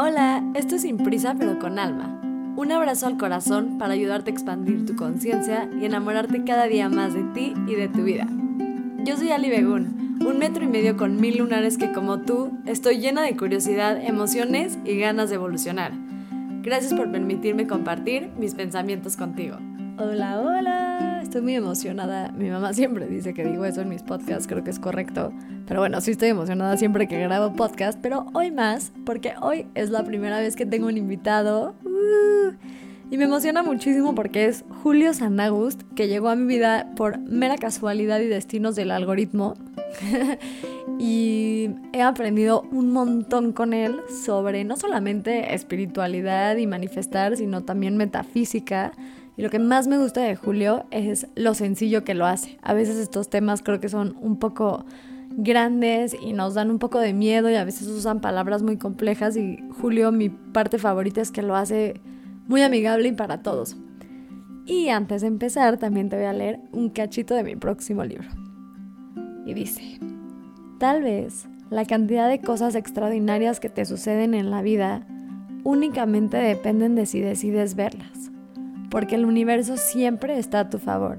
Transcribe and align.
Hola, 0.00 0.44
esto 0.54 0.76
es 0.76 0.82
Sin 0.82 0.96
Prisa 0.96 1.34
pero 1.36 1.58
con 1.58 1.76
Alma. 1.76 2.20
Un 2.56 2.70
abrazo 2.70 3.08
al 3.08 3.18
corazón 3.18 3.78
para 3.78 3.94
ayudarte 3.94 4.30
a 4.30 4.32
expandir 4.32 4.86
tu 4.86 4.94
conciencia 4.94 5.68
y 5.80 5.86
enamorarte 5.86 6.44
cada 6.44 6.68
día 6.68 6.88
más 6.88 7.14
de 7.14 7.24
ti 7.34 7.52
y 7.66 7.74
de 7.74 7.88
tu 7.88 8.04
vida. 8.04 8.28
Yo 9.04 9.16
soy 9.16 9.32
Ali 9.32 9.50
Begun, 9.50 10.20
un 10.24 10.38
metro 10.38 10.62
y 10.62 10.68
medio 10.68 10.96
con 10.96 11.20
mil 11.20 11.38
lunares 11.38 11.78
que 11.78 11.90
como 11.90 12.20
tú 12.20 12.52
estoy 12.64 13.00
llena 13.00 13.22
de 13.22 13.36
curiosidad, 13.36 14.00
emociones 14.00 14.78
y 14.84 14.96
ganas 15.00 15.30
de 15.30 15.34
evolucionar. 15.34 15.90
Gracias 16.62 16.94
por 16.94 17.10
permitirme 17.10 17.66
compartir 17.66 18.30
mis 18.38 18.54
pensamientos 18.54 19.16
contigo. 19.16 19.56
Hola, 19.98 20.38
hola, 20.38 20.87
estoy 21.28 21.42
muy 21.42 21.56
emocionada. 21.56 22.32
Mi 22.32 22.48
mamá 22.48 22.72
siempre 22.72 23.06
dice 23.06 23.34
que 23.34 23.44
digo 23.44 23.66
eso 23.66 23.82
en 23.82 23.90
mis 23.90 24.02
podcasts, 24.02 24.46
creo 24.46 24.64
que 24.64 24.70
es 24.70 24.78
correcto. 24.78 25.30
Pero 25.66 25.80
bueno, 25.80 26.00
sí 26.00 26.12
estoy 26.12 26.30
emocionada 26.30 26.78
siempre 26.78 27.06
que 27.06 27.20
grabo 27.20 27.54
podcast, 27.54 27.98
pero 28.00 28.26
hoy 28.32 28.50
más, 28.50 28.92
porque 29.04 29.34
hoy 29.42 29.66
es 29.74 29.90
la 29.90 30.02
primera 30.04 30.40
vez 30.40 30.56
que 30.56 30.64
tengo 30.64 30.86
un 30.86 30.96
invitado. 30.96 31.74
Uh, 31.84 32.54
y 33.10 33.18
me 33.18 33.24
emociona 33.24 33.62
muchísimo 33.62 34.14
porque 34.14 34.46
es 34.46 34.64
Julio 34.82 35.12
Sanagust, 35.12 35.82
que 35.94 36.08
llegó 36.08 36.30
a 36.30 36.34
mi 36.34 36.46
vida 36.46 36.94
por 36.96 37.18
mera 37.18 37.58
casualidad 37.58 38.20
y 38.20 38.26
destinos 38.26 38.74
del 38.74 38.90
algoritmo. 38.90 39.52
y 40.98 41.68
he 41.92 42.00
aprendido 42.00 42.62
un 42.72 42.90
montón 42.90 43.52
con 43.52 43.74
él 43.74 44.00
sobre 44.24 44.64
no 44.64 44.78
solamente 44.78 45.54
espiritualidad 45.54 46.56
y 46.56 46.66
manifestar, 46.66 47.36
sino 47.36 47.64
también 47.64 47.98
metafísica 47.98 48.92
y 49.38 49.42
lo 49.42 49.50
que 49.50 49.60
más 49.60 49.86
me 49.86 49.98
gusta 49.98 50.20
de 50.20 50.34
Julio 50.34 50.84
es 50.90 51.28
lo 51.36 51.54
sencillo 51.54 52.02
que 52.02 52.14
lo 52.14 52.26
hace. 52.26 52.58
A 52.60 52.74
veces 52.74 52.96
estos 52.96 53.30
temas 53.30 53.62
creo 53.62 53.78
que 53.78 53.88
son 53.88 54.16
un 54.20 54.36
poco 54.36 54.84
grandes 55.30 56.16
y 56.20 56.32
nos 56.32 56.54
dan 56.54 56.72
un 56.72 56.80
poco 56.80 56.98
de 56.98 57.12
miedo 57.12 57.48
y 57.48 57.54
a 57.54 57.62
veces 57.62 57.86
usan 57.86 58.20
palabras 58.20 58.64
muy 58.64 58.78
complejas 58.78 59.36
y 59.36 59.62
Julio 59.80 60.10
mi 60.10 60.28
parte 60.28 60.78
favorita 60.78 61.20
es 61.20 61.30
que 61.30 61.42
lo 61.42 61.54
hace 61.54 62.00
muy 62.48 62.62
amigable 62.62 63.10
y 63.10 63.12
para 63.12 63.40
todos. 63.40 63.76
Y 64.66 64.88
antes 64.88 65.20
de 65.20 65.28
empezar 65.28 65.78
también 65.78 66.08
te 66.08 66.16
voy 66.16 66.26
a 66.26 66.32
leer 66.32 66.58
un 66.72 66.90
cachito 66.90 67.36
de 67.36 67.44
mi 67.44 67.54
próximo 67.54 68.04
libro. 68.04 68.26
Y 69.46 69.54
dice, 69.54 70.00
tal 70.80 71.04
vez 71.04 71.46
la 71.70 71.84
cantidad 71.84 72.28
de 72.28 72.40
cosas 72.40 72.74
extraordinarias 72.74 73.60
que 73.60 73.68
te 73.68 73.84
suceden 73.84 74.34
en 74.34 74.50
la 74.50 74.62
vida 74.62 75.06
únicamente 75.62 76.38
dependen 76.38 76.96
de 76.96 77.06
si 77.06 77.20
decides 77.20 77.76
verlas 77.76 78.27
porque 78.90 79.14
el 79.14 79.24
universo 79.24 79.76
siempre 79.76 80.38
está 80.38 80.60
a 80.60 80.70
tu 80.70 80.78
favor, 80.78 81.18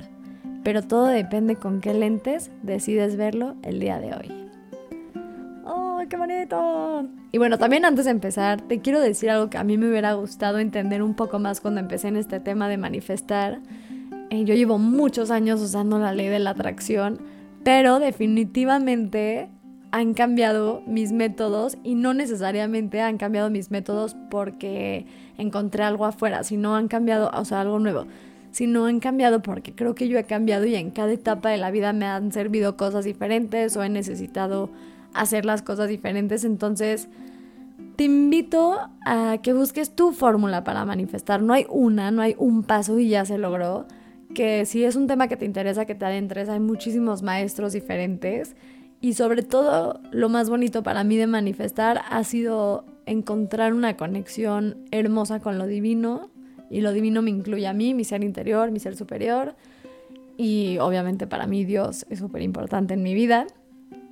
pero 0.63 0.81
todo 0.81 1.07
depende 1.07 1.55
con 1.55 1.81
qué 1.81 1.93
lentes 1.93 2.51
decides 2.63 3.15
verlo 3.15 3.55
el 3.63 3.79
día 3.79 3.99
de 3.99 4.13
hoy. 4.13 4.49
¡Oh, 5.65 6.01
qué 6.09 6.17
bonito! 6.17 7.07
Y 7.31 7.37
bueno, 7.37 7.57
también 7.57 7.85
antes 7.85 8.05
de 8.05 8.11
empezar, 8.11 8.61
te 8.61 8.79
quiero 8.79 8.99
decir 8.99 9.29
algo 9.29 9.49
que 9.49 9.57
a 9.57 9.63
mí 9.63 9.77
me 9.77 9.89
hubiera 9.89 10.13
gustado 10.13 10.59
entender 10.59 11.03
un 11.03 11.13
poco 11.13 11.37
más 11.39 11.61
cuando 11.61 11.79
empecé 11.79 12.07
en 12.07 12.17
este 12.17 12.39
tema 12.39 12.67
de 12.67 12.77
manifestar. 12.77 13.59
Eh, 14.31 14.43
yo 14.45 14.55
llevo 14.55 14.79
muchos 14.79 15.29
años 15.29 15.61
usando 15.61 15.99
la 15.99 16.13
ley 16.13 16.27
de 16.27 16.39
la 16.39 16.51
atracción, 16.51 17.19
pero 17.63 17.99
definitivamente 17.99 19.49
han 19.91 20.13
cambiado 20.13 20.83
mis 20.85 21.11
métodos 21.11 21.77
y 21.83 21.95
no 21.95 22.13
necesariamente 22.13 23.01
han 23.01 23.17
cambiado 23.17 23.49
mis 23.49 23.71
métodos 23.71 24.15
porque 24.29 25.05
encontré 25.39 25.83
algo 25.83 26.05
afuera, 26.05 26.43
sino 26.43 26.75
han 26.75 26.87
cambiado, 26.87 27.31
o 27.33 27.45
sea, 27.45 27.61
algo 27.61 27.79
nuevo, 27.79 28.05
sino 28.51 28.85
han 28.85 28.99
cambiado 28.99 29.41
porque 29.41 29.73
creo 29.73 29.95
que 29.95 30.07
yo 30.07 30.17
he 30.17 30.23
cambiado 30.23 30.65
y 30.65 30.75
en 30.75 30.91
cada 30.91 31.11
etapa 31.11 31.49
de 31.49 31.57
la 31.57 31.71
vida 31.71 31.93
me 31.93 32.05
han 32.05 32.31
servido 32.31 32.77
cosas 32.77 33.05
diferentes 33.05 33.75
o 33.77 33.83
he 33.83 33.89
necesitado 33.89 34.69
hacer 35.13 35.45
las 35.45 35.61
cosas 35.61 35.89
diferentes, 35.89 36.43
entonces 36.43 37.07
te 37.95 38.05
invito 38.05 38.79
a 39.05 39.39
que 39.41 39.53
busques 39.53 39.95
tu 39.95 40.11
fórmula 40.13 40.63
para 40.63 40.85
manifestar, 40.85 41.41
no 41.41 41.53
hay 41.53 41.65
una, 41.69 42.11
no 42.11 42.21
hay 42.21 42.35
un 42.37 42.63
paso 42.63 42.99
y 42.99 43.09
ya 43.09 43.25
se 43.25 43.37
logró, 43.37 43.87
que 44.33 44.65
si 44.65 44.83
es 44.83 44.95
un 44.95 45.07
tema 45.07 45.27
que 45.27 45.37
te 45.37 45.45
interesa 45.45 45.85
que 45.85 45.95
te 45.95 46.05
adentres, 46.05 46.49
hay 46.49 46.59
muchísimos 46.59 47.23
maestros 47.23 47.73
diferentes. 47.73 48.55
Y 49.01 49.13
sobre 49.13 49.43
todo, 49.43 50.01
lo 50.11 50.29
más 50.29 50.49
bonito 50.49 50.83
para 50.83 51.03
mí 51.03 51.15
de 51.17 51.27
manifestar 51.27 52.01
ha 52.09 52.23
sido 52.23 52.83
encontrar 53.11 53.73
una 53.73 53.97
conexión 53.97 54.77
hermosa 54.91 55.39
con 55.39 55.57
lo 55.57 55.67
divino. 55.67 56.29
Y 56.69 56.81
lo 56.81 56.93
divino 56.93 57.21
me 57.21 57.31
incluye 57.31 57.67
a 57.67 57.73
mí, 57.73 57.93
mi 57.93 58.03
ser 58.03 58.23
interior, 58.23 58.71
mi 58.71 58.79
ser 58.79 58.95
superior. 58.95 59.55
Y 60.37 60.77
obviamente 60.77 61.27
para 61.27 61.47
mí 61.47 61.65
Dios 61.65 62.05
es 62.09 62.19
súper 62.19 62.41
importante 62.41 62.93
en 62.93 63.03
mi 63.03 63.13
vida. 63.13 63.47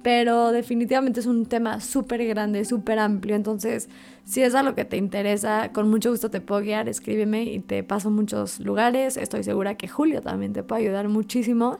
Pero 0.03 0.51
definitivamente 0.51 1.19
es 1.19 1.25
un 1.25 1.45
tema 1.45 1.79
súper 1.81 2.25
grande, 2.25 2.65
súper 2.65 2.99
amplio. 2.99 3.35
Entonces, 3.35 3.89
si 4.23 4.41
es 4.41 4.55
algo 4.55 4.73
que 4.73 4.85
te 4.85 4.97
interesa, 4.97 5.71
con 5.73 5.89
mucho 5.89 6.11
gusto 6.11 6.29
te 6.29 6.41
puedo 6.41 6.61
guiar, 6.61 6.87
escríbeme 6.87 7.43
y 7.43 7.59
te 7.59 7.83
paso 7.83 8.09
muchos 8.09 8.59
lugares. 8.59 9.17
Estoy 9.17 9.43
segura 9.43 9.75
que 9.75 9.87
Julio 9.87 10.21
también 10.21 10.53
te 10.53 10.63
puede 10.63 10.83
ayudar 10.83 11.09
muchísimo. 11.09 11.79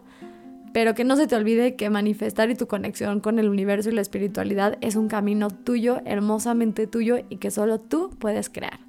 Pero 0.74 0.94
que 0.94 1.04
no 1.04 1.16
se 1.16 1.28
te 1.28 1.36
olvide 1.36 1.76
que 1.76 1.90
manifestar 1.90 2.50
y 2.50 2.56
tu 2.56 2.68
conexión 2.68 3.20
con 3.20 3.40
el 3.40 3.50
universo 3.50 3.90
y 3.90 3.94
la 3.94 4.02
espiritualidad 4.02 4.78
es 4.82 4.96
un 4.96 5.08
camino 5.08 5.50
tuyo, 5.50 6.02
hermosamente 6.06 6.88
tuyo 6.88 7.18
y 7.30 7.38
que 7.38 7.52
solo 7.52 7.80
tú 7.80 8.12
puedes 8.20 8.50
crear. 8.50 8.80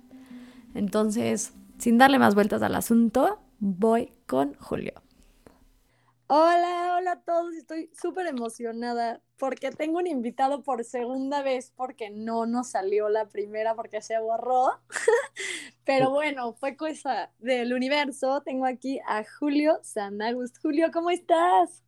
Entonces, 0.75 1.55
sin 1.79 1.99
darle 1.99 2.19
más 2.19 2.35
vueltas 2.35 2.63
al 2.63 2.75
asunto, 2.75 3.41
voy 3.59 4.13
con 4.27 4.55
Julio. 4.55 4.93
Hola, 6.27 6.97
hola 6.99 7.13
a 7.13 7.21
todos, 7.23 7.55
estoy 7.55 7.91
súper 7.99 8.27
emocionada 8.27 9.23
porque 9.39 9.71
tengo 9.71 9.99
un 9.99 10.07
invitado 10.07 10.63
por 10.63 10.85
segunda 10.85 11.43
vez 11.43 11.73
porque 11.77 12.11
no 12.11 12.47
nos 12.47 12.71
salió 12.71 13.09
la 13.09 13.29
primera 13.29 13.75
porque 13.75 14.03
se 14.03 14.19
borró. 14.19 14.71
Pero 15.85 16.11
bueno, 16.11 16.53
fue 16.55 16.77
cosa 16.77 17.31
del 17.39 17.73
universo. 17.73 18.43
Tengo 18.43 18.67
aquí 18.67 19.01
a 19.07 19.25
Julio 19.39 19.79
Sanagust. 19.83 20.59
Julio, 20.61 20.91
¿cómo 20.93 21.11
estás? 21.11 21.85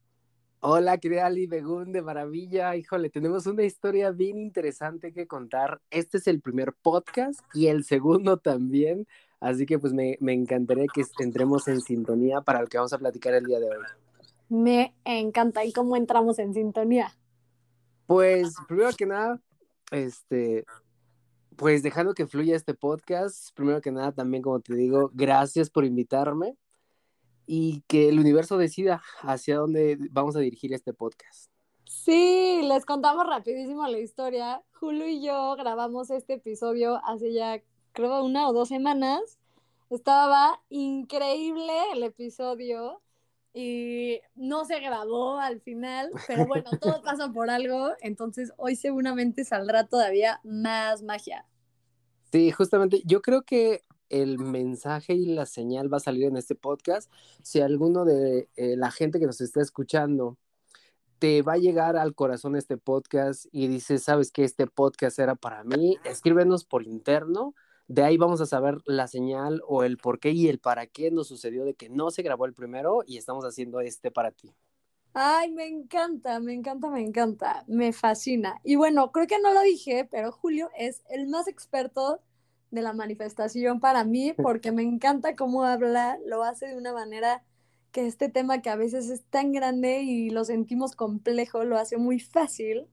Hola, 0.61 0.99
querida 0.99 1.27
Ali 1.27 1.47
Begún, 1.47 1.91
de 1.91 2.03
maravilla. 2.03 2.77
Híjole, 2.77 3.11
tenemos 3.11 3.47
una 3.47 3.65
historia 3.65 4.11
bien 4.11 4.39
interesante 4.39 5.13
que 5.13 5.27
contar. 5.27 5.81
Este 5.91 6.19
es 6.19 6.27
el 6.27 6.41
primer 6.41 6.73
podcast 6.75 7.41
y 7.55 7.67
el 7.67 7.85
segundo 7.85 8.37
también. 8.37 9.07
Así 9.41 9.65
que 9.67 9.79
pues 9.79 9.93
me, 9.93 10.19
me 10.21 10.35
encantaría 10.35 10.85
que 10.93 11.03
entremos 11.19 11.67
en 11.67 11.81
sintonía 11.81 12.43
para 12.43 12.61
lo 12.61 12.67
que 12.69 12.77
vamos 12.77 12.93
a 12.93 12.99
platicar 12.99 13.35
el 13.35 13.45
día 13.45 13.59
de 13.59 13.71
hoy. 13.71 13.85
Me 14.51 14.95
encanta. 15.05 15.65
¿Y 15.65 15.73
cómo 15.73 15.97
entramos 15.97 16.39
en 16.39 16.53
sintonía? 16.53 17.17
Pues, 18.11 18.57
primero 18.67 18.91
que 18.99 19.07
nada, 19.07 19.41
este, 19.93 20.65
pues 21.55 21.85
dejando 21.85 22.13
que 22.13 22.27
fluya 22.27 22.57
este 22.57 22.75
podcast, 22.75 23.55
primero 23.55 23.81
que 23.81 23.93
nada, 23.93 24.11
también 24.11 24.43
como 24.43 24.59
te 24.59 24.75
digo, 24.75 25.13
gracias 25.15 25.71
por 25.71 25.85
invitarme 25.85 26.57
y 27.47 27.85
que 27.87 28.09
el 28.09 28.19
universo 28.19 28.59
decida 28.59 29.01
hacia 29.21 29.59
dónde 29.59 29.97
vamos 30.11 30.35
a 30.35 30.41
dirigir 30.41 30.73
este 30.73 30.93
podcast. 30.93 31.53
Sí, 31.85 32.63
les 32.65 32.85
contamos 32.85 33.29
rapidísimo 33.29 33.87
la 33.87 34.01
historia. 34.01 34.61
Julio 34.73 35.07
y 35.07 35.25
yo 35.25 35.55
grabamos 35.55 36.11
este 36.11 36.33
episodio 36.33 37.01
hace 37.05 37.33
ya, 37.33 37.63
creo, 37.93 38.25
una 38.25 38.49
o 38.49 38.53
dos 38.53 38.71
semanas. 38.71 39.39
Estaba 39.89 40.61
increíble 40.69 41.75
el 41.93 42.03
episodio 42.03 43.01
y 43.53 44.21
no 44.35 44.65
se 44.65 44.81
grabó 44.81 45.39
al 45.39 45.61
final, 45.61 46.11
pero 46.27 46.47
bueno, 46.47 46.71
todo 46.81 47.03
pasa 47.05 47.33
por 47.33 47.51
algo, 47.51 47.91
entonces 48.01 48.53
hoy 48.57 48.77
seguramente 48.77 49.45
saldrá 49.45 49.87
todavía 49.87 50.41
más 50.45 51.03
magia. 51.03 51.47
Sí, 52.33 52.51
justamente, 52.53 53.03
yo 53.05 53.23
creo 53.23 53.43
que 53.43 53.83
el 54.09 54.39
mensaje 54.39 55.15
y 55.15 55.27
la 55.27 55.47
señal 55.47 55.93
va 55.93 55.97
a 55.99 56.01
salir 56.01 56.25
en 56.25 56.37
este 56.37 56.55
podcast. 56.55 57.11
Si 57.43 57.61
alguno 57.61 58.05
de 58.05 58.49
eh, 58.57 58.77
la 58.77 58.91
gente 58.91 59.19
que 59.19 59.27
nos 59.27 59.41
está 59.41 59.61
escuchando 59.61 60.37
te 61.19 61.43
va 61.43 61.55
a 61.55 61.59
llegar 61.59 61.97
al 61.97 62.15
corazón 62.15 62.57
este 62.57 62.77
podcast 62.77 63.47
y 63.53 63.69
dices, 63.69 64.05
sabes 64.05 64.33
que 64.33 64.43
este 64.43 64.67
podcast 64.67 65.19
era 65.19 65.35
para 65.35 65.65
mí, 65.65 65.99
escríbenos 66.05 66.65
por 66.65 66.83
interno 66.83 67.55
de 67.91 68.05
ahí 68.05 68.17
vamos 68.17 68.41
a 68.41 68.47
saber 68.47 68.79
la 68.87 69.09
señal 69.09 69.63
o 69.67 69.83
el 69.83 69.97
por 69.97 70.21
qué 70.21 70.31
y 70.31 70.47
el 70.47 70.61
para 70.61 70.87
qué 70.87 71.11
nos 71.11 71.27
sucedió 71.27 71.65
de 71.65 71.75
que 71.75 71.89
no 71.89 72.13
se 72.13 72.23
grabó 72.23 72.47
el 72.47 72.55
primero 72.55 73.03
y 73.05 73.17
estamos 73.17 73.45
haciendo 73.45 73.81
este 73.81 74.13
para 74.13 74.31
ti. 74.31 74.55
Ay, 75.13 75.51
me 75.51 75.67
encanta, 75.67 76.39
me 76.39 76.53
encanta, 76.53 76.89
me 76.89 77.01
encanta, 77.03 77.65
me 77.67 77.93
fascina. 77.93 78.61
Y 78.63 78.77
bueno, 78.77 79.11
creo 79.11 79.27
que 79.27 79.41
no 79.41 79.53
lo 79.53 79.61
dije, 79.63 80.07
pero 80.09 80.31
Julio 80.31 80.71
es 80.79 81.03
el 81.11 81.27
más 81.27 81.49
experto 81.49 82.21
de 82.71 82.83
la 82.83 82.93
manifestación 82.93 83.81
para 83.81 84.05
mí 84.05 84.35
porque 84.41 84.71
me 84.71 84.83
encanta 84.83 85.35
cómo 85.35 85.65
habla, 85.65 86.17
lo 86.27 86.45
hace 86.45 86.69
de 86.69 86.77
una 86.77 86.93
manera 86.93 87.43
que 87.91 88.07
este 88.07 88.29
tema 88.29 88.63
que 88.63 88.71
a 88.71 88.77
veces 88.77 89.11
es 89.11 89.25
tan 89.25 89.51
grande 89.51 90.03
y 90.03 90.31
lo 90.31 90.45
sentimos 90.45 90.95
complejo, 90.95 91.65
lo 91.65 91.77
hace 91.77 91.97
muy 91.97 92.21
fácil 92.21 92.87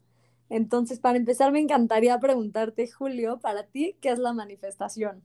entonces, 0.50 1.00
para 1.00 1.18
empezar, 1.18 1.52
me 1.52 1.60
encantaría 1.60 2.20
preguntarte, 2.20 2.90
Julio, 2.90 3.40
para 3.40 3.64
ti, 3.64 3.98
¿qué 4.02 4.10
es 4.10 4.20
la 4.20 4.34
manifestación? 4.34 5.22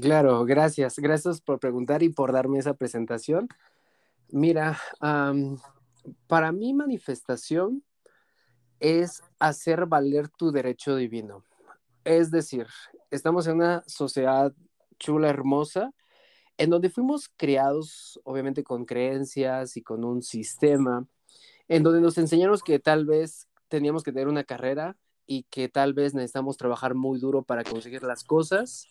Claro, 0.00 0.44
gracias. 0.44 0.98
Gracias 0.98 1.40
por 1.40 1.58
preguntar 1.58 2.02
y 2.02 2.10
por 2.10 2.32
darme 2.32 2.58
esa 2.58 2.74
presentación. 2.74 3.48
Mira, 4.30 4.78
para 6.26 6.52
mí 6.52 6.74
manifestación 6.74 7.82
es 8.80 9.22
hacer 9.38 9.86
valer 9.86 10.28
tu 10.28 10.52
derecho 10.52 10.94
divino. 10.94 11.44
Es 12.04 12.30
decir, 12.30 12.66
estamos 13.10 13.46
en 13.46 13.56
una 13.56 13.82
sociedad 13.86 14.52
chula, 14.98 15.28
hermosa, 15.28 15.92
en 16.58 16.70
donde 16.70 16.90
fuimos 16.90 17.30
criados, 17.36 18.20
obviamente, 18.24 18.64
con 18.64 18.84
creencias 18.84 19.76
y 19.76 19.82
con 19.82 20.04
un 20.04 20.22
sistema, 20.22 21.06
en 21.68 21.82
donde 21.82 22.00
nos 22.00 22.18
enseñaron 22.18 22.58
que 22.64 22.78
tal 22.78 23.06
vez 23.06 23.47
teníamos 23.68 24.02
que 24.02 24.12
tener 24.12 24.28
una 24.28 24.44
carrera 24.44 24.96
y 25.26 25.44
que 25.44 25.68
tal 25.68 25.94
vez 25.94 26.14
necesitamos 26.14 26.56
trabajar 26.56 26.94
muy 26.94 27.18
duro 27.18 27.42
para 27.42 27.64
conseguir 27.64 28.02
las 28.02 28.24
cosas. 28.24 28.88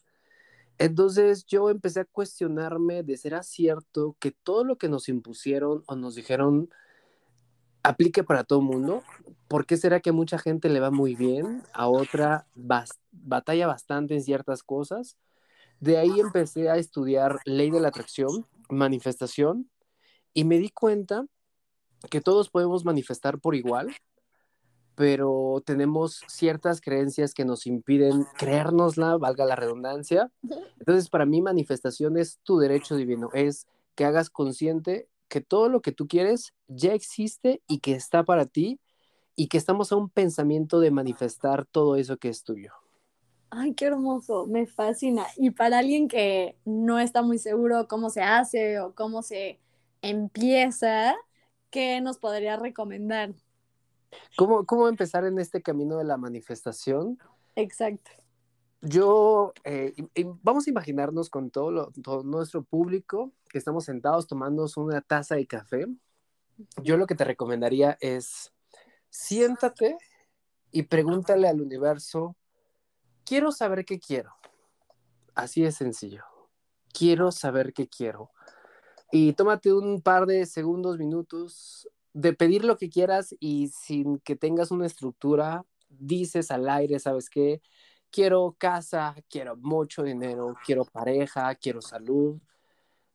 Entonces 0.77 1.45
yo 1.45 1.69
empecé 1.69 2.01
a 2.01 2.05
cuestionarme 2.05 3.03
de 3.03 3.17
ser 3.17 3.43
cierto 3.43 4.15
que 4.19 4.31
todo 4.31 4.63
lo 4.63 4.77
que 4.77 4.89
nos 4.89 5.09
impusieron 5.09 5.83
o 5.87 5.95
nos 5.95 6.15
dijeron 6.15 6.69
aplique 7.81 8.23
para 8.23 8.43
todo 8.43 8.59
el 8.59 8.65
mundo. 8.65 9.03
¿Por 9.47 9.65
qué 9.65 9.77
será 9.77 9.99
que 9.99 10.11
a 10.11 10.13
mucha 10.13 10.37
gente 10.37 10.69
le 10.69 10.79
va 10.79 10.91
muy 10.91 11.15
bien, 11.15 11.63
a 11.73 11.87
otra 11.87 12.45
batalla 13.11 13.65
bastante 13.65 14.13
en 14.13 14.21
ciertas 14.21 14.61
cosas? 14.61 15.17
De 15.79 15.97
ahí 15.97 16.19
empecé 16.19 16.69
a 16.69 16.77
estudiar 16.77 17.39
ley 17.45 17.71
de 17.71 17.79
la 17.79 17.87
atracción, 17.87 18.45
manifestación, 18.69 19.69
y 20.33 20.43
me 20.43 20.59
di 20.59 20.69
cuenta 20.69 21.25
que 22.11 22.21
todos 22.21 22.49
podemos 22.49 22.85
manifestar 22.85 23.39
por 23.39 23.55
igual, 23.55 23.89
pero 24.97 25.61
tenemos 25.63 26.23
ciertas 26.27 26.81
creencias 26.81 27.35
que 27.35 27.45
nos 27.45 27.67
impiden 27.67 28.25
creérnosla, 28.35 29.17
valga 29.17 29.45
la 29.45 29.55
redundancia. 29.55 30.31
Entonces, 30.79 31.07
para 31.07 31.27
mí, 31.27 31.39
manifestación 31.39 32.17
es 32.17 32.39
tu 32.41 32.57
derecho 32.57 32.95
divino, 32.95 33.29
es 33.33 33.67
que 33.93 34.05
hagas 34.05 34.31
consciente 34.31 35.07
que 35.27 35.39
todo 35.39 35.69
lo 35.69 35.83
que 35.83 35.91
tú 35.91 36.07
quieres 36.07 36.55
ya 36.67 36.95
existe 36.95 37.61
y 37.67 37.77
que 37.77 37.91
está 37.91 38.23
para 38.23 38.47
ti 38.47 38.79
y 39.35 39.49
que 39.49 39.59
estamos 39.59 39.91
a 39.91 39.97
un 39.97 40.09
pensamiento 40.09 40.79
de 40.79 40.89
manifestar 40.89 41.67
todo 41.67 41.95
eso 41.95 42.17
que 42.17 42.29
es 42.29 42.43
tuyo. 42.43 42.71
Ay, 43.51 43.75
qué 43.75 43.85
hermoso, 43.85 44.47
me 44.47 44.65
fascina. 44.65 45.27
Y 45.37 45.51
para 45.51 45.77
alguien 45.77 46.07
que 46.07 46.57
no 46.65 46.97
está 46.97 47.21
muy 47.21 47.37
seguro 47.37 47.87
cómo 47.87 48.09
se 48.09 48.23
hace 48.23 48.79
o 48.79 48.95
cómo 48.95 49.21
se 49.21 49.59
empieza, 50.01 51.15
¿qué 51.69 52.01
nos 52.01 52.17
podría 52.17 52.57
recomendar? 52.57 53.35
¿Cómo, 54.35 54.65
¿Cómo 54.65 54.87
empezar 54.87 55.25
en 55.25 55.39
este 55.39 55.61
camino 55.61 55.97
de 55.97 56.03
la 56.03 56.17
manifestación? 56.17 57.19
Exacto. 57.55 58.11
Yo, 58.81 59.53
eh, 59.63 59.93
vamos 60.43 60.67
a 60.67 60.69
imaginarnos 60.69 61.29
con 61.29 61.49
todo, 61.49 61.91
todo 62.03 62.23
nuestro 62.23 62.63
público 62.63 63.31
que 63.49 63.57
estamos 63.57 63.85
sentados 63.85 64.27
tomando 64.27 64.67
una 64.77 65.01
taza 65.01 65.35
de 65.35 65.47
café. 65.47 65.87
Yo 66.83 66.97
lo 66.97 67.07
que 67.07 67.15
te 67.15 67.23
recomendaría 67.23 67.97
es 67.99 68.53
siéntate 69.09 69.97
y 70.71 70.83
pregúntale 70.83 71.47
al 71.47 71.61
universo, 71.61 72.35
quiero 73.25 73.51
saber 73.51 73.83
qué 73.85 73.99
quiero. 73.99 74.33
Así 75.33 75.61
de 75.61 75.71
sencillo. 75.71 76.23
Quiero 76.93 77.31
saber 77.31 77.73
qué 77.73 77.87
quiero. 77.87 78.31
Y 79.11 79.33
tómate 79.33 79.73
un 79.73 80.01
par 80.01 80.25
de 80.25 80.45
segundos, 80.45 80.97
minutos 80.97 81.89
de 82.17 82.33
pedir 82.33 82.65
lo 82.65 82.77
que 82.77 82.89
quieras 82.89 83.35
y 83.39 83.67
sin 83.67 84.17
que 84.17 84.35
tengas 84.35 84.71
una 84.71 84.87
estructura, 84.87 85.63
dices 85.87 86.49
al 86.49 86.67
aire, 86.67 86.97
¿sabes 86.97 87.29
qué? 87.29 87.61
Quiero 88.09 88.55
casa, 88.57 89.15
quiero 89.29 89.55
mucho 89.57 90.01
dinero, 90.01 90.55
quiero 90.65 90.83
pareja, 90.83 91.53
quiero 91.53 91.79
salud. 91.79 92.39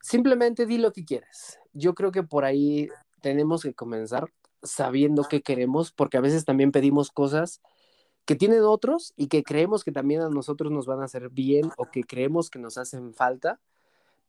Simplemente 0.01 0.67
di 0.67 0.79
lo 0.79 0.93
que 0.93 1.05
quieres. 1.05 1.59
Yo 1.73 1.97
creo 1.97 2.13
que 2.13 2.23
por 2.23 2.45
ahí 2.45 2.89
tenemos 3.21 3.65
que 3.65 3.75
comenzar 3.75 4.33
sabiendo 4.63 5.25
qué 5.25 5.43
queremos, 5.43 5.91
porque 5.91 6.19
a 6.19 6.21
veces 6.21 6.45
también 6.45 6.71
pedimos 6.71 7.11
cosas 7.11 7.61
que 8.25 8.37
tienen 8.37 8.63
otros 8.63 9.15
y 9.17 9.27
que 9.27 9.43
creemos 9.43 9.83
que 9.83 9.91
también 9.91 10.21
a 10.21 10.29
nosotros 10.29 10.71
nos 10.71 10.87
van 10.87 11.01
a 11.01 11.07
hacer 11.07 11.29
bien 11.29 11.73
o 11.77 11.91
que 11.91 12.05
creemos 12.05 12.51
que 12.51 12.61
nos 12.61 12.79
hacen 12.79 13.15
falta, 13.15 13.61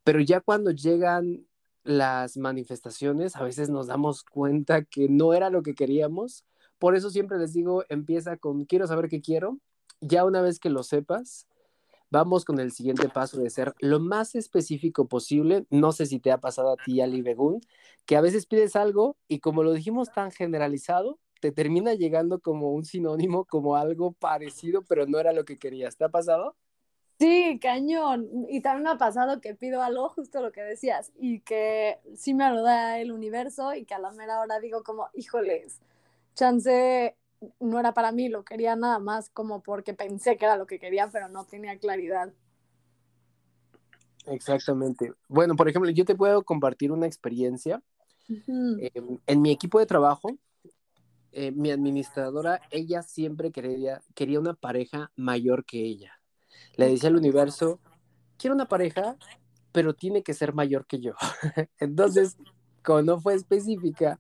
pero 0.03 0.19
ya 0.19 0.41
cuando 0.41 0.71
llegan 0.71 1.45
las 1.83 2.37
manifestaciones, 2.37 3.35
a 3.35 3.43
veces 3.43 3.69
nos 3.69 3.87
damos 3.87 4.23
cuenta 4.23 4.83
que 4.83 5.09
no 5.09 5.33
era 5.33 5.49
lo 5.49 5.63
que 5.63 5.75
queríamos. 5.75 6.45
Por 6.79 6.95
eso 6.95 7.09
siempre 7.09 7.37
les 7.37 7.53
digo, 7.53 7.83
empieza 7.89 8.37
con 8.37 8.65
quiero 8.65 8.87
saber 8.87 9.09
qué 9.09 9.21
quiero. 9.21 9.59
Ya 10.01 10.25
una 10.25 10.41
vez 10.41 10.59
que 10.59 10.69
lo 10.69 10.83
sepas, 10.83 11.47
vamos 12.09 12.45
con 12.45 12.59
el 12.59 12.71
siguiente 12.71 13.09
paso 13.09 13.39
de 13.39 13.49
ser 13.49 13.73
lo 13.79 13.99
más 13.99 14.35
específico 14.35 15.07
posible. 15.07 15.65
No 15.69 15.91
sé 15.91 16.05
si 16.05 16.19
te 16.19 16.31
ha 16.31 16.39
pasado 16.39 16.73
a 16.73 16.77
ti, 16.77 17.01
Ali 17.01 17.21
Begun, 17.21 17.61
que 18.05 18.15
a 18.15 18.21
veces 18.21 18.45
pides 18.45 18.75
algo 18.75 19.17
y 19.27 19.39
como 19.39 19.63
lo 19.63 19.73
dijimos 19.73 20.11
tan 20.11 20.31
generalizado, 20.31 21.19
te 21.41 21.51
termina 21.51 21.93
llegando 21.93 22.39
como 22.39 22.71
un 22.71 22.85
sinónimo, 22.85 23.45
como 23.45 23.75
algo 23.75 24.13
parecido, 24.13 24.83
pero 24.83 25.07
no 25.07 25.19
era 25.19 25.33
lo 25.33 25.43
que 25.43 25.57
querías. 25.57 25.97
¿Te 25.97 26.05
ha 26.05 26.09
pasado? 26.09 26.55
Sí, 27.19 27.59
cañón. 27.61 28.29
Y 28.49 28.61
también 28.61 28.83
me 28.83 28.89
ha 28.91 28.97
pasado 28.97 29.39
que 29.39 29.55
pido 29.55 29.81
algo, 29.81 30.09
justo 30.09 30.41
lo 30.41 30.51
que 30.51 30.61
decías, 30.61 31.11
y 31.17 31.39
que 31.41 31.99
sí 32.15 32.33
me 32.33 32.49
lo 32.49 32.63
da 32.63 32.99
el 32.99 33.11
universo 33.11 33.73
y 33.73 33.85
que 33.85 33.93
a 33.93 33.99
la 33.99 34.11
mera 34.11 34.39
hora 34.39 34.59
digo 34.59 34.83
como, 34.83 35.07
híjoles, 35.13 35.79
chance 36.35 37.15
no 37.59 37.79
era 37.79 37.93
para 37.93 38.11
mí, 38.11 38.29
lo 38.29 38.43
quería 38.43 38.75
nada 38.75 38.99
más 38.99 39.29
como 39.29 39.61
porque 39.61 39.93
pensé 39.93 40.37
que 40.37 40.45
era 40.45 40.57
lo 40.57 40.65
que 40.65 40.79
quería, 40.79 41.09
pero 41.11 41.27
no 41.29 41.45
tenía 41.45 41.77
claridad. 41.77 42.31
Exactamente. 44.27 45.11
Bueno, 45.27 45.55
por 45.55 45.67
ejemplo, 45.67 45.91
yo 45.91 46.05
te 46.05 46.15
puedo 46.15 46.43
compartir 46.43 46.91
una 46.91 47.05
experiencia. 47.07 47.81
Em, 48.29 49.19
en 49.27 49.41
mi 49.41 49.51
equipo 49.51 49.79
de 49.79 49.85
trabajo, 49.85 50.37
eh, 51.33 51.51
mi 51.51 51.71
administradora, 51.71 52.61
ella 52.71 53.01
siempre 53.01 53.51
quería, 53.51 54.01
quería 54.15 54.39
una 54.39 54.53
pareja 54.53 55.11
mayor 55.15 55.65
que 55.65 55.79
ella. 55.79 56.13
Le 56.75 56.89
decía 56.89 57.09
al 57.09 57.15
universo, 57.15 57.79
quiero 58.37 58.55
una 58.55 58.67
pareja, 58.67 59.17
pero 59.71 59.93
tiene 59.93 60.23
que 60.23 60.33
ser 60.33 60.53
mayor 60.53 60.85
que 60.85 60.99
yo. 60.99 61.13
Entonces, 61.79 62.37
como 62.83 63.01
no 63.01 63.19
fue 63.19 63.35
específica, 63.35 64.19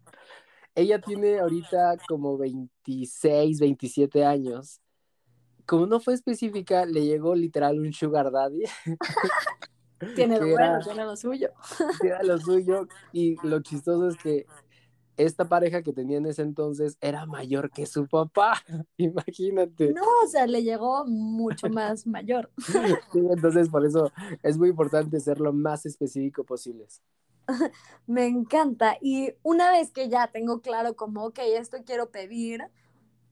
ella 0.75 0.99
tiene 0.99 1.39
ahorita 1.39 1.97
como 2.07 2.37
26, 2.37 3.59
27 3.59 4.25
años. 4.25 4.81
Como 5.65 5.85
no 5.85 5.99
fue 5.99 6.13
específica, 6.13 6.85
le 6.85 7.05
llegó 7.05 7.35
literal 7.35 7.79
un 7.79 7.93
sugar 7.93 8.31
daddy. 8.31 8.63
tiene 10.15 10.39
lo 10.39 10.47
bueno, 10.47 10.79
tiene 10.83 11.05
lo 11.05 11.15
suyo. 11.15 11.49
Tiene 12.01 12.23
lo 12.23 12.37
suyo. 12.37 12.87
Y 13.11 13.35
lo 13.47 13.61
chistoso 13.61 14.09
es 14.09 14.17
que 14.17 14.45
esta 15.17 15.47
pareja 15.47 15.81
que 15.81 15.93
tenía 15.93 16.17
en 16.17 16.25
ese 16.25 16.41
entonces 16.41 16.97
era 17.01 17.25
mayor 17.25 17.69
que 17.69 17.85
su 17.85 18.07
papá, 18.07 18.61
imagínate. 18.97 19.93
No, 19.93 20.01
o 20.23 20.27
sea, 20.27 20.47
le 20.47 20.63
llegó 20.63 21.05
mucho 21.05 21.69
más 21.69 22.07
mayor. 22.07 22.51
entonces 23.13 23.69
por 23.69 23.85
eso 23.85 24.11
es 24.41 24.57
muy 24.57 24.69
importante 24.69 25.19
ser 25.19 25.39
lo 25.39 25.53
más 25.53 25.85
específico 25.85 26.43
posible. 26.43 26.87
Me 28.07 28.25
encanta. 28.25 28.97
Y 29.01 29.33
una 29.43 29.71
vez 29.71 29.91
que 29.91 30.09
ya 30.09 30.27
tengo 30.27 30.61
claro 30.61 30.95
como, 30.95 31.25
ok, 31.25 31.39
esto 31.57 31.77
quiero 31.85 32.09
pedir, 32.09 32.63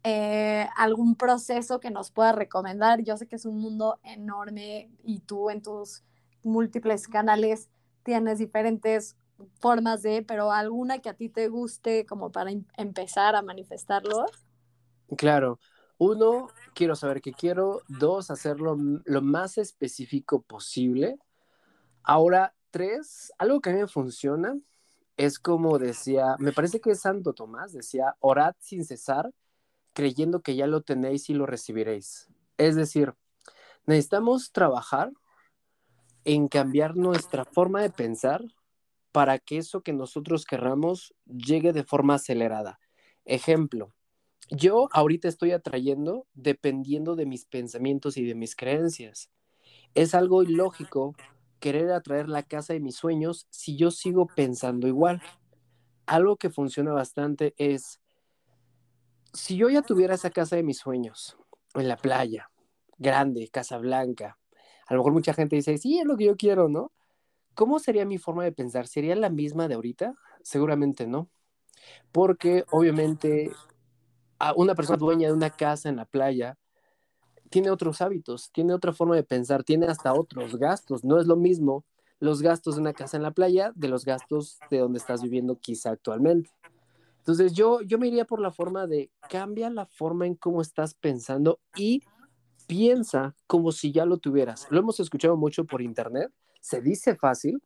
eh, 0.04 0.68
algún 0.78 1.16
proceso 1.16 1.80
que 1.80 1.92
nos 1.92 2.12
pueda 2.12 2.32
recomendar. 2.32 3.02
Yo 3.04 3.18
sé 3.18 3.28
que 3.28 3.36
es 3.36 3.46
un 3.46 3.60
mundo 3.60 4.00
enorme 4.04 4.90
y 5.04 5.20
tú 5.20 5.50
en 5.50 5.62
tus 5.62 6.04
múltiples 6.44 7.08
canales 7.08 7.70
tienes 8.04 8.40
diferentes 8.40 9.16
formas 9.60 10.02
de, 10.02 10.24
pero 10.24 10.52
alguna 10.52 11.00
que 11.00 11.10
a 11.10 11.14
ti 11.14 11.30
te 11.30 11.48
guste 11.48 12.06
como 12.06 12.32
para 12.32 12.52
em, 12.52 12.66
empezar 12.78 13.36
a 13.36 13.42
manifestarlo. 13.42 14.26
Claro. 15.18 15.60
Uno, 15.98 16.48
quiero 16.74 16.96
saber 16.96 17.22
qué 17.22 17.32
quiero. 17.32 17.82
Dos, 17.88 18.32
hacerlo 18.32 18.76
lo 19.06 19.22
más 19.22 19.58
específico 19.58 20.42
posible. 20.42 21.18
Ahora, 22.04 22.56
tres, 22.72 23.32
algo 23.38 23.62
que 23.62 23.70
a 23.70 23.74
mí 23.74 23.80
me 23.80 23.88
funciona 23.88 24.58
es 25.18 25.38
como 25.38 25.78
decía, 25.78 26.36
me 26.40 26.52
parece 26.52 26.82
que 26.82 26.92
es 26.92 27.02
Santo 27.02 27.34
Tomás, 27.34 27.74
decía, 27.74 28.16
orad 28.20 28.56
sin 28.60 28.86
cesar, 28.86 29.32
creyendo 29.94 30.42
que 30.42 30.56
ya 30.56 30.66
lo 30.66 30.82
tenéis 30.82 31.30
y 31.30 31.34
lo 31.36 31.46
recibiréis. 31.46 32.30
Es 32.58 32.76
decir, 32.76 33.14
necesitamos 33.86 34.52
trabajar 34.52 35.12
en 36.24 36.48
cambiar 36.48 36.96
nuestra 36.96 37.46
forma 37.46 37.82
de 37.82 37.90
pensar 37.90 38.44
para 39.12 39.40
que 39.40 39.58
eso 39.58 39.82
que 39.82 39.94
nosotros 39.94 40.46
querramos 40.46 41.14
llegue 41.26 41.74
de 41.74 41.84
forma 41.84 42.16
acelerada. 42.16 42.80
Ejemplo, 43.26 43.94
yo 44.50 44.90
ahorita 44.92 45.28
estoy 45.28 45.52
atrayendo 45.52 46.28
dependiendo 46.34 47.16
de 47.16 47.26
mis 47.26 47.46
pensamientos 47.46 48.18
y 48.18 48.26
de 48.26 48.36
mis 48.36 48.56
creencias. 48.56 49.30
Es 49.94 50.14
algo 50.14 50.44
ilógico 50.44 51.16
querer 51.60 51.92
atraer 51.92 52.28
la 52.28 52.44
casa 52.44 52.74
de 52.74 52.80
mis 52.80 52.96
sueños 52.96 53.48
si 53.50 53.78
yo 53.78 53.92
sigo 53.92 54.28
pensando 54.28 54.88
igual. 54.88 55.22
Algo 56.06 56.36
que 56.36 56.50
funciona 56.50 56.92
bastante 56.92 57.54
es, 57.58 58.02
si 59.34 59.56
yo 59.56 59.70
ya 59.70 59.82
tuviera 59.82 60.16
esa 60.16 60.32
casa 60.32 60.56
de 60.56 60.64
mis 60.64 60.80
sueños 60.80 61.38
en 61.76 61.88
la 61.88 61.96
playa, 61.96 62.50
grande, 62.98 63.48
casa 63.50 63.78
blanca, 63.78 64.38
a 64.88 64.94
lo 64.94 65.00
mejor 65.00 65.14
mucha 65.14 65.34
gente 65.34 65.56
dice, 65.56 65.78
sí, 65.78 66.00
es 66.00 66.06
lo 66.06 66.18
que 66.18 66.26
yo 66.26 66.36
quiero, 66.36 66.68
¿no? 66.68 66.92
¿Cómo 67.56 67.80
sería 67.80 68.06
mi 68.06 68.18
forma 68.18 68.44
de 68.44 68.52
pensar? 68.52 68.88
¿Sería 68.88 69.16
la 69.16 69.30
misma 69.30 69.68
de 69.68 69.76
ahorita? 69.76 70.16
Seguramente 70.42 71.08
no. 71.08 71.30
Porque 72.12 72.66
obviamente 72.72 73.52
a 74.40 74.54
una 74.56 74.76
persona 74.76 74.98
dueña 74.98 75.28
de 75.28 75.34
una 75.34 75.50
casa 75.50 75.90
en 75.90 75.96
la 75.96 76.06
playa 76.06 76.58
tiene 77.50 77.70
otros 77.70 78.02
hábitos, 78.02 78.50
tiene 78.52 78.74
otra 78.74 78.94
forma 78.94 79.16
de 79.16 79.24
pensar, 79.24 79.64
tiene 79.64 79.88
hasta 79.88 80.14
otros 80.14 80.56
gastos. 80.56 81.04
No 81.04 81.20
es 81.20 81.28
lo 81.28 81.36
mismo 81.36 81.86
los 82.20 82.42
gastos 82.42 82.76
de 82.76 82.82
una 82.82 82.94
casa 82.94 83.18
en 83.18 83.24
la 83.24 83.32
playa 83.32 83.74
de 83.76 83.90
los 83.90 84.06
gastos 84.06 84.60
de 84.70 84.78
donde 84.78 85.00
estás 85.00 85.22
viviendo 85.22 85.60
quizá 85.60 85.92
actualmente. 85.92 86.50
Entonces 87.18 87.54
yo, 87.54 87.82
yo 87.82 88.00
me 88.00 88.08
iría 88.08 88.26
por 88.26 88.40
la 88.40 88.52
forma 88.52 88.88
de 88.88 89.12
cambia 89.30 89.70
la 89.70 89.86
forma 89.86 90.26
en 90.26 90.36
cómo 90.36 90.62
estás 90.62 90.94
pensando 90.94 91.60
y 91.76 92.02
piensa 92.68 93.36
como 93.48 93.72
si 93.72 93.92
ya 93.92 94.06
lo 94.06 94.18
tuvieras. 94.18 94.68
Lo 94.70 94.80
hemos 94.80 95.00
escuchado 95.00 95.36
mucho 95.36 95.66
por 95.66 95.82
internet, 95.82 96.32
se 96.62 96.82
dice 96.82 97.16
fácil, 97.16 97.62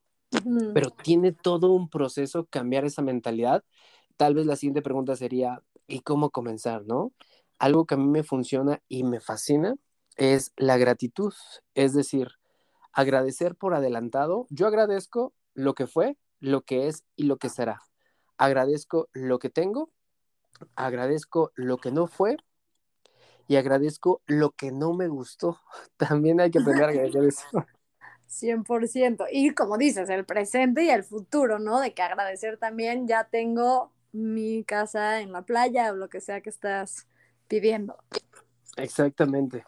pero 0.73 0.89
tiene 0.89 1.31
todo 1.31 1.71
un 1.71 1.89
proceso 1.89 2.45
cambiar 2.49 2.85
esa 2.85 3.01
mentalidad. 3.01 3.63
Tal 4.17 4.33
vez 4.33 4.45
la 4.45 4.55
siguiente 4.55 4.81
pregunta 4.81 5.15
sería, 5.15 5.61
¿y 5.87 5.99
cómo 5.99 6.31
comenzar, 6.31 6.85
no? 6.85 7.13
Algo 7.59 7.85
que 7.85 7.93
a 7.95 7.97
mí 7.97 8.07
me 8.07 8.23
funciona 8.23 8.81
y 8.87 9.03
me 9.03 9.19
fascina 9.19 9.75
es 10.17 10.51
la 10.57 10.77
gratitud, 10.77 11.33
es 11.73 11.93
decir, 11.93 12.29
agradecer 12.91 13.55
por 13.55 13.73
adelantado. 13.73 14.47
Yo 14.49 14.67
agradezco 14.67 15.33
lo 15.53 15.73
que 15.75 15.87
fue, 15.87 16.17
lo 16.39 16.61
que 16.61 16.87
es 16.87 17.03
y 17.15 17.23
lo 17.23 17.37
que 17.37 17.49
será. 17.49 17.81
Agradezco 18.37 19.09
lo 19.13 19.39
que 19.39 19.49
tengo, 19.49 19.91
agradezco 20.75 21.51
lo 21.55 21.77
que 21.77 21.91
no 21.91 22.07
fue 22.07 22.37
y 23.47 23.57
agradezco 23.57 24.21
lo 24.25 24.51
que 24.51 24.71
no 24.71 24.93
me 24.93 25.07
gustó. 25.07 25.59
También 25.97 26.39
hay 26.39 26.51
que 26.51 26.59
aprender 26.59 26.85
a 26.85 26.89
agradecer 26.89 27.23
eso. 27.23 27.45
100%. 28.27 29.25
Y 29.31 29.51
como 29.51 29.77
dices, 29.77 30.09
el 30.09 30.25
presente 30.25 30.83
y 30.83 30.89
el 30.89 31.03
futuro, 31.03 31.59
¿no? 31.59 31.79
De 31.79 31.93
que 31.93 32.01
agradecer 32.01 32.57
también, 32.57 33.07
ya 33.07 33.25
tengo 33.25 33.91
mi 34.11 34.63
casa 34.63 35.21
en 35.21 35.31
la 35.31 35.43
playa 35.43 35.91
o 35.91 35.95
lo 35.95 36.09
que 36.09 36.21
sea 36.21 36.41
que 36.41 36.49
estás 36.49 37.07
pidiendo. 37.47 37.97
Exactamente. 38.77 39.65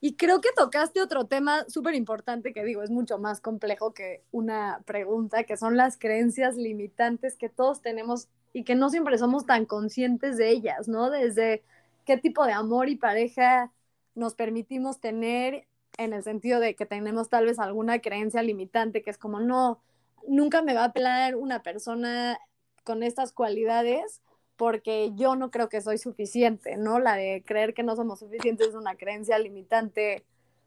Y 0.00 0.16
creo 0.16 0.40
que 0.40 0.50
tocaste 0.54 1.00
otro 1.00 1.26
tema 1.26 1.64
súper 1.68 1.94
importante 1.94 2.52
que 2.52 2.64
digo, 2.64 2.82
es 2.82 2.90
mucho 2.90 3.18
más 3.18 3.40
complejo 3.40 3.94
que 3.94 4.22
una 4.30 4.82
pregunta, 4.84 5.44
que 5.44 5.56
son 5.56 5.76
las 5.76 5.98
creencias 5.98 6.56
limitantes 6.56 7.36
que 7.36 7.48
todos 7.48 7.80
tenemos 7.80 8.28
y 8.52 8.64
que 8.64 8.74
no 8.74 8.90
siempre 8.90 9.18
somos 9.18 9.46
tan 9.46 9.64
conscientes 9.64 10.36
de 10.36 10.50
ellas, 10.50 10.86
¿no? 10.86 11.10
Desde 11.10 11.64
qué 12.04 12.18
tipo 12.18 12.44
de 12.46 12.52
amor 12.52 12.88
y 12.88 12.96
pareja 12.96 13.72
nos 14.14 14.34
permitimos 14.34 15.00
tener 15.00 15.66
en 15.98 16.12
el 16.12 16.22
sentido 16.22 16.60
de 16.60 16.74
que 16.74 16.86
tenemos 16.86 17.28
tal 17.28 17.46
vez 17.46 17.58
alguna 17.58 18.00
creencia 18.00 18.42
limitante 18.42 19.02
que 19.02 19.10
es 19.10 19.18
como, 19.18 19.40
no, 19.40 19.80
nunca 20.28 20.62
me 20.62 20.74
va 20.74 20.84
a 20.84 20.92
pelar 20.92 21.36
una 21.36 21.62
persona 21.62 22.38
con 22.84 23.02
estas 23.02 23.32
cualidades 23.32 24.20
porque 24.56 25.12
yo 25.14 25.36
no 25.36 25.50
creo 25.50 25.68
que 25.68 25.80
soy 25.80 25.98
suficiente, 25.98 26.76
¿no? 26.76 26.98
La 26.98 27.16
de 27.16 27.42
creer 27.44 27.74
que 27.74 27.82
no 27.82 27.94
somos 27.94 28.20
suficientes 28.20 28.68
es 28.68 28.74
una 28.74 28.94
creencia 28.94 29.38
limitante 29.38 30.24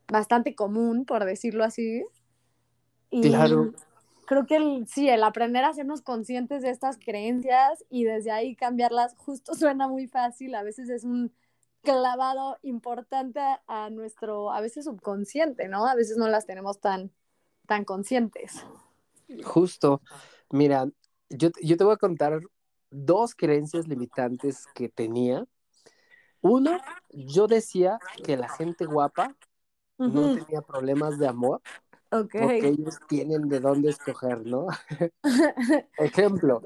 bastante 0.08 0.56
común, 0.56 1.06
por 1.06 1.26
decirlo 1.26 1.64
así. 1.64 2.06
Y 3.10 3.22
claro. 3.22 3.74
Creo 4.26 4.46
que 4.46 4.58
el, 4.58 4.86
sí, 4.88 5.10
el 5.10 5.24
aprender 5.24 5.64
a 5.64 5.70
hacernos 5.70 6.02
conscientes 6.04 6.62
de 6.62 6.70
estas 6.70 7.00
creencias 7.04 7.84
y 7.90 8.04
desde 8.04 8.30
ahí 8.30 8.56
cambiarlas, 8.56 9.16
justo 9.18 9.54
suena 9.56 9.88
muy 9.88 10.08
fácil, 10.08 10.54
a 10.54 10.62
veces 10.62 10.90
es 10.90 11.04
un 11.04 11.32
clavado 11.82 12.58
importante 12.62 13.40
a 13.68 13.90
nuestro, 13.90 14.52
a 14.52 14.62
veces 14.62 14.86
subconsciente, 14.86 15.68
¿no? 15.68 15.88
A 15.88 15.96
veces 15.96 16.18
no 16.18 16.28
las 16.28 16.46
tenemos 16.46 16.80
tan, 16.80 17.12
tan 17.68 17.86
conscientes. 17.86 18.66
Justo, 19.44 20.02
mira, 20.50 20.88
yo, 21.30 21.50
yo 21.62 21.78
te 21.78 21.84
voy 21.84 21.94
a 21.94 21.98
contar 21.98 22.42
dos 22.90 23.36
creencias 23.36 23.88
limitantes 23.88 24.66
que 24.74 24.90
tenía. 24.90 25.46
Uno, 26.42 26.80
yo 27.10 27.48
decía 27.48 28.00
que 28.24 28.38
la 28.38 28.50
gente 28.50 28.86
guapa 28.86 29.36
no 29.98 30.36
tenía 30.36 30.62
problemas 30.62 31.20
de 31.20 31.28
amor. 31.28 31.62
Porque 32.10 32.70
ellos 32.70 32.98
tienen 33.08 33.48
de 33.50 33.60
dónde 33.60 33.92
escoger, 33.92 34.44
¿no? 34.44 34.68
Ejemplo, 35.98 36.64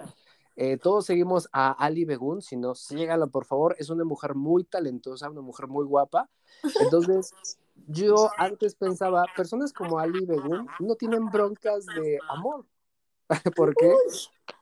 eh, 0.55 0.77
todos 0.77 1.05
seguimos 1.05 1.49
a 1.51 1.71
Ali 1.71 2.05
Begun, 2.05 2.41
si 2.41 2.57
no, 2.57 2.75
sígala 2.75 3.27
por 3.27 3.45
favor, 3.45 3.75
es 3.79 3.89
una 3.89 4.03
mujer 4.03 4.35
muy 4.35 4.63
talentosa, 4.63 5.29
una 5.29 5.41
mujer 5.41 5.67
muy 5.67 5.85
guapa. 5.85 6.29
Entonces, 6.79 7.33
yo 7.87 8.29
antes 8.37 8.75
pensaba, 8.75 9.25
personas 9.35 9.73
como 9.73 9.99
Ali 9.99 10.25
Begun 10.25 10.67
no 10.79 10.95
tienen 10.95 11.29
broncas 11.29 11.85
de 11.85 12.19
amor. 12.29 12.65
¿Por 13.55 13.73
qué? 13.75 13.91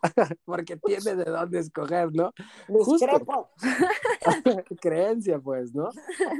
Porque 0.46 0.78
tiene 0.78 1.16
de 1.16 1.26
dónde 1.26 1.60
escoger, 1.60 2.14
¿no? 2.14 2.32
Justo. 2.68 3.50
Creencia, 4.82 5.40
pues, 5.40 5.74
¿no? 5.74 5.90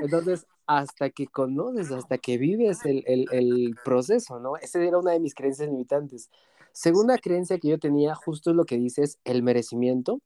Entonces, 0.02 0.46
hasta 0.66 1.10
que 1.10 1.28
conoces, 1.28 1.92
hasta 1.92 2.18
que 2.18 2.38
vives 2.38 2.86
el, 2.86 3.04
el, 3.08 3.26
el 3.32 3.76
proceso, 3.84 4.40
¿no? 4.40 4.56
Esa 4.58 4.82
era 4.82 4.98
una 4.98 5.12
de 5.12 5.20
mis 5.20 5.36
creencias 5.36 5.70
limitantes. 5.70 6.30
Segunda 6.74 7.18
creencia 7.18 7.60
que 7.60 7.70
yo 7.70 7.80
tenía, 7.80 8.16
justo 8.16 8.54
lo 8.54 8.66
que 8.66 8.78
dices, 8.78 9.20
el 9.24 9.44
merecimiento. 9.44 10.22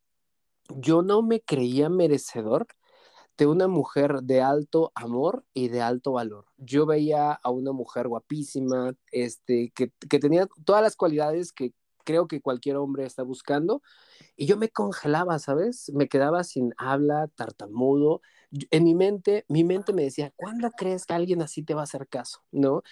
Yo 0.69 1.01
no 1.01 1.21
me 1.21 1.41
creía 1.41 1.89
merecedor 1.89 2.67
de 3.37 3.47
una 3.47 3.67
mujer 3.67 4.21
de 4.23 4.41
alto 4.41 4.91
amor 4.95 5.43
y 5.53 5.67
de 5.67 5.81
alto 5.81 6.13
valor. 6.13 6.45
Yo 6.57 6.85
veía 6.85 7.33
a 7.33 7.49
una 7.49 7.71
mujer 7.71 8.07
guapísima, 8.07 8.95
este, 9.11 9.71
que, 9.75 9.91
que 10.09 10.19
tenía 10.19 10.47
todas 10.63 10.81
las 10.81 10.95
cualidades 10.95 11.51
que 11.51 11.73
creo 12.05 12.27
que 12.27 12.41
cualquier 12.41 12.77
hombre 12.77 13.05
está 13.05 13.23
buscando. 13.23 13.81
Y 14.37 14.45
yo 14.45 14.57
me 14.57 14.69
congelaba, 14.69 15.39
¿sabes? 15.39 15.91
Me 15.93 16.07
quedaba 16.07 16.43
sin 16.45 16.73
habla, 16.77 17.27
tartamudo. 17.35 18.21
En 18.71 18.85
mi 18.85 18.95
mente, 18.95 19.43
mi 19.49 19.65
mente 19.65 19.91
me 19.91 20.03
decía, 20.03 20.31
¿cuándo 20.37 20.69
crees 20.71 21.05
que 21.05 21.13
alguien 21.13 21.41
así 21.41 21.63
te 21.63 21.73
va 21.73 21.81
a 21.81 21.85
hacer 21.85 22.07
caso? 22.07 22.41
¿No? 22.51 22.83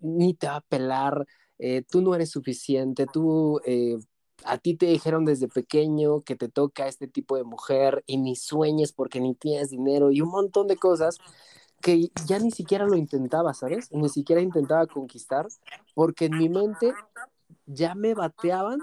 Ni 0.00 0.34
te 0.34 0.48
va 0.48 0.56
a 0.56 0.60
pelar, 0.60 1.26
eh, 1.60 1.82
tú 1.88 2.00
no 2.00 2.14
eres 2.14 2.30
suficiente, 2.30 3.06
tú, 3.06 3.60
eh, 3.66 3.98
a 4.44 4.56
ti 4.58 4.74
te 4.76 4.86
dijeron 4.86 5.26
desde 5.26 5.46
pequeño 5.46 6.22
que 6.22 6.34
te 6.34 6.48
toca 6.48 6.88
este 6.88 7.06
tipo 7.06 7.36
de 7.36 7.44
mujer 7.44 8.02
y 8.06 8.16
ni 8.16 8.34
sueñes 8.34 8.92
porque 8.92 9.20
ni 9.20 9.34
tienes 9.34 9.68
dinero 9.70 10.10
y 10.10 10.22
un 10.22 10.30
montón 10.30 10.66
de 10.66 10.76
cosas 10.76 11.18
que 11.82 12.10
ya 12.26 12.38
ni 12.38 12.50
siquiera 12.50 12.86
lo 12.86 12.96
intentaba, 12.96 13.52
¿sabes? 13.54 13.90
Ni 13.92 14.08
siquiera 14.08 14.40
intentaba 14.40 14.86
conquistar 14.86 15.46
porque 15.94 16.26
en 16.26 16.38
mi 16.38 16.48
mente 16.48 16.94
ya 17.66 17.94
me 17.94 18.14
bateaban 18.14 18.80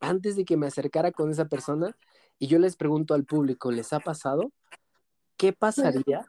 antes 0.00 0.36
de 0.36 0.44
que 0.44 0.56
me 0.56 0.66
acercara 0.66 1.12
con 1.12 1.30
esa 1.30 1.46
persona 1.46 1.96
y 2.38 2.46
yo 2.46 2.58
les 2.58 2.76
pregunto 2.76 3.14
al 3.14 3.24
público, 3.24 3.70
¿les 3.70 3.92
ha 3.92 4.00
pasado? 4.00 4.50
¿Qué 5.36 5.52
pasaría 5.52 6.26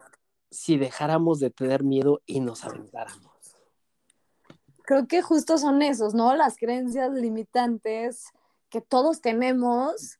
si 0.52 0.78
dejáramos 0.78 1.40
de 1.40 1.50
tener 1.50 1.84
miedo 1.84 2.22
y 2.26 2.42
nos 2.42 2.66
aventáramos? 2.66 3.33
Creo 4.84 5.08
que 5.08 5.22
justo 5.22 5.58
son 5.58 5.82
esos, 5.82 6.14
¿no? 6.14 6.36
Las 6.36 6.58
creencias 6.58 7.12
limitantes 7.14 8.32
que 8.70 8.82
todos 8.82 9.22
tenemos. 9.22 10.20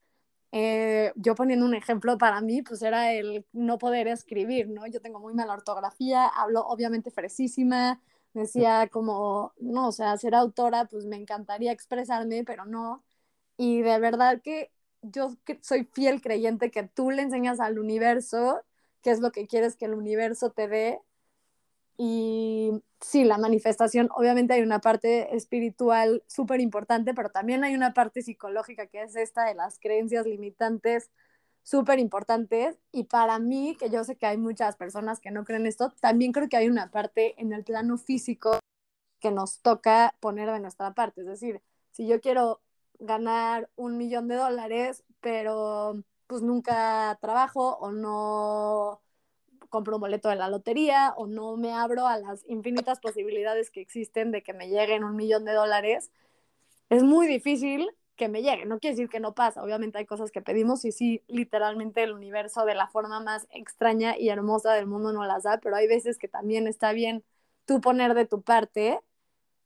Eh, 0.52 1.12
yo 1.16 1.34
poniendo 1.34 1.66
un 1.66 1.74
ejemplo 1.74 2.18
para 2.18 2.40
mí, 2.40 2.62
pues 2.62 2.82
era 2.82 3.12
el 3.12 3.46
no 3.52 3.78
poder 3.78 4.08
escribir, 4.08 4.68
¿no? 4.68 4.86
Yo 4.86 5.00
tengo 5.00 5.20
muy 5.20 5.34
mala 5.34 5.54
ortografía, 5.54 6.26
hablo 6.26 6.64
obviamente 6.66 7.10
fresísima, 7.10 8.00
decía 8.34 8.88
como, 8.88 9.52
no, 9.58 9.88
o 9.88 9.92
sea, 9.92 10.16
ser 10.16 10.34
autora, 10.34 10.86
pues 10.86 11.06
me 11.06 11.16
encantaría 11.16 11.72
expresarme, 11.72 12.44
pero 12.44 12.66
no. 12.66 13.04
Y 13.56 13.82
de 13.82 13.98
verdad 13.98 14.40
que 14.42 14.72
yo 15.02 15.36
soy 15.62 15.84
fiel 15.92 16.22
creyente 16.22 16.70
que 16.70 16.84
tú 16.84 17.10
le 17.10 17.22
enseñas 17.22 17.60
al 17.60 17.78
universo 17.78 18.62
qué 19.02 19.10
es 19.10 19.20
lo 19.20 19.32
que 19.32 19.46
quieres 19.46 19.76
que 19.76 19.84
el 19.86 19.94
universo 19.94 20.50
te 20.50 20.68
dé 20.68 21.00
y 21.96 22.72
sí, 23.00 23.24
la 23.24 23.38
manifestación, 23.38 24.08
obviamente 24.14 24.54
hay 24.54 24.62
una 24.62 24.80
parte 24.80 25.36
espiritual 25.36 26.22
súper 26.26 26.60
importante, 26.60 27.14
pero 27.14 27.30
también 27.30 27.64
hay 27.64 27.74
una 27.74 27.94
parte 27.94 28.22
psicológica 28.22 28.86
que 28.86 29.02
es 29.02 29.16
esta 29.16 29.44
de 29.44 29.54
las 29.54 29.78
creencias 29.78 30.26
limitantes 30.26 31.10
súper 31.62 31.98
importantes. 31.98 32.78
Y 32.92 33.04
para 33.04 33.38
mí, 33.38 33.76
que 33.78 33.90
yo 33.90 34.04
sé 34.04 34.16
que 34.16 34.26
hay 34.26 34.38
muchas 34.38 34.76
personas 34.76 35.20
que 35.20 35.30
no 35.30 35.44
creen 35.44 35.66
esto, 35.66 35.92
también 36.00 36.32
creo 36.32 36.48
que 36.48 36.56
hay 36.56 36.68
una 36.68 36.90
parte 36.90 37.40
en 37.40 37.52
el 37.52 37.64
plano 37.64 37.98
físico 37.98 38.58
que 39.20 39.30
nos 39.30 39.60
toca 39.62 40.14
poner 40.20 40.50
de 40.52 40.60
nuestra 40.60 40.94
parte. 40.94 41.22
Es 41.22 41.26
decir, 41.26 41.62
si 41.92 42.06
yo 42.06 42.20
quiero 42.20 42.60
ganar 42.98 43.70
un 43.76 43.96
millón 43.98 44.28
de 44.28 44.36
dólares, 44.36 45.04
pero 45.20 46.02
pues 46.26 46.42
nunca 46.42 47.18
trabajo 47.20 47.76
o 47.78 47.92
no 47.92 49.00
compro 49.74 49.96
un 49.96 50.02
boleto 50.02 50.28
de 50.28 50.36
la 50.36 50.48
lotería 50.48 51.14
o 51.16 51.26
no 51.26 51.56
me 51.56 51.72
abro 51.72 52.06
a 52.06 52.16
las 52.16 52.44
infinitas 52.48 53.00
posibilidades 53.00 53.72
que 53.72 53.80
existen 53.80 54.30
de 54.30 54.40
que 54.40 54.52
me 54.52 54.68
lleguen 54.68 55.02
un 55.02 55.16
millón 55.16 55.44
de 55.44 55.52
dólares, 55.52 56.12
es 56.90 57.02
muy 57.02 57.26
difícil 57.26 57.90
que 58.14 58.28
me 58.28 58.40
llegue. 58.40 58.66
No 58.66 58.78
quiere 58.78 58.94
decir 58.94 59.08
que 59.08 59.18
no 59.18 59.34
pasa, 59.34 59.64
obviamente 59.64 59.98
hay 59.98 60.06
cosas 60.06 60.30
que 60.30 60.42
pedimos 60.42 60.84
y 60.84 60.92
sí, 60.92 61.24
literalmente 61.26 62.04
el 62.04 62.12
universo 62.12 62.64
de 62.64 62.76
la 62.76 62.86
forma 62.86 63.18
más 63.18 63.48
extraña 63.50 64.16
y 64.16 64.28
hermosa 64.28 64.74
del 64.74 64.86
mundo 64.86 65.12
no 65.12 65.24
las 65.24 65.42
da, 65.42 65.58
pero 65.58 65.74
hay 65.74 65.88
veces 65.88 66.18
que 66.18 66.28
también 66.28 66.68
está 66.68 66.92
bien 66.92 67.24
tú 67.64 67.80
poner 67.80 68.14
de 68.14 68.26
tu 68.26 68.42
parte, 68.42 69.00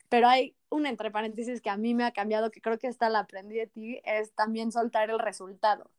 pero 0.09 0.27
hay 0.27 0.57
un 0.71 0.87
entre 0.87 1.11
paréntesis 1.11 1.61
que 1.61 1.69
a 1.69 1.77
mí 1.77 1.95
me 1.95 2.05
ha 2.05 2.13
cambiado, 2.13 2.51
que 2.51 2.63
creo 2.63 2.79
que 2.79 2.87
esta 2.87 3.11
la 3.11 3.19
aprendí 3.19 3.57
de 3.57 3.67
ti, 3.67 4.01
es 4.05 4.33
también 4.33 4.73
soltar 4.73 5.11
el 5.11 5.19
resultado. 5.19 5.91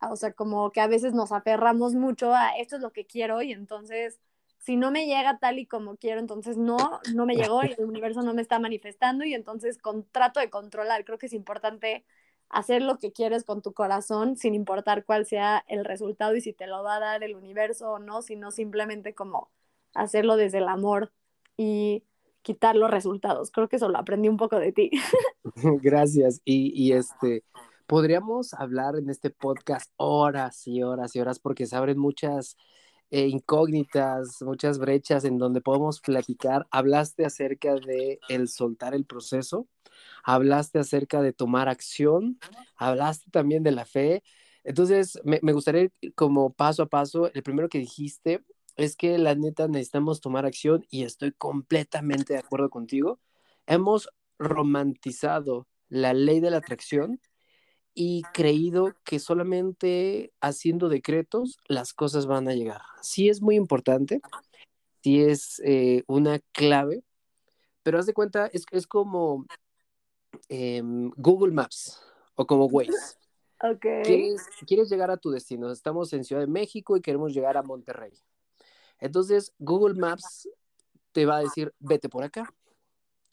O 0.00 0.16
sea, 0.16 0.32
como 0.32 0.70
que 0.70 0.80
a 0.80 0.86
veces 0.86 1.12
nos 1.12 1.32
aferramos 1.32 1.94
mucho 1.94 2.32
a 2.34 2.50
esto 2.58 2.76
es 2.76 2.82
lo 2.82 2.92
que 2.92 3.06
quiero 3.06 3.42
y 3.42 3.52
entonces 3.52 4.20
si 4.58 4.76
no 4.76 4.90
me 4.90 5.06
llega 5.06 5.38
tal 5.38 5.58
y 5.58 5.66
como 5.66 5.96
quiero, 5.96 6.20
entonces 6.20 6.56
no, 6.56 7.00
no 7.14 7.26
me 7.26 7.36
llegó 7.36 7.64
y 7.64 7.74
el 7.78 7.84
universo 7.84 8.22
no 8.22 8.34
me 8.34 8.42
está 8.42 8.58
manifestando 8.58 9.24
y 9.24 9.34
entonces 9.34 9.78
con, 9.78 10.04
trato 10.04 10.40
de 10.40 10.50
controlar. 10.50 11.04
Creo 11.04 11.18
que 11.18 11.26
es 11.26 11.32
importante 11.32 12.04
hacer 12.50 12.82
lo 12.82 12.98
que 12.98 13.12
quieres 13.12 13.44
con 13.44 13.62
tu 13.62 13.72
corazón 13.72 14.36
sin 14.36 14.54
importar 14.54 15.04
cuál 15.04 15.26
sea 15.26 15.64
el 15.68 15.84
resultado 15.84 16.34
y 16.36 16.40
si 16.40 16.52
te 16.52 16.66
lo 16.66 16.82
va 16.82 16.96
a 16.96 17.00
dar 17.00 17.22
el 17.22 17.34
universo 17.34 17.92
o 17.92 17.98
no, 17.98 18.22
sino 18.22 18.50
simplemente 18.50 19.14
como 19.14 19.50
hacerlo 19.94 20.36
desde 20.36 20.58
el 20.58 20.68
amor 20.68 21.12
y 21.56 22.04
quitar 22.42 22.76
los 22.76 22.90
resultados. 22.90 23.50
Creo 23.50 23.68
que 23.68 23.76
eso 23.76 23.88
lo 23.88 23.98
aprendí 23.98 24.28
un 24.28 24.36
poco 24.36 24.58
de 24.58 24.72
ti. 24.72 24.90
Gracias. 25.82 26.40
Y, 26.44 26.72
y 26.74 26.92
este, 26.92 27.42
podríamos 27.88 28.52
hablar 28.54 28.96
en 28.96 29.08
este 29.08 29.30
podcast 29.30 29.90
horas 29.96 30.66
y 30.66 30.82
horas 30.82 31.16
y 31.16 31.20
horas 31.20 31.40
porque 31.40 31.66
se 31.66 31.74
abren 31.74 31.98
muchas 31.98 32.56
eh, 33.10 33.28
incógnitas, 33.28 34.42
muchas 34.42 34.78
brechas 34.78 35.24
en 35.24 35.38
donde 35.38 35.62
podemos 35.62 36.00
platicar. 36.00 36.68
Hablaste 36.70 37.24
acerca 37.24 37.74
de 37.76 38.20
el 38.28 38.48
soltar 38.48 38.94
el 38.94 39.06
proceso, 39.06 39.66
hablaste 40.22 40.78
acerca 40.78 41.22
de 41.22 41.32
tomar 41.32 41.68
acción, 41.70 42.38
hablaste 42.76 43.30
también 43.30 43.62
de 43.62 43.72
la 43.72 43.86
fe. 43.86 44.22
Entonces, 44.64 45.18
me, 45.24 45.40
me 45.42 45.54
gustaría 45.54 45.88
como 46.14 46.52
paso 46.52 46.82
a 46.82 46.86
paso, 46.86 47.32
el 47.32 47.42
primero 47.42 47.70
que 47.70 47.78
dijiste 47.78 48.44
es 48.76 48.96
que 48.96 49.16
la 49.16 49.34
neta 49.34 49.66
necesitamos 49.66 50.20
tomar 50.20 50.44
acción 50.44 50.84
y 50.90 51.04
estoy 51.04 51.32
completamente 51.32 52.34
de 52.34 52.40
acuerdo 52.40 52.68
contigo. 52.68 53.18
Hemos 53.66 54.10
romantizado 54.38 55.66
la 55.88 56.12
ley 56.12 56.40
de 56.40 56.50
la 56.50 56.58
atracción 56.58 57.18
y 57.94 58.22
creído 58.32 58.94
que 59.04 59.18
solamente 59.18 60.32
haciendo 60.40 60.88
decretos 60.88 61.58
las 61.66 61.92
cosas 61.92 62.26
van 62.26 62.48
a 62.48 62.54
llegar. 62.54 62.82
Sí 63.02 63.28
es 63.28 63.42
muy 63.42 63.56
importante, 63.56 64.20
sí 65.02 65.22
es 65.22 65.60
eh, 65.64 66.04
una 66.06 66.38
clave, 66.52 67.02
pero 67.82 67.98
haz 67.98 68.06
de 68.06 68.14
cuenta, 68.14 68.46
es, 68.52 68.64
es 68.70 68.86
como 68.86 69.46
em, 70.48 71.10
Google 71.16 71.52
Maps 71.52 72.00
o 72.34 72.46
como 72.46 72.66
Waze. 72.66 73.16
Ok. 73.62 73.86
¿Quieres, 74.04 74.46
quieres 74.66 74.88
llegar 74.88 75.10
a 75.10 75.16
tu 75.16 75.30
destino. 75.30 75.72
Estamos 75.72 76.12
en 76.12 76.22
Ciudad 76.22 76.42
de 76.42 76.46
México 76.46 76.96
y 76.96 77.00
queremos 77.00 77.34
llegar 77.34 77.56
a 77.56 77.62
Monterrey. 77.62 78.12
Entonces, 79.00 79.52
Google 79.58 79.94
Maps 79.94 80.48
te 81.12 81.26
va 81.26 81.38
a 81.38 81.40
decir, 81.40 81.74
vete 81.80 82.08
por 82.08 82.22
acá. 82.22 82.54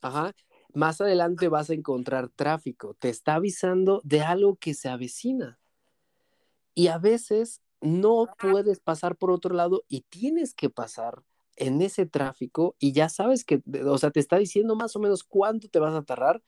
Ajá 0.02 0.34
más 0.76 1.02
adelante 1.02 1.48
vas 1.48 1.70
a 1.70 1.74
encontrar 1.74 2.30
tráfico, 2.30 2.96
te 3.00 3.10
está 3.10 3.36
avisando 3.36 4.02
de 4.04 4.22
algo 4.22 4.58
que 4.58 4.74
se 4.74 4.90
avecina. 4.90 5.60
Y 6.74 6.88
a 6.88 6.98
veces 6.98 7.62
no 7.82 8.28
puedes 8.38 8.80
pasar 8.80 9.16
por 9.16 9.32
otro 9.32 9.56
lado 9.56 9.84
y 9.88 10.02
tienes 10.02 10.54
que 10.54 10.70
pasar 10.70 11.24
en 11.56 11.82
ese 11.82 12.06
tráfico 12.06 12.76
y 12.80 12.92
ya 12.92 13.08
sabes 13.08 13.46
que, 13.46 13.64
o 13.86 13.98
sea, 13.98 14.12
te 14.12 14.20
está 14.20 14.38
diciendo 14.38 14.76
más 14.76 14.96
o 14.96 15.00
menos 15.00 15.24
cuánto 15.24 15.70
te 15.70 15.80
vas 15.80 15.96
a 15.96 16.04
tardar, 16.04 16.44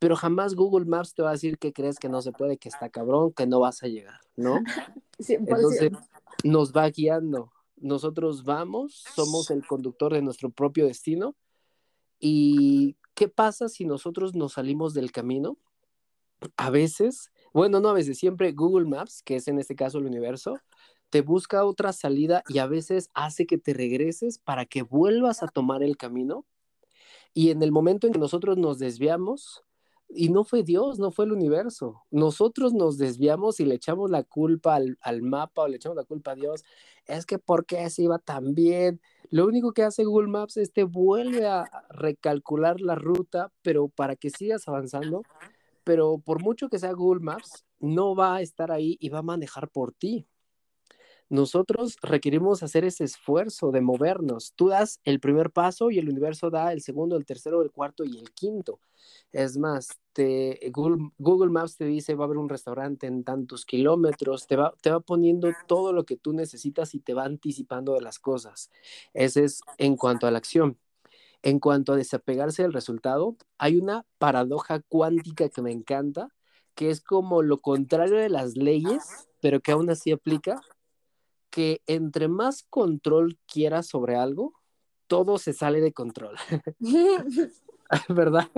pero 0.00 0.16
jamás 0.16 0.54
Google 0.54 0.86
Maps 0.86 1.14
te 1.14 1.22
va 1.22 1.28
a 1.28 1.32
decir 1.32 1.58
que 1.58 1.72
crees 1.72 1.98
que 1.98 2.08
no 2.08 2.22
se 2.22 2.32
puede, 2.32 2.56
que 2.56 2.68
está 2.68 2.88
cabrón, 2.88 3.32
que 3.32 3.46
no 3.46 3.60
vas 3.60 3.82
a 3.84 3.86
llegar, 3.86 4.20
¿no? 4.34 4.58
Entonces 5.28 5.92
nos 6.42 6.72
va 6.72 6.88
guiando. 6.88 7.52
Nosotros 7.76 8.42
vamos, 8.42 9.04
somos 9.14 9.50
el 9.50 9.64
conductor 9.66 10.12
de 10.12 10.22
nuestro 10.22 10.50
propio 10.50 10.86
destino 10.86 11.36
y 12.18 12.96
¿Qué 13.20 13.28
pasa 13.28 13.68
si 13.68 13.84
nosotros 13.84 14.34
nos 14.34 14.54
salimos 14.54 14.94
del 14.94 15.12
camino? 15.12 15.58
A 16.56 16.70
veces, 16.70 17.30
bueno, 17.52 17.78
no 17.78 17.90
a 17.90 17.92
veces, 17.92 18.18
siempre 18.18 18.52
Google 18.52 18.88
Maps, 18.88 19.22
que 19.22 19.36
es 19.36 19.46
en 19.46 19.58
este 19.58 19.76
caso 19.76 19.98
el 19.98 20.06
universo, 20.06 20.56
te 21.10 21.20
busca 21.20 21.66
otra 21.66 21.92
salida 21.92 22.42
y 22.48 22.60
a 22.60 22.66
veces 22.66 23.10
hace 23.12 23.44
que 23.44 23.58
te 23.58 23.74
regreses 23.74 24.38
para 24.38 24.64
que 24.64 24.80
vuelvas 24.80 25.42
a 25.42 25.48
tomar 25.48 25.82
el 25.82 25.98
camino. 25.98 26.46
Y 27.34 27.50
en 27.50 27.62
el 27.62 27.72
momento 27.72 28.06
en 28.06 28.14
que 28.14 28.18
nosotros 28.18 28.56
nos 28.56 28.78
desviamos, 28.78 29.64
y 30.12 30.28
no 30.28 30.44
fue 30.44 30.62
Dios, 30.62 30.98
no 30.98 31.10
fue 31.10 31.24
el 31.24 31.32
universo. 31.32 32.02
Nosotros 32.10 32.72
nos 32.74 32.98
desviamos 32.98 33.60
y 33.60 33.64
le 33.64 33.76
echamos 33.76 34.10
la 34.10 34.24
culpa 34.24 34.74
al, 34.74 34.98
al, 35.00 35.22
mapa 35.22 35.62
o 35.62 35.68
le 35.68 35.76
echamos 35.76 35.96
la 35.96 36.04
culpa 36.04 36.32
a 36.32 36.34
Dios. 36.34 36.64
Es 37.06 37.26
que 37.26 37.38
¿por 37.38 37.66
qué 37.66 37.88
se 37.90 38.02
iba 38.02 38.18
tan 38.18 38.54
bien? 38.54 39.00
Lo 39.30 39.46
único 39.46 39.72
que 39.72 39.82
hace 39.82 40.04
Google 40.04 40.28
Maps 40.28 40.56
es 40.56 40.72
te 40.72 40.84
vuelve 40.84 41.46
a 41.46 41.64
recalcular 41.90 42.80
la 42.80 42.96
ruta, 42.96 43.52
pero 43.62 43.88
para 43.88 44.16
que 44.16 44.30
sigas 44.30 44.66
avanzando. 44.68 45.22
Pero 45.84 46.18
por 46.18 46.42
mucho 46.42 46.68
que 46.68 46.78
sea 46.78 46.92
Google 46.92 47.22
Maps, 47.22 47.64
no 47.78 48.14
va 48.14 48.36
a 48.36 48.40
estar 48.42 48.70
ahí 48.70 48.96
y 49.00 49.08
va 49.08 49.20
a 49.20 49.22
manejar 49.22 49.68
por 49.68 49.92
ti 49.92 50.26
nosotros 51.30 51.96
requerimos 52.02 52.62
hacer 52.64 52.84
ese 52.84 53.04
esfuerzo 53.04 53.70
de 53.70 53.80
movernos. 53.80 54.52
Tú 54.56 54.68
das 54.68 55.00
el 55.04 55.20
primer 55.20 55.50
paso 55.50 55.90
y 55.90 55.98
el 55.98 56.08
universo 56.08 56.50
da 56.50 56.72
el 56.72 56.82
segundo, 56.82 57.16
el 57.16 57.24
tercero, 57.24 57.62
el 57.62 57.70
cuarto 57.70 58.04
y 58.04 58.18
el 58.18 58.32
quinto. 58.32 58.80
Es 59.32 59.56
más, 59.56 59.88
Google, 60.72 61.50
Maps 61.50 61.76
te 61.76 61.84
dice 61.84 62.16
va 62.16 62.24
a 62.24 62.26
haber 62.26 62.36
un 62.36 62.48
restaurante 62.48 63.06
en 63.06 63.22
tantos 63.22 63.64
kilómetros, 63.64 64.48
te 64.48 64.56
va, 64.56 64.74
te 64.82 64.90
va 64.90 64.98
poniendo 64.98 65.50
todo 65.68 65.92
lo 65.92 66.04
que 66.04 66.16
tú 66.16 66.32
necesitas 66.32 66.94
y 66.96 66.98
te 67.00 67.14
va 67.14 67.24
anticipando 67.24 67.94
de 67.94 68.00
las 68.00 68.18
cosas. 68.18 68.70
Ese 69.14 69.44
es 69.44 69.60
en 69.78 69.96
cuanto 69.96 70.26
a 70.26 70.32
la 70.32 70.38
acción. 70.38 70.78
En 71.42 71.60
cuanto 71.60 71.92
a 71.92 71.96
desapegarse 71.96 72.62
del 72.62 72.72
resultado, 72.72 73.36
hay 73.56 73.76
una 73.76 74.04
paradoja 74.18 74.80
cuántica 74.80 75.48
que 75.48 75.62
me 75.62 75.70
encanta, 75.70 76.28
que 76.74 76.90
es 76.90 77.00
como 77.00 77.42
lo 77.42 77.60
contrario 77.60 78.16
de 78.16 78.28
las 78.28 78.56
leyes, 78.56 79.28
pero 79.40 79.60
que 79.60 79.72
aún 79.72 79.88
así 79.88 80.12
aplica, 80.12 80.60
que 81.50 81.82
entre 81.86 82.28
más 82.28 82.62
control 82.62 83.38
quieras 83.46 83.86
sobre 83.86 84.16
algo, 84.16 84.54
todo 85.06 85.38
se 85.38 85.52
sale 85.52 85.80
de 85.80 85.92
control. 85.92 86.36
¿Verdad? 88.08 88.48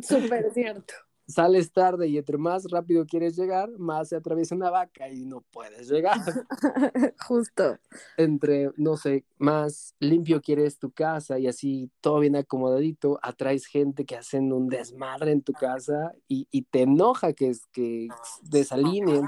Súper 0.00 0.52
cierto. 0.52 0.94
Sales 1.26 1.72
tarde 1.72 2.06
y 2.08 2.18
entre 2.18 2.36
más 2.36 2.70
rápido 2.70 3.06
quieres 3.06 3.34
llegar, 3.34 3.70
más 3.78 4.10
se 4.10 4.16
atraviesa 4.16 4.54
una 4.54 4.68
vaca 4.68 5.08
y 5.08 5.24
no 5.24 5.40
puedes 5.40 5.88
llegar. 5.88 6.18
Justo. 7.26 7.78
Entre, 8.18 8.70
no 8.76 8.98
sé, 8.98 9.24
más 9.38 9.94
limpio 10.00 10.42
quieres 10.42 10.78
tu 10.78 10.90
casa 10.90 11.38
y 11.38 11.46
así 11.46 11.90
todo 12.02 12.20
bien 12.20 12.36
acomodadito, 12.36 13.18
atraes 13.22 13.64
gente 13.64 14.04
que 14.04 14.16
hacen 14.16 14.52
un 14.52 14.68
desmadre 14.68 15.32
en 15.32 15.40
tu 15.40 15.54
casa 15.54 16.12
y, 16.28 16.46
y 16.50 16.62
te 16.62 16.82
enoja 16.82 17.32
que, 17.32 17.52
que 17.72 18.08
desalineen 18.42 19.26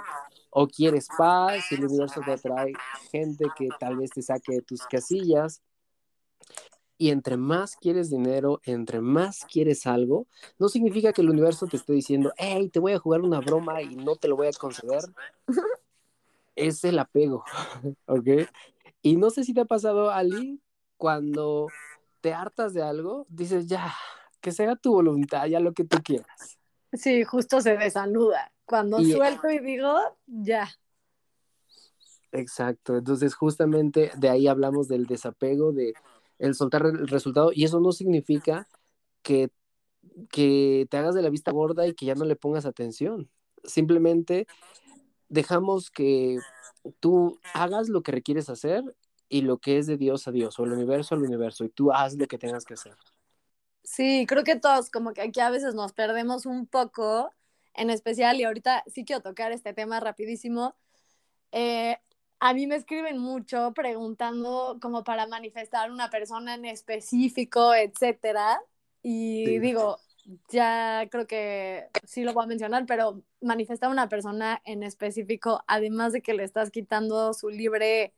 o 0.59 0.67
quieres 0.67 1.07
paz 1.19 1.71
el 1.71 1.85
universo 1.85 2.23
te 2.25 2.33
atrae 2.33 2.73
gente 3.11 3.45
que 3.59 3.69
tal 3.79 3.99
vez 3.99 4.09
te 4.09 4.23
saque 4.23 4.55
de 4.55 4.63
tus 4.63 4.87
casillas. 4.87 5.61
Y 6.97 7.11
entre 7.11 7.37
más 7.37 7.77
quieres 7.77 8.09
dinero, 8.09 8.63
entre 8.65 9.03
más 9.03 9.45
quieres 9.53 9.87
algo, 9.87 10.27
no 10.59 10.71
significa 10.71 11.13
que 11.13 11.21
el 11.21 11.29
universo 11.29 11.67
te 11.67 11.77
esté 11.77 11.93
diciendo, 11.93 12.33
hey, 12.39 12.71
te 12.71 12.81
voy 12.81 12.93
a 12.93 12.99
jugar 12.99 13.21
una 13.21 13.41
broma 13.41 13.83
y 13.83 13.97
no 13.97 14.17
te 14.17 14.29
lo 14.29 14.37
voy 14.37 14.47
a 14.47 14.53
conceder. 14.53 15.03
es 16.55 16.83
el 16.85 16.99
apego, 17.01 17.45
¿ok? 18.07 18.49
Y 19.03 19.17
no 19.17 19.29
sé 19.29 19.45
si 19.45 19.53
te 19.53 19.61
ha 19.61 19.67
pasado, 19.67 20.11
Ali, 20.11 20.63
cuando 20.97 21.67
te 22.23 22.33
hartas 22.33 22.73
de 22.73 22.83
algo, 22.83 23.27
dices, 23.29 23.67
ya, 23.67 23.93
que 24.41 24.53
sea 24.53 24.75
tu 24.75 24.93
voluntad, 24.93 25.45
ya 25.49 25.61
lo 25.61 25.75
que 25.75 25.85
tú 25.85 25.99
quieras. 26.03 26.59
Sí, 26.95 27.25
justo 27.25 27.61
se 27.61 27.77
desanuda. 27.77 28.51
Cuando 28.67 29.03
suelto 29.03 29.49
y 29.49 29.61
digo, 29.61 29.95
ya. 30.27 30.69
Exacto. 32.33 32.97
Entonces, 32.97 33.35
justamente 33.35 34.11
de 34.17 34.29
ahí 34.29 34.49
hablamos 34.49 34.89
del 34.89 35.07
desapego, 35.07 35.73
de 35.73 35.95
el 36.39 36.55
soltar 36.55 36.85
el 36.85 37.09
resultado. 37.09 37.51
Y 37.55 37.65
eso 37.65 37.81
no 37.81 37.93
significa 37.93 38.69
que, 39.23 39.51
que 40.31 40.87
te 40.91 40.97
hagas 40.97 41.15
de 41.15 41.23
la 41.23 41.31
vista 41.31 41.53
gorda 41.53 41.87
y 41.87 41.95
que 41.95 42.07
ya 42.07 42.15
no 42.15 42.25
le 42.25 42.37
pongas 42.37 42.67
atención. 42.67 43.31
Simplemente 43.65 44.47
dejamos 45.29 45.91
que 45.91 46.39
tú 47.01 47.39
hagas 47.55 47.89
lo 47.89 48.03
que 48.03 48.13
requieres 48.13 48.49
hacer 48.49 48.83
y 49.29 49.43
lo 49.43 49.59
que 49.59 49.79
es 49.79 49.87
de 49.87 49.97
Dios 49.97 50.29
a 50.29 50.33
Dios, 50.33 50.59
o 50.59 50.65
el 50.65 50.73
universo 50.73 51.15
al 51.15 51.23
universo, 51.23 51.65
y 51.65 51.69
tú 51.69 51.93
haz 51.93 52.15
lo 52.17 52.27
que 52.27 52.39
tengas 52.39 52.65
que 52.65 52.75
hacer. 52.75 52.95
Sí, 53.83 54.25
creo 54.27 54.45
que 54.45 54.57
todos, 54.57 54.91
como 54.91 55.13
que 55.13 55.23
aquí 55.23 55.41
a 55.41 55.51
veces 55.51 55.75
nos 55.75 55.93
perdemos 55.93 56.47
un 56.47 56.67
poco 56.67 57.31
en 57.77 57.91
especial, 57.91 58.41
y 58.41 58.45
ahorita 58.45 58.85
sí 58.87 59.05
quiero 59.05 59.23
tocar 59.23 59.53
este 59.53 59.73
tema 59.73 60.01
rapidísimo. 60.01 60.75
Eh, 61.53 61.99
a 62.39 62.53
mí 62.53 62.67
me 62.67 62.77
escriben 62.77 63.19
mucho 63.19 63.73
preguntando 63.75 64.79
como 64.81 65.05
para 65.05 65.27
manifestar 65.27 65.91
una 65.91 66.11
persona 66.11 66.55
en 66.55 66.67
específico, 66.67 67.75
etcétera. 67.75 68.61
Y 69.03 69.59
digo, 69.61 69.99
ya 70.49 71.07
creo 71.11 71.27
que 71.27 71.89
sí 72.05 72.25
lo 72.25 72.35
voy 72.35 72.45
a 72.45 72.49
mencionar, 72.49 72.87
pero 72.87 73.23
manifestar 73.41 73.91
una 73.91 74.09
persona 74.09 74.61
en 74.65 74.83
específico, 74.83 75.63
además 75.67 76.13
de 76.13 76.23
que 76.23 76.35
le 76.35 76.45
estás 76.45 76.71
quitando 76.71 77.33
su 77.33 77.49
libre 77.49 78.13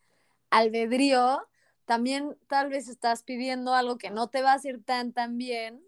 albedrío, 0.50 1.46
también 1.84 2.36
tal 2.48 2.70
vez 2.70 2.88
estás 2.88 3.22
pidiendo 3.22 3.74
algo 3.74 3.98
que 3.98 4.10
no 4.10 4.28
te 4.28 4.42
va 4.42 4.52
a 4.52 4.56
hacer 4.56 4.82
tan 4.82 5.12
tan 5.12 5.38
bien 5.38 5.82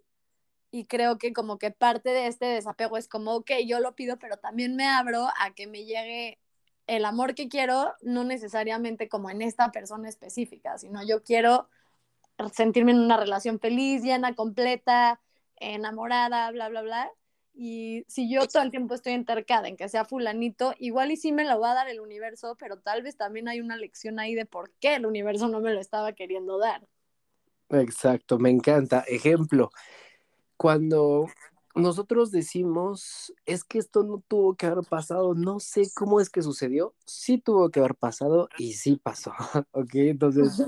y 0.71 0.85
creo 0.85 1.17
que 1.17 1.33
como 1.33 1.59
que 1.59 1.71
parte 1.71 2.09
de 2.11 2.27
este 2.27 2.45
desapego 2.45 2.97
es 2.97 3.09
como, 3.09 3.35
ok, 3.35 3.51
yo 3.67 3.79
lo 3.81 3.93
pido, 3.93 4.17
pero 4.17 4.37
también 4.37 4.75
me 4.75 4.87
abro 4.87 5.27
a 5.37 5.53
que 5.53 5.67
me 5.67 5.83
llegue 5.83 6.39
el 6.87 7.05
amor 7.05 7.35
que 7.35 7.49
quiero, 7.49 7.93
no 8.01 8.23
necesariamente 8.23 9.09
como 9.09 9.29
en 9.29 9.41
esta 9.41 9.71
persona 9.71 10.09
específica, 10.09 10.77
sino 10.77 11.05
yo 11.05 11.23
quiero 11.23 11.69
sentirme 12.53 12.91
en 12.91 12.99
una 12.99 13.17
relación 13.17 13.59
feliz, 13.59 14.01
llena, 14.01 14.33
completa, 14.33 15.21
enamorada, 15.57 16.49
bla, 16.51 16.69
bla, 16.69 16.81
bla. 16.81 17.11
Y 17.53 18.05
si 18.07 18.33
yo 18.33 18.47
todo 18.47 18.63
el 18.63 18.71
tiempo 18.71 18.95
estoy 18.95 19.13
entercada 19.13 19.67
en 19.67 19.75
que 19.75 19.89
sea 19.89 20.05
fulanito, 20.05 20.73
igual 20.79 21.11
y 21.11 21.17
sí 21.17 21.33
me 21.33 21.43
lo 21.43 21.59
va 21.59 21.71
a 21.71 21.75
dar 21.75 21.89
el 21.89 21.99
universo, 21.99 22.55
pero 22.57 22.79
tal 22.79 23.03
vez 23.03 23.17
también 23.17 23.49
hay 23.49 23.59
una 23.59 23.75
lección 23.75 24.19
ahí 24.19 24.35
de 24.35 24.45
por 24.45 24.71
qué 24.79 24.95
el 24.95 25.05
universo 25.05 25.49
no 25.49 25.59
me 25.59 25.73
lo 25.73 25.81
estaba 25.81 26.13
queriendo 26.13 26.57
dar. 26.57 26.87
Exacto, 27.69 28.39
me 28.39 28.49
encanta. 28.49 29.03
Ejemplo, 29.07 29.71
cuando 30.61 31.25
nosotros 31.73 32.29
decimos, 32.29 33.33
es 33.47 33.63
que 33.63 33.79
esto 33.79 34.03
no 34.03 34.23
tuvo 34.27 34.53
que 34.53 34.67
haber 34.67 34.85
pasado, 34.85 35.33
no 35.33 35.59
sé 35.59 35.89
cómo 35.95 36.21
es 36.21 36.29
que 36.29 36.43
sucedió, 36.43 36.93
sí 37.07 37.39
tuvo 37.39 37.71
que 37.71 37.79
haber 37.79 37.95
pasado 37.95 38.47
y 38.59 38.73
sí 38.73 38.95
pasó, 38.95 39.31
¿ok? 39.71 39.89
Entonces, 39.95 40.63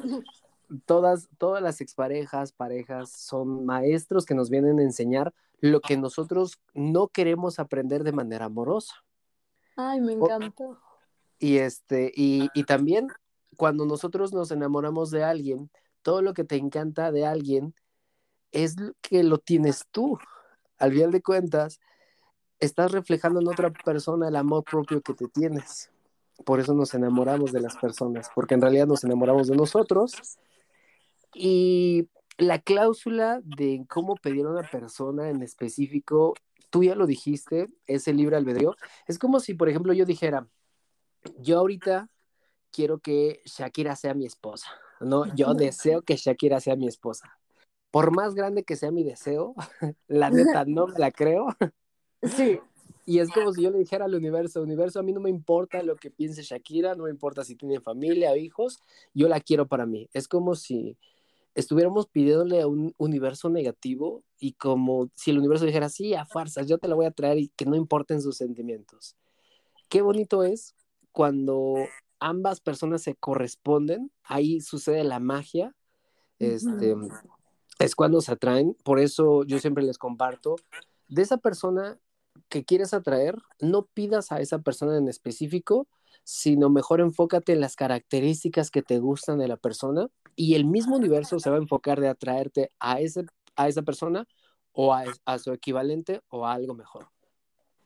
todas, 0.87 1.29
todas 1.37 1.61
las 1.61 1.79
exparejas, 1.79 2.53
parejas 2.53 3.11
son 3.11 3.67
maestros 3.67 4.25
que 4.25 4.33
nos 4.33 4.49
vienen 4.49 4.79
a 4.79 4.81
enseñar 4.83 5.31
lo 5.59 5.79
que 5.79 5.95
nosotros 5.95 6.59
no 6.73 7.09
queremos 7.09 7.59
aprender 7.59 8.03
de 8.03 8.13
manera 8.13 8.45
amorosa. 8.45 8.95
Ay, 9.75 10.01
me 10.01 10.13
encantó. 10.13 10.79
Y 11.37 11.57
este, 11.57 12.11
y, 12.15 12.49
y 12.55 12.63
también 12.63 13.09
cuando 13.57 13.85
nosotros 13.85 14.33
nos 14.33 14.49
enamoramos 14.49 15.11
de 15.11 15.23
alguien, 15.23 15.69
todo 16.01 16.23
lo 16.23 16.33
que 16.33 16.45
te 16.45 16.55
encanta 16.55 17.11
de 17.11 17.27
alguien 17.27 17.75
es 18.53 18.75
que 19.01 19.23
lo 19.23 19.39
tienes 19.39 19.85
tú. 19.91 20.17
Al 20.77 20.93
final 20.93 21.11
de 21.11 21.21
cuentas, 21.21 21.79
estás 22.59 22.91
reflejando 22.91 23.41
en 23.41 23.47
otra 23.47 23.71
persona 23.71 24.29
el 24.29 24.35
amor 24.35 24.63
propio 24.63 25.01
que 25.01 25.13
te 25.13 25.27
tienes. 25.27 25.91
Por 26.45 26.59
eso 26.59 26.73
nos 26.73 26.93
enamoramos 26.93 27.51
de 27.51 27.61
las 27.61 27.75
personas, 27.75 28.29
porque 28.33 28.53
en 28.53 28.61
realidad 28.61 28.87
nos 28.87 29.03
enamoramos 29.03 29.47
de 29.47 29.55
nosotros 29.55 30.37
y 31.33 32.09
la 32.37 32.59
cláusula 32.59 33.41
de 33.43 33.85
cómo 33.89 34.15
pedir 34.15 34.45
a 34.45 34.49
una 34.49 34.69
persona 34.69 35.29
en 35.29 35.43
específico, 35.43 36.33
tú 36.69 36.83
ya 36.83 36.95
lo 36.95 37.05
dijiste, 37.05 37.69
es 37.85 38.07
el 38.07 38.17
libre 38.17 38.35
albedrío. 38.35 38.75
Es 39.07 39.19
como 39.19 39.39
si, 39.39 39.53
por 39.53 39.69
ejemplo, 39.69 39.93
yo 39.93 40.05
dijera, 40.05 40.47
yo 41.39 41.59
ahorita 41.59 42.09
quiero 42.71 42.99
que 42.99 43.41
Shakira 43.45 43.95
sea 43.95 44.13
mi 44.13 44.25
esposa, 44.25 44.67
¿no? 44.99 45.33
Yo 45.35 45.53
deseo 45.53 46.01
que 46.01 46.15
Shakira 46.15 46.59
sea 46.59 46.75
mi 46.75 46.87
esposa. 46.87 47.37
Por 47.93 48.09
más 48.09 48.33
grande 48.33 48.63
que 48.63 48.75
sea 48.75 48.89
mi 48.89 49.03
deseo, 49.03 49.53
la 50.07 50.31
neta 50.31 50.65
no 50.65 50.87
la 50.87 51.11
creo. 51.11 51.45
Sí. 52.23 52.59
Y 53.05 53.19
es 53.19 53.29
como 53.29 53.53
si 53.53 53.61
yo 53.61 53.69
le 53.69 53.77
dijera 53.77 54.05
al 54.05 54.15
universo, 54.15 54.63
universo, 54.63 54.99
a 54.99 55.03
mí 55.03 55.13
no 55.13 55.19
me 55.19 55.29
importa 55.29 55.83
lo 55.83 55.95
que 55.95 56.09
piense 56.09 56.41
Shakira, 56.41 56.95
no 56.95 57.03
me 57.03 57.11
importa 57.11 57.43
si 57.43 57.55
tiene 57.55 57.79
familia 57.81 58.31
o 58.31 58.35
hijos, 58.35 58.79
yo 59.13 59.27
la 59.27 59.39
quiero 59.41 59.67
para 59.67 59.85
mí. 59.85 60.09
Es 60.11 60.27
como 60.27 60.55
si 60.55 60.97
estuviéramos 61.53 62.07
pidiéndole 62.07 62.61
a 62.61 62.67
un 62.67 62.95
universo 62.97 63.51
negativo 63.51 64.23
y 64.39 64.53
como 64.53 65.11
si 65.13 65.29
el 65.29 65.37
universo 65.37 65.65
dijera, 65.65 65.87
sí, 65.87 66.15
a 66.15 66.25
fuerzas, 66.25 66.65
yo 66.65 66.79
te 66.79 66.87
la 66.87 66.95
voy 66.95 67.05
a 67.05 67.11
traer 67.11 67.37
y 67.37 67.49
que 67.49 67.67
no 67.67 67.75
importen 67.75 68.23
sus 68.23 68.37
sentimientos. 68.37 69.15
Qué 69.87 70.01
bonito 70.01 70.41
es 70.41 70.73
cuando 71.11 71.75
ambas 72.19 72.59
personas 72.59 73.03
se 73.03 73.13
corresponden, 73.13 74.09
ahí 74.23 74.61
sucede 74.61 75.03
la 75.03 75.19
magia, 75.19 75.75
este, 76.39 76.95
es 77.79 77.95
cuando 77.95 78.21
se 78.21 78.31
atraen, 78.33 78.75
por 78.83 78.99
eso 78.99 79.43
yo 79.43 79.59
siempre 79.59 79.83
les 79.83 79.97
comparto, 79.97 80.55
de 81.07 81.21
esa 81.21 81.37
persona 81.37 81.99
que 82.49 82.65
quieres 82.65 82.93
atraer, 82.93 83.35
no 83.59 83.85
pidas 83.85 84.31
a 84.31 84.39
esa 84.39 84.59
persona 84.59 84.97
en 84.97 85.07
específico, 85.07 85.87
sino 86.23 86.69
mejor 86.69 87.01
enfócate 87.01 87.53
en 87.53 87.61
las 87.61 87.75
características 87.75 88.71
que 88.71 88.81
te 88.81 88.99
gustan 88.99 89.39
de 89.39 89.47
la 89.47 89.57
persona 89.57 90.07
y 90.35 90.55
el 90.55 90.65
mismo 90.65 90.95
universo 90.95 91.39
se 91.39 91.49
va 91.49 91.57
a 91.57 91.61
enfocar 91.61 91.99
de 91.99 92.07
atraerte 92.07 92.71
a, 92.79 92.99
ese, 92.99 93.25
a 93.55 93.67
esa 93.67 93.81
persona 93.81 94.27
o 94.71 94.93
a, 94.93 95.39
su 95.39 95.51
equivalente 95.51 96.21
o 96.29 96.45
a 96.45 96.53
algo 96.53 96.73
mejor. 96.73 97.07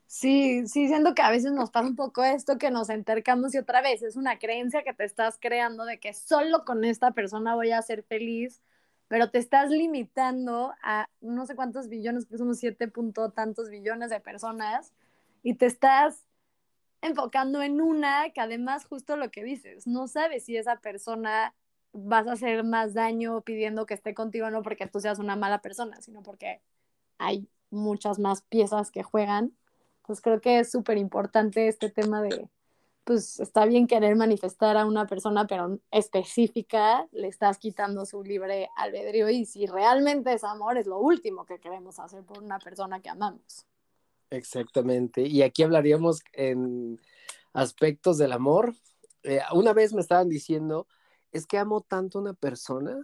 Sí, 0.06 0.66
sí, 0.68 0.88
siento 0.88 1.14
que 1.14 1.22
a 1.22 1.30
veces 1.30 1.52
nos 1.52 1.70
pasa 1.70 1.88
un 1.88 1.98
poco 1.98 2.24
esto 2.24 2.58
que 2.58 2.72
nos 2.72 2.90
entercamos 2.90 3.54
y 3.54 3.58
otra 3.58 3.82
vez 3.82 4.02
es 4.04 4.16
una 4.16 4.40
creencia 4.40 4.84
que 4.84 4.94
te 4.94 5.04
estás 5.04 5.38
creando 5.40 5.84
de 5.84 6.00
que 6.00 6.14
solo 6.14 6.64
con 6.64 6.86
esta 6.86 7.12
persona 7.12 7.56
voy 7.56 7.72
a 7.72 7.82
ser 7.82 8.04
feliz, 8.04 8.62
pero 9.08 9.30
te 9.30 9.38
estás 9.38 9.70
limitando 9.70 10.74
a 10.84 11.10
no 11.22 11.46
sé 11.46 11.56
cuántos 11.56 11.88
billones, 11.88 12.26
que 12.26 12.38
somos 12.38 12.58
siete 12.58 12.88
punto 12.88 13.32
tantos 13.32 13.70
billones 13.70 14.10
de 14.10 14.20
personas 14.20 14.94
y 15.44 15.56
te 15.56 15.66
estás 15.66 16.26
enfocando 17.02 17.62
en 17.62 17.80
una 17.80 18.30
que 18.32 18.42
además 18.42 18.86
justo 18.86 19.16
lo 19.16 19.32
que 19.32 19.44
dices, 19.44 19.88
no 19.88 20.08
sabes 20.08 20.46
si 20.46 20.58
esa 20.58 20.78
persona 20.78 21.54
vas 21.94 22.28
a 22.28 22.34
hacer 22.34 22.64
más 22.64 22.94
daño 22.94 23.42
pidiendo 23.42 23.86
que 23.86 23.94
esté 23.94 24.14
contigo 24.14 24.50
no 24.50 24.62
porque 24.62 24.88
tú 24.88 25.00
seas 25.00 25.20
una 25.20 25.36
mala 25.36 25.62
persona, 25.62 26.02
sino 26.02 26.22
porque 26.22 26.62
hay 27.18 27.48
muchas 27.70 28.20
más 28.20 28.42
piezas 28.44 28.92
que 28.92 29.04
juegan. 29.04 29.54
Pues 30.06 30.22
creo 30.22 30.40
que 30.40 30.60
es 30.60 30.72
súper 30.72 30.98
importante 30.98 31.68
este 31.68 31.90
tema 31.90 32.22
de, 32.22 32.48
pues 33.08 33.40
está 33.40 33.66
bien 33.66 33.88
querer 33.88 34.18
manifestar 34.18 34.76
a 34.76 34.86
una 34.86 35.08
persona, 35.08 35.48
pero 35.48 35.80
específica, 35.92 37.08
le 37.14 37.30
estás 37.30 37.58
quitando 37.58 38.06
su 38.06 38.22
libre 38.22 38.70
albedrío 38.76 39.30
y 39.30 39.46
si 39.46 39.66
realmente 39.66 40.34
es 40.34 40.44
amor, 40.44 40.78
es 40.78 40.88
lo 40.88 41.00
último 41.00 41.46
que 41.46 41.58
queremos 41.58 42.00
hacer 42.00 42.26
por 42.26 42.44
una 42.44 42.60
persona 42.60 43.02
que 43.02 43.08
amamos. 43.08 43.66
Exactamente. 44.30 45.22
Y 45.22 45.42
aquí 45.42 45.64
hablaríamos 45.64 46.22
en 46.34 47.00
aspectos 47.54 48.18
del 48.18 48.34
amor. 48.34 48.76
Eh, 49.24 49.40
una 49.54 49.72
vez 49.72 49.94
me 49.94 50.02
estaban 50.02 50.28
diciendo, 50.28 50.86
es 51.32 51.48
que 51.48 51.58
amo 51.58 51.80
tanto 51.80 52.18
a 52.18 52.22
una 52.24 52.34
persona 52.34 52.98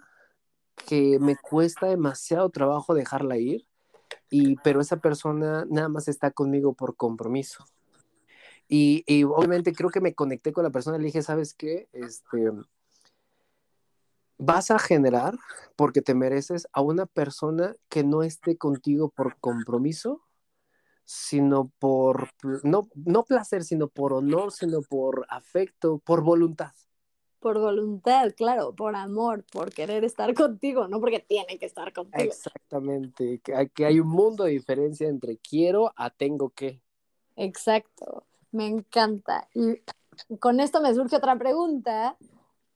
que 0.85 1.17
me 1.17 1.37
cuesta 1.37 1.87
demasiado 1.87 2.49
trabajo 2.49 2.93
dejarla 2.93 3.37
ir, 3.37 3.65
y, 4.29 4.57
pero 4.57 4.81
esa 4.81 4.97
persona 4.97 5.65
nada 5.69 5.87
más 5.87 6.09
está 6.09 6.29
conmigo 6.29 6.73
por 6.73 6.97
compromiso. 6.97 7.63
Y, 8.75 9.03
y 9.05 9.23
obviamente 9.23 9.71
creo 9.71 9.91
que 9.91 10.01
me 10.01 10.15
conecté 10.15 10.51
con 10.51 10.63
la 10.63 10.71
persona 10.71 10.97
le 10.97 11.05
dije, 11.05 11.21
¿sabes 11.21 11.53
qué? 11.53 11.89
Este, 11.93 12.51
vas 14.39 14.71
a 14.71 14.79
generar, 14.79 15.37
porque 15.75 16.01
te 16.01 16.15
mereces, 16.15 16.67
a 16.73 16.81
una 16.81 17.05
persona 17.05 17.75
que 17.87 18.03
no 18.03 18.23
esté 18.23 18.57
contigo 18.57 19.09
por 19.09 19.39
compromiso, 19.39 20.23
sino 21.05 21.71
por, 21.77 22.29
no, 22.63 22.89
no 22.95 23.21
placer, 23.25 23.63
sino 23.63 23.89
por 23.89 24.11
honor, 24.11 24.51
sino 24.51 24.81
por 24.81 25.27
afecto, 25.29 25.99
por 25.99 26.23
voluntad. 26.23 26.71
Por 27.39 27.59
voluntad, 27.59 28.33
claro, 28.35 28.73
por 28.73 28.95
amor, 28.95 29.45
por 29.51 29.71
querer 29.71 30.03
estar 30.03 30.33
contigo, 30.33 30.87
no 30.87 30.99
porque 30.99 31.19
tiene 31.19 31.59
que 31.59 31.67
estar 31.67 31.93
contigo. 31.93 32.23
Exactamente, 32.23 33.39
que 33.43 33.53
hay, 33.53 33.69
que 33.69 33.85
hay 33.85 33.99
un 33.99 34.09
mundo 34.09 34.45
de 34.45 34.49
diferencia 34.49 35.07
entre 35.07 35.37
quiero 35.37 35.93
a 35.95 36.09
tengo 36.09 36.49
que. 36.49 36.81
Exacto, 37.35 38.25
me 38.53 38.67
encanta. 38.67 39.49
Y 39.53 39.81
con 40.37 40.59
esto 40.59 40.81
me 40.81 40.93
surge 40.93 41.17
otra 41.17 41.37
pregunta. 41.37 42.17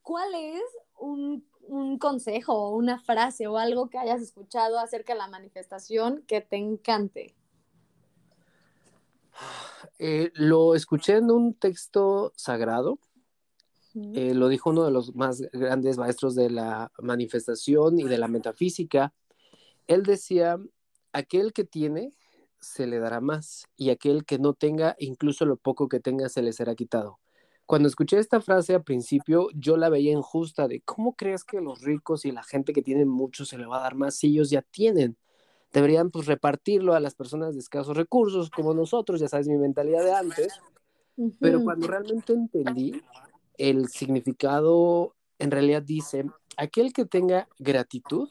¿Cuál 0.02 0.34
es 0.36 0.64
un, 0.98 1.46
un 1.62 1.98
consejo 1.98 2.54
o 2.54 2.76
una 2.76 3.00
frase 3.00 3.48
o 3.48 3.58
algo 3.58 3.90
que 3.90 3.98
hayas 3.98 4.22
escuchado 4.22 4.80
acerca 4.80 5.14
de 5.14 5.20
la 5.20 5.28
manifestación 5.28 6.24
que 6.28 6.42
te 6.42 6.58
encante? 6.58 7.36
Eh, 10.00 10.32
lo 10.34 10.76
escuché 10.76 11.18
en 11.18 11.32
un 11.32 11.54
texto 11.54 12.34
sagrado. 12.36 13.00
Eh, 14.14 14.36
lo 14.36 14.48
dijo 14.48 14.70
uno 14.70 14.84
de 14.84 14.92
los 14.92 15.16
más 15.16 15.42
grandes 15.52 15.98
maestros 15.98 16.36
de 16.36 16.52
la 16.52 16.92
manifestación 17.00 18.00
y 18.00 18.04
de 18.04 18.20
la 18.20 18.28
metafísica. 18.28 19.12
Él 19.88 20.04
decía, 20.04 20.60
aquel 21.14 21.52
que 21.52 21.64
tiene, 21.64 22.14
se 22.68 22.88
le 22.88 23.00
dará 23.00 23.22
más, 23.22 23.66
y 23.76 23.90
aquel 23.90 24.26
que 24.26 24.40
no 24.40 24.54
tenga, 24.54 24.96
incluso 25.00 25.46
lo 25.46 25.58
poco 25.58 25.88
que 25.88 26.00
tenga, 26.00 26.30
se 26.30 26.42
le 26.42 26.54
será 26.54 26.76
quitado. 26.76 27.20
Cuando 27.66 27.88
escuché 27.88 28.18
esta 28.18 28.40
frase 28.40 28.76
al 28.76 28.84
principio, 28.84 29.50
yo 29.54 29.78
la 29.78 29.90
veía 29.90 30.12
injusta 30.12 30.68
de, 30.68 30.82
¿cómo 30.82 31.16
crees 31.16 31.44
que 31.44 31.60
los 31.60 31.82
ricos 31.82 32.26
y 32.26 32.32
la 32.32 32.44
gente 32.44 32.72
que 32.74 32.82
tiene 32.82 33.06
mucho 33.06 33.46
se 33.46 33.58
le 33.58 33.66
va 33.66 33.80
a 33.80 33.84
dar 33.84 33.96
más 33.96 34.16
si 34.16 34.28
ellos 34.28 34.50
ya 34.50 34.62
tienen? 34.62 35.18
deberían 35.72 36.10
pues 36.12 36.26
repartirlo 36.26 36.94
a 36.94 37.00
las 37.00 37.16
personas 37.16 37.54
de 37.54 37.60
escasos 37.60 37.96
recursos 37.96 38.50
como 38.50 38.74
nosotros, 38.74 39.20
ya 39.20 39.28
sabes 39.28 39.48
mi 39.48 39.58
mentalidad 39.58 40.04
de 40.04 40.14
antes, 40.14 40.60
pero 41.40 41.64
cuando 41.64 41.88
realmente 41.88 42.34
entendí 42.34 43.02
el 43.58 43.88
significado, 43.90 45.16
en 45.40 45.52
realidad 45.52 45.82
dice, 45.82 46.26
aquel 46.58 46.94
que 46.94 47.06
tenga 47.06 47.48
gratitud, 47.60 48.30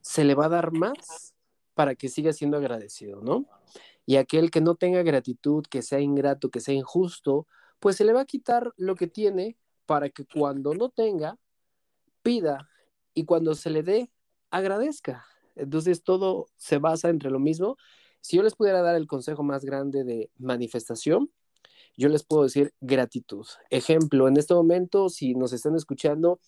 se 0.00 0.24
le 0.24 0.34
va 0.34 0.46
a 0.46 0.50
dar 0.50 0.72
más 0.72 1.29
para 1.80 1.94
que 1.94 2.10
siga 2.10 2.34
siendo 2.34 2.58
agradecido, 2.58 3.22
¿no? 3.22 3.46
Y 4.04 4.16
aquel 4.16 4.50
que 4.50 4.60
no 4.60 4.74
tenga 4.74 5.02
gratitud, 5.02 5.64
que 5.64 5.80
sea 5.80 5.98
ingrato, 5.98 6.50
que 6.50 6.60
sea 6.60 6.74
injusto, 6.74 7.46
pues 7.78 7.96
se 7.96 8.04
le 8.04 8.12
va 8.12 8.20
a 8.20 8.26
quitar 8.26 8.74
lo 8.76 8.94
que 8.96 9.06
tiene 9.06 9.56
para 9.86 10.10
que 10.10 10.26
cuando 10.26 10.74
no 10.74 10.90
tenga, 10.90 11.38
pida 12.22 12.68
y 13.14 13.24
cuando 13.24 13.54
se 13.54 13.70
le 13.70 13.82
dé, 13.82 14.10
agradezca. 14.50 15.24
Entonces 15.56 16.02
todo 16.02 16.48
se 16.58 16.76
basa 16.76 17.08
entre 17.08 17.30
lo 17.30 17.38
mismo. 17.38 17.78
Si 18.20 18.36
yo 18.36 18.42
les 18.42 18.56
pudiera 18.56 18.82
dar 18.82 18.96
el 18.96 19.06
consejo 19.06 19.42
más 19.42 19.64
grande 19.64 20.04
de 20.04 20.30
manifestación, 20.36 21.30
yo 21.96 22.10
les 22.10 22.24
puedo 22.24 22.42
decir 22.42 22.74
gratitud. 22.82 23.46
Ejemplo, 23.70 24.28
en 24.28 24.36
este 24.36 24.52
momento, 24.52 25.08
si 25.08 25.34
nos 25.34 25.54
están 25.54 25.76
escuchando, 25.76 26.40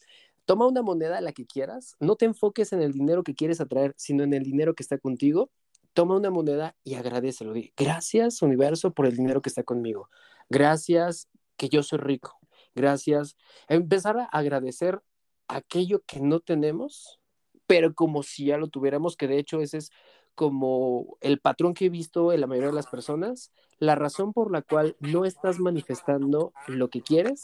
toma 0.44 0.66
una 0.66 0.82
moneda, 0.82 1.20
la 1.20 1.32
que 1.32 1.46
quieras, 1.46 1.96
no 2.00 2.16
te 2.16 2.24
enfoques 2.24 2.72
en 2.72 2.82
el 2.82 2.92
dinero 2.92 3.22
que 3.22 3.34
quieres 3.34 3.60
atraer, 3.60 3.94
sino 3.96 4.24
en 4.24 4.34
el 4.34 4.42
dinero 4.44 4.74
que 4.74 4.82
está 4.82 4.98
contigo. 4.98 5.50
Toma 5.92 6.16
una 6.16 6.30
moneda 6.30 6.74
y 6.84 6.94
agradecelo. 6.94 7.52
Gracias, 7.76 8.42
universo, 8.42 8.92
por 8.92 9.06
el 9.06 9.16
dinero 9.16 9.42
que 9.42 9.48
está 9.50 9.62
conmigo. 9.62 10.08
Gracias, 10.48 11.28
que 11.56 11.68
yo 11.68 11.82
soy 11.82 11.98
rico. 11.98 12.38
Gracias. 12.74 13.36
Empezar 13.68 14.18
a 14.18 14.24
agradecer 14.24 15.02
aquello 15.48 16.02
que 16.06 16.20
no 16.20 16.40
tenemos, 16.40 17.20
pero 17.66 17.94
como 17.94 18.22
si 18.22 18.46
ya 18.46 18.56
lo 18.56 18.68
tuviéramos, 18.68 19.16
que 19.16 19.28
de 19.28 19.38
hecho 19.38 19.60
ese 19.60 19.78
es 19.78 19.90
como 20.34 21.18
el 21.20 21.40
patrón 21.40 21.74
que 21.74 21.86
he 21.86 21.90
visto 21.90 22.32
en 22.32 22.40
la 22.40 22.46
mayoría 22.46 22.70
de 22.70 22.74
las 22.74 22.86
personas, 22.86 23.52
la 23.78 23.94
razón 23.94 24.32
por 24.32 24.50
la 24.50 24.62
cual 24.62 24.96
no 25.00 25.26
estás 25.26 25.58
manifestando 25.58 26.52
lo 26.68 26.88
que 26.88 27.02
quieres 27.02 27.42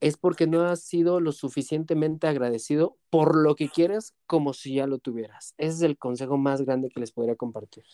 es 0.00 0.16
porque 0.16 0.46
no 0.46 0.62
has 0.62 0.82
sido 0.82 1.20
lo 1.20 1.32
suficientemente 1.32 2.26
agradecido 2.26 2.96
por 3.10 3.36
lo 3.36 3.54
que 3.54 3.68
quieres 3.68 4.14
como 4.26 4.52
si 4.52 4.74
ya 4.74 4.86
lo 4.86 4.98
tuvieras. 4.98 5.54
Ese 5.58 5.74
es 5.74 5.82
el 5.82 5.98
consejo 5.98 6.38
más 6.38 6.62
grande 6.62 6.88
que 6.88 7.00
les 7.00 7.12
podría 7.12 7.36
compartir. 7.36 7.84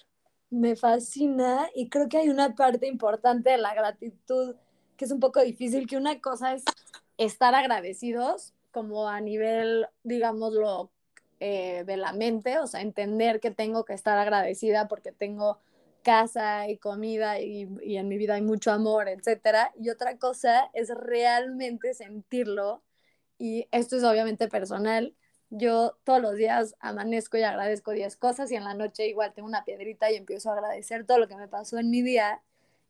Me 0.51 0.77
fascina 0.77 1.69
y 1.75 1.89
creo 1.89 2.09
que 2.09 2.19
hay 2.19 2.29
una 2.29 2.55
parte 2.55 2.87
importante 2.87 3.51
de 3.51 3.59
la 3.59 3.75
gratitud 3.75 4.55
que 4.97 5.05
es 5.05 5.11
un 5.11 5.21
poco 5.21 5.43
difícil, 5.43 5.87
que 5.87 5.97
una 5.97 6.21
cosa 6.21 6.55
es 6.55 6.65
estar 7.19 7.55
agradecidos 7.55 8.55
como 8.71 9.09
a 9.09 9.21
nivel, 9.21 9.87
digámoslo, 10.05 10.91
eh, 11.41 11.85
de 11.87 11.97
la 11.97 12.13
mente, 12.13 12.59
o 12.59 12.67
sea, 12.67 12.81
entender 12.81 13.41
que 13.41 13.51
tengo 13.51 13.85
que 13.85 13.93
estar 13.93 14.17
agradecida 14.19 14.89
porque 14.89 15.13
tengo 15.13 15.59
casa 16.07 16.69
y 16.69 16.79
comida 16.79 17.41
y, 17.41 17.69
y, 17.83 17.97
en 17.97 18.07
mi 18.07 18.17
vida 18.17 18.35
hay 18.35 18.43
mucho 18.43 18.71
amor, 18.71 19.09
etcétera. 19.09 19.73
Y 19.77 19.91
otra 19.91 20.19
cosa 20.19 20.71
es 20.73 20.89
realmente 20.95 21.95
sentirlo 21.95 22.85
y 23.39 23.67
esto 23.73 23.97
es 23.97 24.05
obviamente 24.05 24.47
personal. 24.47 25.17
Yo 25.51 25.99
todos 26.05 26.23
los 26.23 26.37
días 26.37 26.77
amanezco 26.79 27.39
y 27.39 27.43
agradezco 27.43 27.91
10 27.91 28.17
cosas 28.17 28.53
y 28.53 28.55
en 28.55 28.63
la 28.63 28.75
noche 28.75 29.09
igual 29.09 29.33
tengo 29.35 29.49
una 29.49 29.65
piedrita 29.65 30.09
y 30.13 30.15
empiezo 30.15 30.51
a 30.51 30.53
agradecer 30.55 31.05
todo 31.05 31.19
lo 31.19 31.27
que 31.27 31.37
me 31.37 31.49
pasó 31.49 31.77
en 31.79 31.91
mi 31.91 32.03
día. 32.03 32.41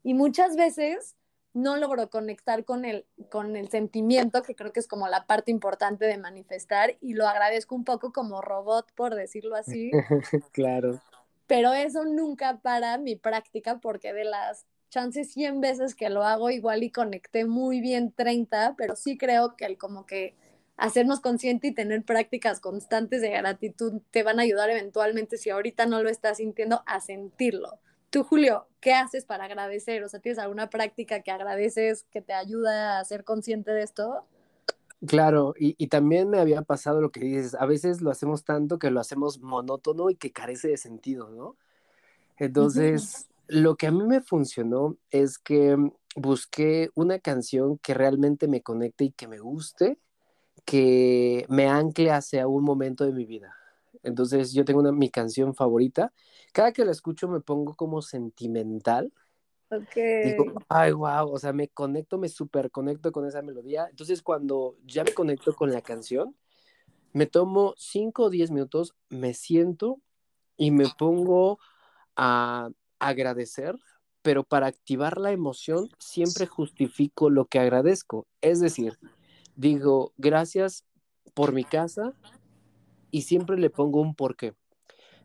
Y 0.03 0.13
muchas 0.13 0.55
veces 0.55 1.17
no 1.55 1.79
logro 1.79 2.11
conectar 2.11 2.67
con 2.67 2.85
el, 2.85 3.07
con 3.31 3.57
el 3.57 3.71
sentimiento, 3.71 4.43
que 4.43 4.55
creo 4.55 4.75
que 4.75 4.81
es 4.81 4.87
como 4.87 5.09
la 5.09 5.27
parte 5.27 5.51
importante 5.51 6.05
de 6.05 6.19
manifestar, 6.19 6.99
y 7.01 7.15
lo 7.15 7.27
agradezco 7.27 7.75
un 7.75 7.85
poco 7.85 8.13
como 8.13 8.43
robot, 8.43 8.93
por 8.95 9.15
decirlo 9.15 9.57
así. 9.57 9.91
claro. 10.53 11.01
Pero 11.47 11.73
eso 11.73 12.05
nunca 12.05 12.59
para 12.59 12.99
mi 12.99 13.17
práctica, 13.17 13.79
porque 13.79 14.13
de 14.13 14.25
las 14.25 14.67
chances 14.91 15.33
100 15.33 15.61
veces 15.61 15.95
que 15.95 16.11
lo 16.11 16.25
hago, 16.25 16.51
igual 16.51 16.83
y 16.83 16.91
conecté 16.91 17.45
muy 17.45 17.81
bien 17.81 18.13
30, 18.13 18.75
pero 18.77 18.97
sí 18.97 19.19
creo 19.19 19.57
que 19.57 19.67
el 19.67 19.79
como 19.79 20.07
que 20.07 20.35
hacernos 20.77 21.21
consciente 21.21 21.69
y 21.69 21.75
tener 21.75 22.03
prácticas 22.05 22.61
constantes 22.61 23.23
de 23.23 23.31
gratitud 23.31 24.01
te 24.11 24.23
van 24.23 24.39
a 24.39 24.43
ayudar 24.43 24.71
eventualmente, 24.71 25.39
si 25.39 25.51
ahorita 25.51 25.87
no 25.87 26.03
lo 26.03 26.11
estás 26.11 26.39
sintiendo, 26.39 26.83
a 26.87 27.01
sentirlo. 27.01 27.81
Tú, 28.11 28.25
Julio, 28.25 28.69
¿qué 28.81 28.95
haces 28.95 29.25
para 29.25 29.45
agradecer? 29.45 30.03
O 30.05 30.09
sea, 30.09 30.21
¿tienes 30.21 30.39
alguna 30.39 30.71
práctica 30.71 31.23
que 31.23 31.31
agradeces 31.31 32.05
que 32.11 32.23
te 32.23 32.33
ayuda 32.33 33.01
a 33.01 33.05
ser 33.05 33.25
consciente 33.25 33.73
de 33.73 33.83
esto? 33.83 34.25
Claro, 35.07 35.55
y, 35.59 35.75
y, 35.79 35.89
también 35.89 36.31
me 36.31 36.39
había 36.39 36.63
pasado 36.63 37.01
lo 37.01 37.11
que 37.11 37.21
dices, 37.21 37.55
a 37.55 37.67
veces 37.67 38.01
lo 38.01 38.11
hacemos 38.11 38.45
tanto 38.45 38.79
que 38.79 38.91
lo 38.91 38.99
hacemos 39.01 39.41
monótono 39.41 40.09
y 40.09 40.17
que 40.17 40.33
carece 40.33 40.69
de 40.69 40.79
sentido, 40.79 41.29
¿no? 41.31 41.57
Entonces, 42.39 43.29
lo 43.47 43.77
que 43.77 43.87
a 43.87 43.93
mí 43.93 44.05
me 44.05 44.21
funcionó 44.21 44.97
es 45.11 45.39
que 45.39 45.77
busqué 46.17 46.91
una 46.95 47.19
canción 47.19 47.79
que 47.79 47.95
realmente 47.95 48.49
me 48.49 48.63
conecte 48.63 49.05
y 49.05 49.11
que 49.11 49.29
me 49.29 49.39
guste, 49.39 49.99
que 50.65 51.47
me 51.49 51.69
ancle 51.69 52.11
hacia 52.11 52.47
un 52.49 52.65
momento 52.65 53.05
de 53.05 53.13
mi 53.13 53.27
vida. 53.27 53.55
Entonces, 54.03 54.53
yo 54.53 54.65
tengo 54.65 54.81
una, 54.81 54.93
mi 54.93 55.11
canción 55.11 55.55
favorita 55.55 56.13
cada 56.57 56.73
que 56.73 56.87
la 56.87 56.93
escucho 56.93 57.29
me 57.29 57.41
pongo 57.41 57.75
como 57.75 58.01
sentimental. 58.01 59.13
Ok. 59.71 59.97
Digo, 60.25 60.45
ay, 60.69 60.93
wow, 60.93 61.31
o 61.31 61.39
sea, 61.39 61.53
me 61.53 61.69
conecto, 61.69 62.19
me 62.19 62.29
super 62.29 62.71
conecto 62.71 63.13
con 63.13 63.27
esa 63.27 63.43
melodía. 63.43 63.87
Entonces, 63.91 64.23
cuando 64.23 64.77
ya 64.85 65.05
me 65.05 65.13
conecto 65.13 65.55
con 65.55 65.73
la 65.73 65.83
canción, 65.83 66.37
me 67.13 67.27
tomo 67.27 67.75
5 67.77 68.25
o 68.25 68.31
10 68.31 68.51
minutos, 68.51 68.95
me 69.09 69.35
siento 69.35 70.01
y 70.57 70.71
me 70.71 70.87
pongo 70.99 71.59
a 72.15 72.71
agradecer, 72.99 73.77
pero 74.23 74.45
para 74.45 74.67
activar 74.67 75.19
la 75.19 75.33
emoción 75.33 75.89
siempre 75.99 76.47
justifico 76.47 77.31
lo 77.31 77.47
que 77.47 77.59
agradezco. 77.59 78.27
Es 78.41 78.61
decir, 78.61 78.99
digo, 79.55 80.13
gracias 80.17 80.85
por 81.35 81.53
mi 81.53 81.65
casa 81.65 82.15
y 83.11 83.23
siempre 83.23 83.59
le 83.59 83.71
pongo 83.71 84.01
un 84.01 84.15
porqué. 84.15 84.55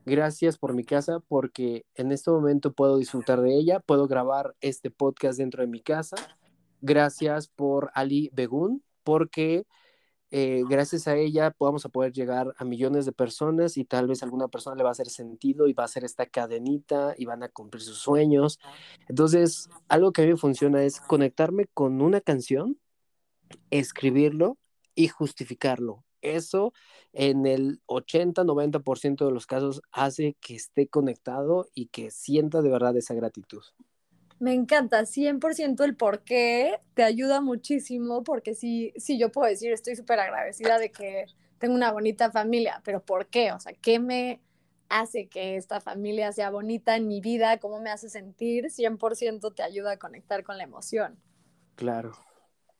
Gracias 0.05 0.57
por 0.57 0.73
mi 0.73 0.83
casa 0.83 1.19
porque 1.19 1.85
en 1.95 2.11
este 2.11 2.31
momento 2.31 2.73
puedo 2.73 2.97
disfrutar 2.97 3.41
de 3.41 3.55
ella, 3.55 3.79
puedo 3.79 4.07
grabar 4.07 4.55
este 4.59 4.89
podcast 4.89 5.37
dentro 5.37 5.61
de 5.61 5.67
mi 5.67 5.81
casa. 5.81 6.15
Gracias 6.81 7.47
por 7.47 7.91
Ali 7.93 8.31
Begun 8.33 8.83
porque 9.03 9.67
eh, 10.31 10.63
gracias 10.67 11.07
a 11.07 11.15
ella 11.15 11.55
vamos 11.59 11.85
a 11.85 11.89
poder 11.89 12.13
llegar 12.13 12.55
a 12.57 12.65
millones 12.65 13.05
de 13.05 13.11
personas 13.11 13.77
y 13.77 13.85
tal 13.85 14.07
vez 14.07 14.23
alguna 14.23 14.47
persona 14.47 14.75
le 14.75 14.83
va 14.83 14.89
a 14.89 14.93
hacer 14.93 15.09
sentido 15.09 15.67
y 15.67 15.73
va 15.73 15.83
a 15.83 15.85
hacer 15.85 16.03
esta 16.03 16.25
cadenita 16.25 17.13
y 17.17 17.25
van 17.25 17.43
a 17.43 17.49
cumplir 17.49 17.83
sus 17.83 17.99
sueños. 17.99 18.59
Entonces, 19.07 19.69
algo 19.87 20.11
que 20.13 20.23
a 20.23 20.25
mí 20.25 20.31
me 20.31 20.37
funciona 20.37 20.83
es 20.83 20.99
conectarme 20.99 21.67
con 21.73 22.01
una 22.01 22.21
canción, 22.21 22.79
escribirlo 23.69 24.57
y 24.95 25.09
justificarlo 25.09 26.03
eso 26.21 26.73
en 27.13 27.45
el 27.45 27.81
80-90% 27.87 29.25
de 29.25 29.31
los 29.31 29.45
casos 29.45 29.81
hace 29.91 30.35
que 30.39 30.55
esté 30.55 30.87
conectado 30.87 31.69
y 31.73 31.87
que 31.87 32.11
sienta 32.11 32.61
de 32.61 32.69
verdad 32.69 32.95
esa 32.97 33.13
gratitud. 33.13 33.61
Me 34.39 34.53
encanta, 34.53 35.05
100% 35.05 35.83
el 35.83 35.95
por 35.95 36.23
qué 36.23 36.79
te 36.95 37.03
ayuda 37.03 37.41
muchísimo, 37.41 38.23
porque 38.23 38.55
sí, 38.55 38.91
sí, 38.97 39.19
yo 39.19 39.31
puedo 39.31 39.47
decir, 39.47 39.71
estoy 39.71 39.95
súper 39.95 40.19
agradecida 40.19 40.79
de 40.79 40.91
que 40.91 41.25
tengo 41.59 41.75
una 41.75 41.91
bonita 41.91 42.31
familia, 42.31 42.81
pero 42.83 43.03
¿por 43.03 43.27
qué? 43.27 43.51
O 43.51 43.59
sea, 43.59 43.73
¿qué 43.73 43.99
me 43.99 44.41
hace 44.89 45.27
que 45.27 45.57
esta 45.57 45.79
familia 45.79 46.31
sea 46.31 46.49
bonita 46.49 46.95
en 46.95 47.07
mi 47.07 47.21
vida? 47.21 47.59
¿Cómo 47.59 47.79
me 47.81 47.91
hace 47.91 48.09
sentir? 48.09 48.71
100% 48.71 49.51
te 49.51 49.61
ayuda 49.61 49.91
a 49.91 49.97
conectar 49.97 50.43
con 50.43 50.57
la 50.57 50.63
emoción. 50.63 51.19
Claro. 51.75 52.13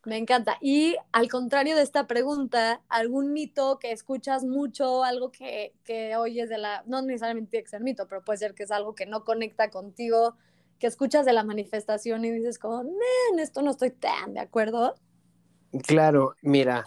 Me 0.03 0.17
encanta. 0.17 0.57
Y 0.61 0.95
al 1.11 1.29
contrario 1.29 1.75
de 1.75 1.83
esta 1.83 2.07
pregunta, 2.07 2.81
¿algún 2.89 3.33
mito 3.33 3.77
que 3.77 3.91
escuchas 3.91 4.43
mucho, 4.43 5.03
algo 5.03 5.31
que, 5.31 5.73
que 5.83 6.15
oyes 6.15 6.49
de 6.49 6.57
la, 6.57 6.83
no 6.87 7.01
necesariamente 7.03 7.51
tiene 7.51 7.63
que 7.63 7.69
ser 7.69 7.81
mito, 7.81 8.07
pero 8.07 8.23
puede 8.23 8.39
ser 8.39 8.55
que 8.55 8.63
es 8.63 8.71
algo 8.71 8.95
que 8.95 9.05
no 9.05 9.23
conecta 9.23 9.69
contigo, 9.69 10.35
que 10.79 10.87
escuchas 10.87 11.25
de 11.25 11.33
la 11.33 11.43
manifestación 11.43 12.25
y 12.25 12.31
dices 12.31 12.57
como, 12.57 12.81
en 12.81 13.39
esto 13.39 13.61
no 13.61 13.71
estoy 13.71 13.91
tan 13.91 14.33
de 14.33 14.39
acuerdo? 14.39 14.95
Claro, 15.85 16.35
mira, 16.41 16.83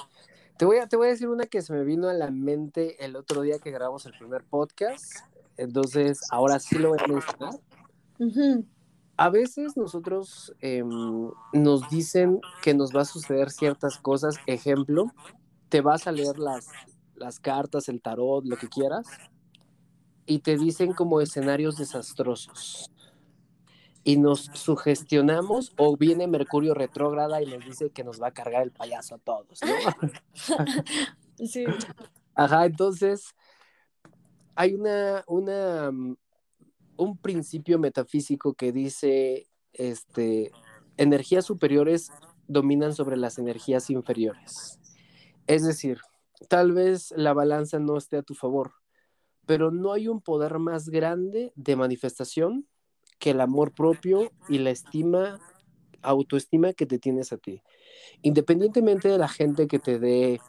te 0.59 0.65
voy, 0.65 0.79
a, 0.79 0.89
te 0.89 0.97
voy 0.97 1.07
a 1.07 1.11
decir 1.11 1.29
una 1.29 1.47
que 1.47 1.63
se 1.63 1.73
me 1.73 1.85
vino 1.85 2.09
a 2.09 2.15
la 2.15 2.31
mente 2.33 3.05
el 3.05 3.15
otro 3.15 3.43
día 3.43 3.61
que 3.61 3.71
grabamos 3.71 4.07
el 4.07 4.13
primer 4.19 4.43
podcast. 4.43 5.19
Entonces, 5.57 6.21
ahora 6.31 6.59
sí 6.59 6.79
lo 6.79 6.89
voy 6.91 6.99
a 7.01 7.07
mencionar. 7.07 7.55
Uh 8.19 8.65
a 9.17 9.31
veces 9.31 9.77
nosotros 9.77 10.55
em, 10.61 11.31
nos 11.53 11.89
dicen 11.89 12.41
que 12.63 12.75
nos 12.75 12.95
va 12.95 13.03
a 13.03 13.07
suceder 13.07 13.51
ciertas 13.51 13.99
cosas. 13.99 14.37
Ejemplo, 14.47 15.13
te 15.69 15.81
vas 15.81 16.07
a 16.07 16.13
leer 16.13 16.39
las, 16.39 16.69
las 17.15 17.39
cartas, 17.41 17.89
el 17.89 18.01
tarot, 18.01 18.45
lo 18.45 18.57
que 18.57 18.69
quieras, 18.69 19.07
y 20.27 20.41
te 20.41 20.57
dicen 20.57 20.93
como 20.93 21.21
escenarios 21.21 21.77
desastrosos. 21.77 22.91
Y 24.03 24.19
nos 24.19 24.51
sugestionamos 24.53 25.73
o 25.79 25.97
viene 25.97 26.27
Mercurio 26.27 26.75
retrógrada 26.75 27.41
y 27.43 27.47
nos 27.47 27.65
dice 27.65 27.91
que 27.91 28.05
nos 28.05 28.21
va 28.21 28.29
a 28.29 28.35
cargar 28.35 28.63
el 28.63 28.71
payaso 28.71 29.15
a 29.15 29.19
todos, 29.19 29.61
Sí. 31.47 31.65
Ajá, 32.35 32.67
entonces 32.67 33.35
hay 34.55 34.75
una, 34.75 35.25
una 35.27 35.91
un 36.97 37.19
principio 37.19 37.79
metafísico 37.79 38.55
que 38.55 38.73
dice, 38.73 39.47
este, 39.73 40.53
energías 40.97 41.45
superiores 41.45 42.11
dominan 42.47 42.95
sobre 42.95 43.17
las 43.17 43.39
energías 43.39 43.91
inferiores. 43.91 44.79
Es 45.47 45.65
decir, 45.65 45.99
tal 46.49 46.73
vez 46.73 47.13
la 47.17 47.33
balanza 47.33 47.79
no 47.79 47.97
esté 47.97 48.17
a 48.19 48.23
tu 48.23 48.35
favor, 48.35 48.73
pero 49.47 49.71
no 49.71 49.93
hay 49.93 50.09
un 50.09 50.21
poder 50.21 50.59
más 50.59 50.89
grande 50.89 51.53
de 51.55 51.77
manifestación 51.77 52.67
que 53.19 53.31
el 53.31 53.41
amor 53.41 53.73
propio 53.73 54.31
y 54.49 54.59
la 54.59 54.71
estima, 54.71 55.39
autoestima 56.03 56.73
que 56.73 56.87
te 56.87 56.99
tienes 56.99 57.33
a 57.33 57.39
ti. 57.39 57.63
Independientemente 58.23 59.09
de 59.09 59.19
la 59.19 59.29
gente 59.29 59.67
que 59.67 59.79
te 59.79 59.99
dé 59.99 60.41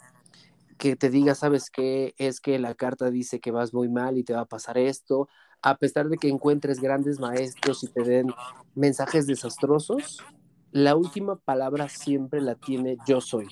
que 0.78 0.96
te 0.96 1.10
diga, 1.10 1.36
¿sabes 1.36 1.70
qué? 1.70 2.14
Es 2.18 2.42
que 2.42 2.60
la 2.60 2.76
carta 2.76 3.10
dice 3.10 3.40
que 3.40 3.52
vas 3.52 3.74
muy 3.74 3.90
mal 3.90 4.18
y 4.18 4.24
te 4.24 4.34
va 4.34 4.42
a 4.42 4.46
pasar 4.46 4.78
esto, 4.78 5.30
a 5.65 5.75
pesar 5.78 6.10
de 6.10 6.17
que 6.17 6.30
encuentres 6.30 6.80
grandes 6.80 7.19
maestros 7.19 7.84
y 7.84 7.88
te 7.88 8.04
den 8.04 8.28
mensajes 8.75 9.25
desastrosos, 9.25 10.23
la 10.71 10.95
última 10.95 11.38
palabra 11.38 11.89
siempre 11.89 12.39
la 12.39 12.54
tiene 12.54 12.97
yo 13.08 13.19
soy, 13.19 13.47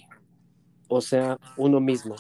o 0.88 1.02
sea, 1.02 1.40
uno 1.58 1.80
mismo. 1.80 2.14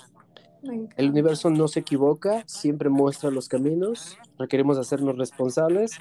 El 0.97 1.11
universo 1.11 1.51
no 1.51 1.67
se 1.67 1.81
equivoca, 1.81 2.43
siempre 2.47 2.89
muestra 2.89 3.29
los 3.29 3.47
caminos, 3.47 4.17
requerimos 4.39 4.79
hacernos 4.79 5.15
responsables. 5.15 5.99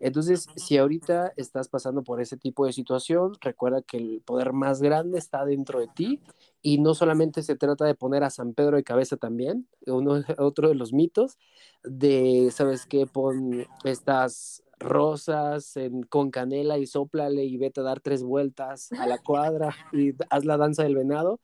Entonces, 0.00 0.48
si 0.56 0.78
ahorita 0.78 1.32
estás 1.36 1.68
pasando 1.68 2.02
por 2.02 2.20
ese 2.20 2.36
tipo 2.36 2.66
de 2.66 2.72
situación, 2.72 3.34
recuerda 3.40 3.82
que 3.82 3.98
el 3.98 4.22
poder 4.24 4.52
más 4.52 4.80
grande 4.80 5.18
está 5.18 5.44
dentro 5.44 5.78
de 5.78 5.88
ti 5.88 6.20
y 6.62 6.78
no 6.78 6.94
solamente 6.94 7.42
se 7.42 7.56
trata 7.56 7.84
de 7.84 7.94
poner 7.94 8.24
a 8.24 8.30
San 8.30 8.54
Pedro 8.54 8.76
de 8.76 8.82
cabeza 8.82 9.16
también, 9.16 9.68
uno, 9.86 10.14
otro 10.38 10.68
de 10.68 10.74
los 10.74 10.92
mitos 10.92 11.38
de, 11.84 12.50
¿sabes 12.50 12.86
qué? 12.86 13.06
Pon 13.06 13.66
estas 13.84 14.62
rosas 14.78 15.74
con 16.08 16.30
canela 16.30 16.78
y 16.78 16.86
soplale 16.86 17.44
y 17.44 17.58
vete 17.58 17.80
a 17.80 17.84
dar 17.84 18.00
tres 18.00 18.22
vueltas 18.22 18.90
a 18.92 19.06
la 19.06 19.18
cuadra 19.18 19.76
y 19.92 20.14
haz 20.30 20.46
la 20.46 20.56
danza 20.56 20.82
del 20.82 20.96
venado. 20.96 21.38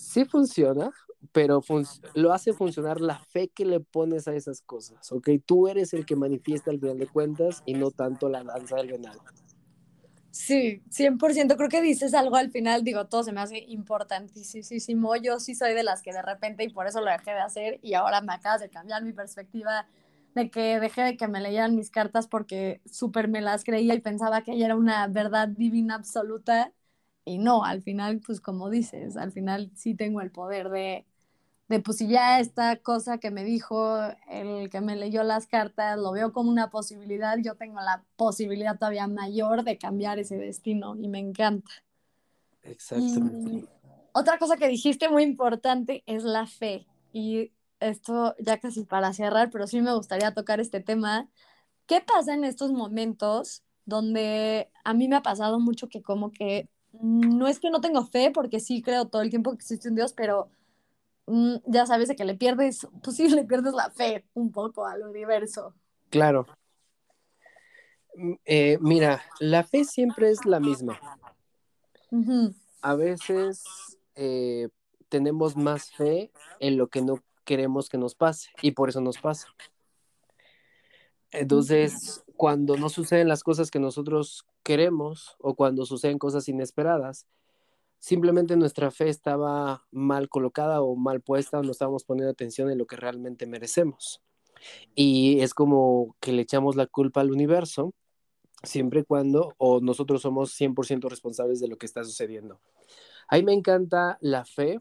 Sí 0.00 0.24
funciona, 0.24 0.90
pero 1.30 1.62
lo 2.14 2.32
hace 2.32 2.54
funcionar 2.54 3.02
la 3.02 3.18
fe 3.18 3.48
que 3.48 3.66
le 3.66 3.80
pones 3.80 4.26
a 4.28 4.34
esas 4.34 4.62
cosas, 4.62 5.12
¿ok? 5.12 5.28
Tú 5.44 5.68
eres 5.68 5.92
el 5.92 6.06
que 6.06 6.16
manifiesta 6.16 6.70
al 6.70 6.80
final 6.80 6.98
de 6.98 7.06
cuentas 7.06 7.62
y 7.66 7.74
no 7.74 7.90
tanto 7.90 8.30
la 8.30 8.42
danza 8.42 8.76
del 8.76 8.88
venado. 8.88 9.20
Sí, 10.30 10.82
100%. 10.88 11.56
Creo 11.56 11.68
que 11.68 11.82
dices 11.82 12.14
algo 12.14 12.36
al 12.36 12.50
final, 12.50 12.82
digo, 12.82 13.06
todo 13.06 13.22
se 13.22 13.32
me 13.32 13.40
hace 13.40 13.58
importantísimo. 13.58 15.16
Yo 15.16 15.38
sí 15.38 15.54
soy 15.54 15.74
de 15.74 15.82
las 15.82 16.02
que 16.02 16.12
de 16.12 16.22
repente, 16.22 16.64
y 16.64 16.70
por 16.70 16.86
eso 16.86 17.00
lo 17.00 17.10
dejé 17.10 17.32
de 17.32 17.40
hacer, 17.40 17.78
y 17.82 17.94
ahora 17.94 18.22
me 18.22 18.32
acabas 18.32 18.60
de 18.62 18.70
cambiar 18.70 19.04
mi 19.04 19.12
perspectiva 19.12 19.86
de 20.34 20.50
que 20.50 20.80
dejé 20.80 21.02
de 21.02 21.16
que 21.16 21.28
me 21.28 21.40
leyeran 21.40 21.76
mis 21.76 21.90
cartas 21.90 22.26
porque 22.26 22.80
súper 22.90 23.28
me 23.28 23.40
las 23.40 23.64
creía 23.64 23.94
y 23.94 24.00
pensaba 24.00 24.42
que 24.42 24.52
ella 24.52 24.66
era 24.66 24.76
una 24.76 25.06
verdad 25.08 25.48
divina 25.48 25.96
absoluta. 25.96 26.72
Y 27.30 27.38
no, 27.38 27.64
al 27.64 27.82
final, 27.82 28.20
pues 28.24 28.40
como 28.40 28.70
dices, 28.70 29.16
al 29.16 29.32
final 29.32 29.70
sí 29.74 29.94
tengo 29.94 30.20
el 30.20 30.30
poder 30.30 30.68
de 30.70 31.06
de 31.70 31.78
pues 31.78 31.98
si 31.98 32.08
ya 32.08 32.40
esta 32.40 32.74
cosa 32.82 33.18
que 33.18 33.30
me 33.30 33.44
dijo 33.44 33.96
el 34.28 34.68
que 34.70 34.80
me 34.80 34.96
leyó 34.96 35.22
las 35.22 35.46
cartas 35.46 35.96
lo 36.00 36.10
veo 36.10 36.32
como 36.32 36.50
una 36.50 36.68
posibilidad, 36.68 37.38
yo 37.38 37.54
tengo 37.54 37.80
la 37.80 38.02
posibilidad 38.16 38.76
todavía 38.76 39.06
mayor 39.06 39.62
de 39.62 39.78
cambiar 39.78 40.18
ese 40.18 40.36
destino 40.36 40.96
y 40.96 41.06
me 41.06 41.20
encanta. 41.20 41.70
Exactamente. 42.64 43.68
otra 44.10 44.38
cosa 44.38 44.56
que 44.56 44.66
dijiste 44.66 45.08
muy 45.08 45.22
importante 45.22 46.02
es 46.06 46.24
la 46.24 46.48
fe 46.48 46.88
y 47.12 47.52
esto 47.78 48.34
ya 48.40 48.58
casi 48.58 48.82
para 48.82 49.12
cerrar, 49.12 49.50
pero 49.50 49.68
sí 49.68 49.80
me 49.80 49.94
gustaría 49.94 50.34
tocar 50.34 50.58
este 50.58 50.80
tema. 50.80 51.30
¿Qué 51.86 52.00
pasa 52.00 52.34
en 52.34 52.42
estos 52.42 52.72
momentos 52.72 53.62
donde 53.84 54.72
a 54.82 54.92
mí 54.92 55.06
me 55.06 55.14
ha 55.14 55.22
pasado 55.22 55.60
mucho 55.60 55.88
que 55.88 56.02
como 56.02 56.32
que 56.32 56.68
no 57.02 57.48
es 57.48 57.60
que 57.60 57.70
no 57.70 57.80
tengo 57.80 58.04
fe, 58.04 58.30
porque 58.32 58.60
sí 58.60 58.82
creo 58.82 59.06
todo 59.06 59.22
el 59.22 59.30
tiempo 59.30 59.50
que 59.50 59.56
existe 59.56 59.88
un 59.88 59.94
Dios, 59.94 60.12
pero 60.12 60.50
Mm, 61.30 61.58
ya 61.66 61.86
sabes 61.86 62.08
de 62.08 62.16
que 62.16 62.24
le 62.24 62.34
pierdes, 62.34 62.88
pues 63.04 63.16
sí, 63.16 63.28
le 63.28 63.44
pierdes 63.44 63.72
la 63.72 63.90
fe 63.90 64.24
un 64.34 64.50
poco 64.50 64.84
al 64.84 65.02
universo. 65.02 65.74
Claro. 66.10 66.46
Mm, 68.16 68.32
eh, 68.44 68.78
mira, 68.80 69.22
la 69.38 69.62
fe 69.62 69.84
siempre 69.84 70.30
es 70.30 70.44
la 70.44 70.58
misma. 70.58 70.98
A 72.82 72.94
veces 72.96 73.62
eh, 74.16 74.68
tenemos 75.08 75.56
más 75.56 75.92
fe 75.92 76.32
en 76.58 76.76
lo 76.76 76.88
que 76.88 77.00
no 77.00 77.22
queremos 77.44 77.88
que 77.88 77.98
nos 77.98 78.16
pase 78.16 78.50
y 78.60 78.72
por 78.72 78.88
eso 78.88 79.00
nos 79.00 79.18
pasa. 79.18 79.46
Entonces, 81.30 82.24
cuando 82.36 82.76
no 82.76 82.88
suceden 82.88 83.28
las 83.28 83.44
cosas 83.44 83.70
que 83.70 83.78
nosotros 83.78 84.44
queremos 84.70 85.34
o 85.40 85.56
cuando 85.56 85.84
suceden 85.84 86.16
cosas 86.16 86.48
inesperadas, 86.48 87.26
simplemente 87.98 88.54
nuestra 88.54 88.92
fe 88.92 89.08
estaba 89.08 89.84
mal 89.90 90.28
colocada 90.28 90.80
o 90.80 90.94
mal 90.94 91.20
puesta 91.22 91.58
o 91.58 91.64
no 91.64 91.72
estábamos 91.72 92.04
poniendo 92.04 92.30
atención 92.30 92.70
en 92.70 92.78
lo 92.78 92.86
que 92.86 92.94
realmente 92.94 93.48
merecemos. 93.48 94.22
Y 94.94 95.40
es 95.40 95.54
como 95.54 96.14
que 96.20 96.30
le 96.30 96.42
echamos 96.42 96.76
la 96.76 96.86
culpa 96.86 97.20
al 97.20 97.32
universo 97.32 97.94
siempre 98.62 99.00
y 99.00 99.04
cuando 99.04 99.56
o 99.58 99.80
nosotros 99.80 100.22
somos 100.22 100.52
100% 100.52 101.08
responsables 101.08 101.58
de 101.58 101.66
lo 101.66 101.76
que 101.76 101.86
está 101.86 102.04
sucediendo. 102.04 102.60
A 103.26 103.38
mí 103.38 103.42
me 103.42 103.52
encanta 103.52 104.18
la 104.20 104.44
fe. 104.44 104.80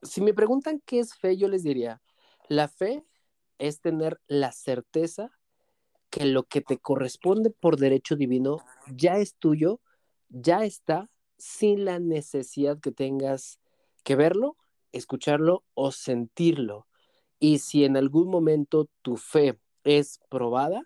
Si 0.00 0.20
me 0.20 0.32
preguntan 0.32 0.80
qué 0.86 1.00
es 1.00 1.16
fe, 1.16 1.36
yo 1.36 1.48
les 1.48 1.64
diría, 1.64 2.00
la 2.48 2.68
fe 2.68 3.04
es 3.58 3.80
tener 3.80 4.20
la 4.28 4.52
certeza 4.52 5.32
que 6.10 6.24
lo 6.24 6.44
que 6.44 6.60
te 6.60 6.78
corresponde 6.78 7.50
por 7.50 7.76
derecho 7.76 8.16
divino 8.16 8.58
ya 8.94 9.18
es 9.18 9.36
tuyo, 9.36 9.80
ya 10.28 10.64
está 10.64 11.08
sin 11.38 11.84
la 11.84 11.98
necesidad 11.98 12.78
que 12.80 12.92
tengas 12.92 13.60
que 14.02 14.16
verlo, 14.16 14.56
escucharlo 14.92 15.64
o 15.74 15.92
sentirlo. 15.92 16.86
Y 17.38 17.58
si 17.58 17.84
en 17.84 17.96
algún 17.96 18.28
momento 18.28 18.88
tu 19.02 19.16
fe 19.16 19.58
es 19.84 20.20
probada, 20.28 20.82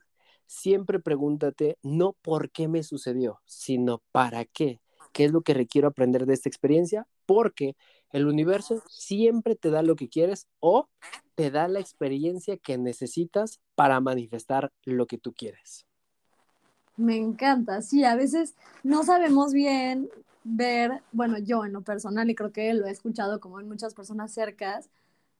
siempre 0.46 1.00
pregúntate 1.00 1.78
no 1.82 2.12
por 2.22 2.50
qué 2.50 2.68
me 2.68 2.82
sucedió, 2.82 3.40
sino 3.44 4.02
para 4.12 4.44
qué. 4.44 4.80
¿Qué 5.12 5.24
es 5.24 5.32
lo 5.32 5.42
que 5.42 5.54
requiero 5.54 5.88
aprender 5.88 6.26
de 6.26 6.34
esta 6.34 6.48
experiencia? 6.48 7.06
Porque 7.26 7.76
el 8.10 8.26
universo 8.26 8.82
siempre 8.88 9.56
te 9.56 9.70
da 9.70 9.82
lo 9.82 9.96
que 9.96 10.08
quieres 10.08 10.48
o 10.60 10.88
te 11.34 11.50
da 11.50 11.68
la 11.68 11.80
experiencia 11.80 12.56
que 12.56 12.78
necesitas 12.78 13.60
para 13.74 14.00
manifestar 14.00 14.72
lo 14.84 15.06
que 15.06 15.18
tú 15.18 15.32
quieres. 15.32 15.86
Me 16.96 17.16
encanta, 17.16 17.82
sí, 17.82 18.04
a 18.04 18.14
veces 18.14 18.54
no 18.84 19.02
sabemos 19.02 19.52
bien 19.52 20.08
ver, 20.44 21.02
bueno, 21.10 21.38
yo 21.38 21.64
en 21.64 21.72
lo 21.72 21.82
personal, 21.82 22.30
y 22.30 22.34
creo 22.34 22.52
que 22.52 22.72
lo 22.74 22.86
he 22.86 22.90
escuchado 22.90 23.40
como 23.40 23.58
en 23.58 23.66
muchas 23.66 23.94
personas 23.94 24.32
cercas, 24.32 24.90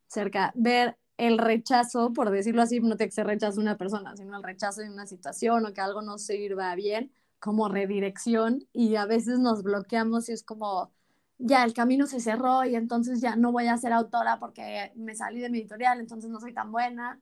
cerca, 0.08 0.52
ver 0.56 0.96
el 1.16 1.38
rechazo, 1.38 2.12
por 2.12 2.30
decirlo 2.30 2.62
así, 2.62 2.80
no 2.80 2.96
te 2.96 3.06
que 3.06 3.12
se 3.12 3.22
rechazo 3.22 3.60
una 3.60 3.78
persona, 3.78 4.16
sino 4.16 4.36
el 4.36 4.42
rechazo 4.42 4.80
de 4.80 4.90
una 4.90 5.06
situación 5.06 5.64
o 5.64 5.72
que 5.72 5.80
algo 5.80 6.02
no 6.02 6.18
sirva 6.18 6.74
bien, 6.74 7.12
como 7.38 7.68
redirección, 7.68 8.66
y 8.72 8.96
a 8.96 9.06
veces 9.06 9.38
nos 9.38 9.62
bloqueamos 9.62 10.28
y 10.28 10.32
es 10.32 10.42
como, 10.42 10.90
ya 11.38 11.64
el 11.64 11.74
camino 11.74 12.06
se 12.06 12.20
cerró 12.20 12.64
y 12.64 12.74
entonces 12.76 13.20
ya 13.20 13.36
no 13.36 13.52
voy 13.52 13.66
a 13.66 13.76
ser 13.76 13.92
autora 13.92 14.38
porque 14.38 14.92
me 14.94 15.14
salí 15.14 15.40
de 15.40 15.50
mi 15.50 15.58
editorial, 15.58 16.00
entonces 16.00 16.30
no 16.30 16.40
soy 16.40 16.52
tan 16.54 16.72
buena. 16.72 17.20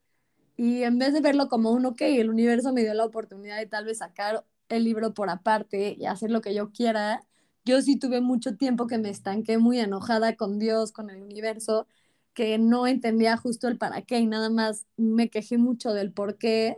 Y 0.57 0.83
en 0.83 0.99
vez 0.99 1.13
de 1.13 1.21
verlo 1.21 1.49
como 1.49 1.71
un, 1.73 1.87
ok, 1.87 2.03
el 2.03 2.31
universo 2.31 2.73
me 2.73 2.83
dio 2.83 2.95
la 2.95 3.05
oportunidad 3.05 3.59
de 3.59 3.67
tal 3.67 3.85
vez 3.87 3.99
sacar 3.99 4.45
el 4.69 4.85
libro 4.85 5.15
por 5.15 5.31
aparte 5.31 5.97
y 5.99 6.07
hacer 6.07 6.31
lo 6.31 6.41
que 6.41 6.55
yo 6.55 6.73
quiera, 6.73 7.25
yo 7.65 7.81
sí 7.83 7.99
tuve 7.99 8.21
mucho 8.21 8.57
tiempo 8.57 8.87
que 8.87 8.99
me 8.99 9.11
estanqué 9.11 9.59
muy 9.59 9.79
enojada 9.79 10.37
con 10.37 10.59
Dios, 10.59 10.93
con 10.93 11.11
el 11.11 11.23
universo, 11.23 11.87
que 12.35 12.59
no 12.59 12.87
entendía 12.87 13.37
justo 13.37 13.69
el 13.69 13.79
para 13.79 14.03
qué 14.03 14.19
y 14.19 14.27
nada 14.27 14.51
más 14.51 14.87
me 14.97 15.29
quejé 15.31 15.59
mucho 15.59 15.93
del 15.93 16.13
por 16.13 16.39
qué, 16.39 16.77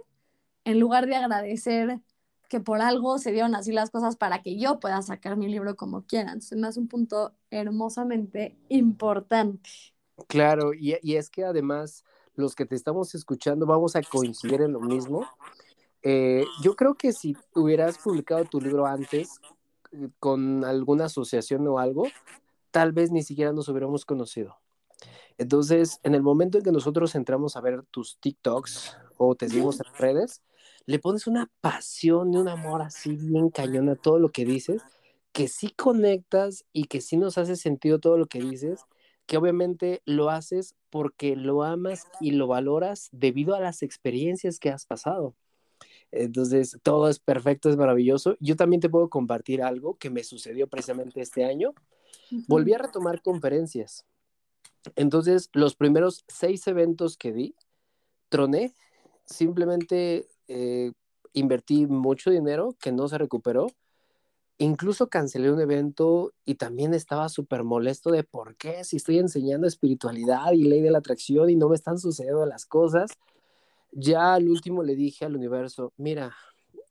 en 0.64 0.80
lugar 0.80 1.06
de 1.06 1.16
agradecer 1.16 2.00
que 2.54 2.60
por 2.60 2.80
algo 2.80 3.18
se 3.18 3.32
dieron 3.32 3.56
así 3.56 3.72
las 3.72 3.90
cosas 3.90 4.14
para 4.14 4.40
que 4.40 4.56
yo 4.56 4.78
pueda 4.78 5.02
sacar 5.02 5.36
mi 5.36 5.48
libro 5.48 5.74
como 5.74 6.06
quiera. 6.06 6.28
Entonces, 6.28 6.56
me 6.56 6.68
hace 6.68 6.78
un 6.78 6.86
punto 6.86 7.32
hermosamente 7.50 8.56
importante. 8.68 9.68
Claro, 10.28 10.72
y, 10.72 11.16
es 11.16 11.30
que 11.30 11.42
además 11.42 12.04
los 12.36 12.54
que 12.54 12.64
te 12.64 12.76
estamos 12.76 13.12
escuchando 13.16 13.66
vamos 13.66 13.96
a 13.96 14.02
coincidir 14.02 14.62
en 14.62 14.72
lo 14.72 14.78
mismo. 14.78 15.26
Eh, 16.04 16.44
yo 16.62 16.76
creo 16.76 16.94
que 16.94 17.12
si 17.12 17.36
hubieras 17.56 17.98
publicado 17.98 18.44
tu 18.44 18.60
libro 18.60 18.86
antes, 18.86 19.40
con 20.20 20.64
alguna 20.64 21.06
asociación 21.06 21.66
o 21.66 21.80
algo, 21.80 22.06
tal 22.70 22.92
vez 22.92 23.10
ni 23.10 23.24
siquiera 23.24 23.52
nos 23.52 23.68
hubiéramos 23.68 24.04
conocido. 24.04 24.58
Entonces, 25.38 25.98
en 26.04 26.14
el 26.14 26.22
momento 26.22 26.58
en 26.58 26.62
que 26.62 26.70
nosotros 26.70 27.16
entramos 27.16 27.56
a 27.56 27.60
ver 27.60 27.82
tus 27.90 28.16
TikToks 28.20 28.96
o 29.16 29.34
te 29.34 29.48
seguimos 29.48 29.80
en 29.80 29.92
redes, 29.98 30.40
le 30.86 30.98
pones 30.98 31.26
una 31.26 31.50
pasión 31.60 32.32
y 32.32 32.36
un 32.36 32.48
amor 32.48 32.82
así 32.82 33.16
bien 33.16 33.50
cañón 33.50 33.88
a 33.88 33.96
todo 33.96 34.18
lo 34.18 34.30
que 34.30 34.44
dices, 34.44 34.82
que 35.32 35.48
sí 35.48 35.70
conectas 35.70 36.64
y 36.72 36.84
que 36.84 37.00
sí 37.00 37.16
nos 37.16 37.38
hace 37.38 37.56
sentido 37.56 37.98
todo 37.98 38.18
lo 38.18 38.26
que 38.26 38.40
dices, 38.40 38.84
que 39.26 39.36
obviamente 39.36 40.02
lo 40.04 40.30
haces 40.30 40.74
porque 40.90 41.36
lo 41.36 41.62
amas 41.62 42.06
y 42.20 42.32
lo 42.32 42.46
valoras 42.46 43.08
debido 43.12 43.54
a 43.54 43.60
las 43.60 43.82
experiencias 43.82 44.58
que 44.58 44.70
has 44.70 44.86
pasado. 44.86 45.34
Entonces, 46.12 46.78
todo 46.82 47.08
es 47.08 47.18
perfecto, 47.18 47.68
es 47.68 47.76
maravilloso. 47.76 48.36
Yo 48.38 48.54
también 48.54 48.80
te 48.80 48.88
puedo 48.88 49.08
compartir 49.08 49.62
algo 49.62 49.96
que 49.96 50.10
me 50.10 50.22
sucedió 50.22 50.68
precisamente 50.68 51.20
este 51.20 51.44
año. 51.44 51.74
Volví 52.46 52.72
a 52.72 52.78
retomar 52.78 53.20
conferencias. 53.22 54.06
Entonces, 54.94 55.50
los 55.52 55.74
primeros 55.74 56.24
seis 56.28 56.66
eventos 56.68 57.16
que 57.16 57.32
di, 57.32 57.54
troné, 58.28 58.72
simplemente 59.24 60.28
eh, 60.48 60.92
invertí 61.32 61.86
mucho 61.86 62.30
dinero 62.30 62.76
que 62.80 62.92
no 62.92 63.08
se 63.08 63.18
recuperó. 63.18 63.66
Incluso 64.58 65.08
cancelé 65.08 65.50
un 65.50 65.60
evento 65.60 66.32
y 66.44 66.54
también 66.54 66.94
estaba 66.94 67.28
súper 67.28 67.64
molesto 67.64 68.10
de 68.10 68.22
por 68.22 68.56
qué 68.56 68.84
si 68.84 68.96
estoy 68.96 69.18
enseñando 69.18 69.66
espiritualidad 69.66 70.52
y 70.52 70.64
ley 70.64 70.80
de 70.80 70.92
la 70.92 70.98
atracción 70.98 71.50
y 71.50 71.56
no 71.56 71.68
me 71.68 71.74
están 71.74 71.98
sucediendo 71.98 72.46
las 72.46 72.66
cosas 72.66 73.10
ya 73.94 74.34
al 74.34 74.48
último 74.48 74.82
le 74.82 74.96
dije 74.96 75.24
al 75.24 75.36
universo, 75.36 75.92
mira, 75.96 76.34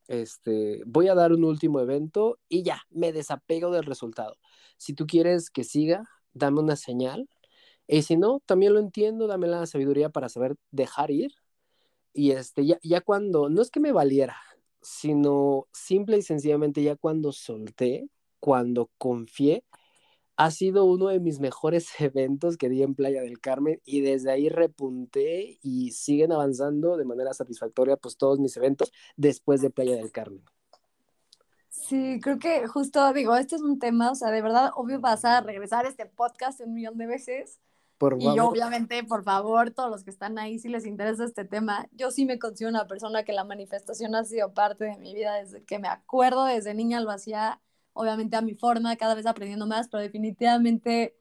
este, 0.08 0.82
voy 0.86 1.08
a 1.08 1.16
dar 1.16 1.34
un 1.34 1.44
último 1.44 1.80
evento 1.80 2.40
y 2.50 2.64
ya, 2.64 2.82
me 2.90 3.12
desapego 3.12 3.72
del 3.72 3.86
resultado. 3.86 4.38
Si 4.78 4.94
tú 4.94 5.06
quieres 5.06 5.50
que 5.50 5.64
siga, 5.64 6.10
dame 6.34 6.60
una 6.60 6.76
señal. 6.76 7.30
Y 7.88 8.04
si 8.04 8.18
no, 8.18 8.42
también 8.46 8.74
lo 8.74 8.80
entiendo, 8.80 9.28
dame 9.28 9.48
la 9.48 9.66
sabiduría 9.66 10.10
para 10.10 10.30
saber 10.30 10.56
dejar 10.72 11.12
ir. 11.12 11.34
Y 12.14 12.32
este, 12.32 12.66
ya, 12.66 12.80
ya 12.84 13.02
cuando, 13.02 13.50
no 13.50 13.62
es 13.62 13.72
que 13.72 13.80
me 13.80 13.92
valiera, 13.92 14.38
sino 14.82 15.68
simple 15.72 16.18
y 16.18 16.22
sencillamente 16.22 16.84
ya 16.84 16.96
cuando 16.96 17.32
solté, 17.32 18.10
cuando 18.40 18.92
confié, 18.98 19.64
ha 20.36 20.52
sido 20.52 20.86
uno 20.86 21.08
de 21.08 21.20
mis 21.20 21.40
mejores 21.40 21.88
eventos 22.00 22.58
que 22.58 22.70
di 22.70 22.84
en 22.84 22.96
Playa 22.96 23.22
del 23.22 23.40
Carmen 23.40 23.82
y 23.86 24.02
desde 24.02 24.32
ahí 24.32 24.50
repunté 24.50 25.60
y 25.62 25.92
siguen 25.92 26.32
avanzando 26.32 26.98
de 26.98 27.06
manera 27.06 27.34
satisfactoria 27.34 27.98
pues 27.98 28.18
todos 28.18 28.40
mis 28.40 28.56
eventos 28.58 28.92
después 29.16 29.62
de 29.62 29.70
Playa 29.70 29.96
del 29.96 30.12
Carmen. 30.12 30.44
Sí, 31.70 32.20
creo 32.22 32.40
que 32.40 32.68
justo 32.68 33.12
digo, 33.14 33.36
este 33.36 33.56
es 33.56 33.62
un 33.62 33.80
tema, 33.80 34.12
o 34.12 34.16
sea, 34.16 34.30
de 34.30 34.42
verdad, 34.42 34.72
obvio 34.76 35.00
vas 35.00 35.26
a 35.26 35.42
regresar 35.42 35.86
a 35.86 35.90
este 35.90 36.06
podcast 36.06 36.62
un 36.62 36.74
millón 36.74 36.98
de 36.98 37.08
veces. 37.08 37.60
Por 37.98 38.18
y 38.20 38.28
obviamente, 38.40 39.04
por 39.04 39.24
favor, 39.24 39.72
todos 39.72 39.90
los 39.90 40.04
que 40.04 40.10
están 40.10 40.38
ahí, 40.38 40.60
si 40.60 40.68
les 40.68 40.86
interesa 40.86 41.24
este 41.24 41.46
tema, 41.46 41.88
yo 41.92 42.12
sí 42.12 42.26
me 42.26 42.40
considero 42.40 42.70
una 42.70 42.88
persona 42.88 43.24
que 43.24 43.34
la 43.34 43.44
manifestación 43.44 44.16
ha 44.16 44.24
sido 44.24 44.54
parte 44.54 44.86
de 44.86 44.98
mi 44.98 45.14
vida 45.14 45.36
desde 45.36 45.64
que 45.64 45.80
me 45.80 45.88
acuerdo, 45.88 46.46
desde 46.46 46.74
niña 46.74 47.00
lo 47.00 47.12
hacía 47.12 47.62
obviamente 47.94 48.36
a 48.36 48.42
mi 48.42 48.56
forma, 48.56 48.96
cada 48.96 49.16
vez 49.16 49.26
aprendiendo 49.26 49.68
más, 49.68 49.88
pero 49.88 50.02
definitivamente 50.02 51.16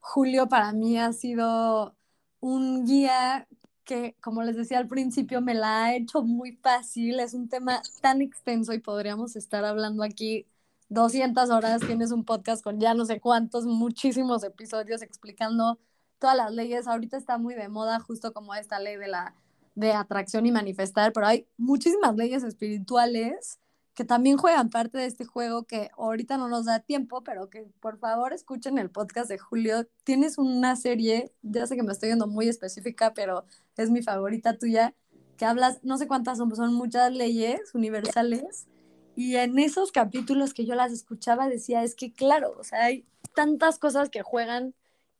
Julio 0.00 0.48
para 0.48 0.72
mí 0.72 0.98
ha 0.98 1.12
sido 1.12 1.96
un 2.40 2.84
guía 2.84 3.48
que, 3.84 4.16
como 4.20 4.42
les 4.42 4.56
decía 4.56 4.78
al 4.78 4.88
principio, 4.88 5.40
me 5.40 5.54
la 5.54 5.84
ha 5.84 5.96
hecho 5.96 6.22
muy 6.22 6.52
fácil. 6.56 7.20
Es 7.20 7.34
un 7.34 7.48
tema 7.48 7.80
tan 8.02 8.20
extenso 8.20 8.74
y 8.74 8.80
podríamos 8.80 9.36
estar 9.36 9.64
hablando 9.64 10.02
aquí 10.02 10.46
200 10.88 11.50
horas. 11.50 11.80
Tienes 11.86 12.12
un 12.12 12.24
podcast 12.24 12.62
con 12.62 12.80
ya 12.80 12.94
no 12.94 13.06
sé 13.06 13.20
cuántos, 13.20 13.64
muchísimos 13.64 14.44
episodios 14.44 15.02
explicando 15.02 15.78
todas 16.18 16.36
las 16.36 16.52
leyes. 16.52 16.86
Ahorita 16.86 17.16
está 17.16 17.38
muy 17.38 17.54
de 17.54 17.68
moda 17.68 18.00
justo 18.00 18.32
como 18.32 18.54
esta 18.54 18.78
ley 18.78 18.96
de 18.96 19.08
la 19.08 19.34
de 19.74 19.92
atracción 19.92 20.46
y 20.46 20.52
manifestar, 20.52 21.12
pero 21.12 21.26
hay 21.26 21.46
muchísimas 21.58 22.16
leyes 22.16 22.42
espirituales 22.42 23.60
que 23.94 24.04
también 24.04 24.36
juegan 24.36 24.68
parte 24.68 24.98
de 24.98 25.06
este 25.06 25.24
juego 25.24 25.64
que 25.64 25.90
ahorita 25.96 26.36
no 26.36 26.48
nos 26.48 26.66
da 26.66 26.80
tiempo, 26.80 27.22
pero 27.22 27.48
que 27.48 27.66
por 27.80 27.98
favor 27.98 28.34
escuchen 28.34 28.76
el 28.76 28.90
podcast 28.90 29.28
de 29.28 29.38
Julio. 29.38 29.86
Tienes 30.04 30.36
una 30.36 30.76
serie, 30.76 31.32
ya 31.42 31.66
sé 31.66 31.76
que 31.76 31.82
me 31.82 31.92
estoy 31.92 32.10
yendo 32.10 32.26
muy 32.26 32.48
específica, 32.48 33.14
pero 33.14 33.46
es 33.76 33.90
mi 33.90 34.02
favorita 34.02 34.58
tuya, 34.58 34.94
que 35.38 35.46
hablas, 35.46 35.80
no 35.82 35.96
sé 35.96 36.06
cuántas 36.06 36.36
son, 36.36 36.54
son 36.54 36.74
muchas 36.74 37.10
leyes 37.12 37.74
universales. 37.74 38.66
Y 39.14 39.36
en 39.36 39.58
esos 39.58 39.92
capítulos 39.92 40.52
que 40.52 40.66
yo 40.66 40.74
las 40.74 40.92
escuchaba 40.92 41.48
decía, 41.48 41.82
es 41.82 41.94
que 41.94 42.12
claro, 42.12 42.54
o 42.58 42.64
sea, 42.64 42.84
hay 42.84 43.06
tantas 43.34 43.78
cosas 43.78 44.10
que 44.10 44.22
juegan 44.22 44.74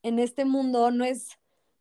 en 0.07 0.21
este 0.21 0.45
mundo, 0.45 0.93
no 0.93 1.05
es 1.05 1.31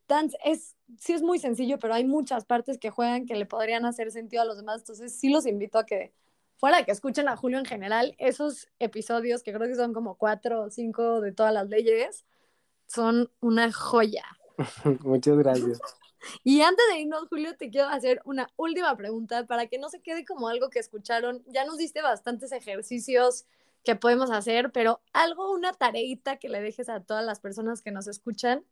tan, 0.08 0.32
es, 0.44 0.76
sí 0.98 1.14
es 1.14 1.22
muy 1.22 1.38
sencillo, 1.38 1.78
pero 1.78 1.94
hay 1.94 2.06
muchas 2.06 2.44
partes 2.44 2.80
que 2.80 2.90
juegan 2.90 3.28
que 3.28 3.36
le 3.36 3.46
podrían 3.46 3.86
hacer 3.86 4.12
sentido 4.12 4.42
a 4.42 4.46
los 4.46 4.58
demás, 4.58 4.82
entonces 4.82 5.16
sí 5.16 5.30
los 5.30 5.46
invito 5.46 5.78
a 5.78 5.86
que 5.86 6.12
fuera 6.58 6.78
de 6.78 6.86
que 6.86 6.92
escuchen 6.92 7.28
a 7.28 7.38
Julio 7.38 7.60
en 7.60 7.66
general, 7.66 8.16
esos 8.18 8.68
episodios, 8.80 9.44
que 9.44 9.54
creo 9.54 9.68
que 9.68 9.76
son 9.76 9.94
como 9.94 10.16
cuatro 10.16 10.64
o 10.64 10.70
cinco 10.72 11.22
de 11.22 11.34
todas 11.34 11.54
las 11.54 11.70
leyes, 11.70 12.26
son 12.88 13.30
una 13.42 13.72
joya. 13.72 14.26
Muchas 15.04 15.38
gracias. 15.38 15.80
Y 16.44 16.62
antes 16.62 16.84
de 16.92 17.02
irnos, 17.02 17.28
Julio, 17.30 17.56
te 17.56 17.70
quiero 17.70 17.90
hacer 17.90 18.22
una 18.26 18.50
última 18.56 18.98
pregunta 18.98 19.46
para 19.46 19.68
que 19.68 19.78
no 19.78 19.90
se 19.90 20.02
quede 20.02 20.26
como 20.26 20.48
algo 20.48 20.72
que 20.72 20.80
escucharon. 20.80 21.44
Ya 21.46 21.64
nos 21.66 21.78
diste 21.78 22.02
bastantes 22.02 22.52
ejercicios 22.52 23.46
que 23.86 23.96
podemos 23.96 24.32
hacer, 24.32 24.72
pero 24.72 25.02
algo, 25.14 25.54
una 25.54 25.72
tareita 25.72 26.38
que 26.38 26.50
le 26.50 26.60
dejes 26.62 26.90
a 26.90 27.02
todas 27.02 27.24
las 27.24 27.40
personas 27.40 27.82
que 27.82 27.92
nos 27.92 28.08
escuchan 28.08 28.66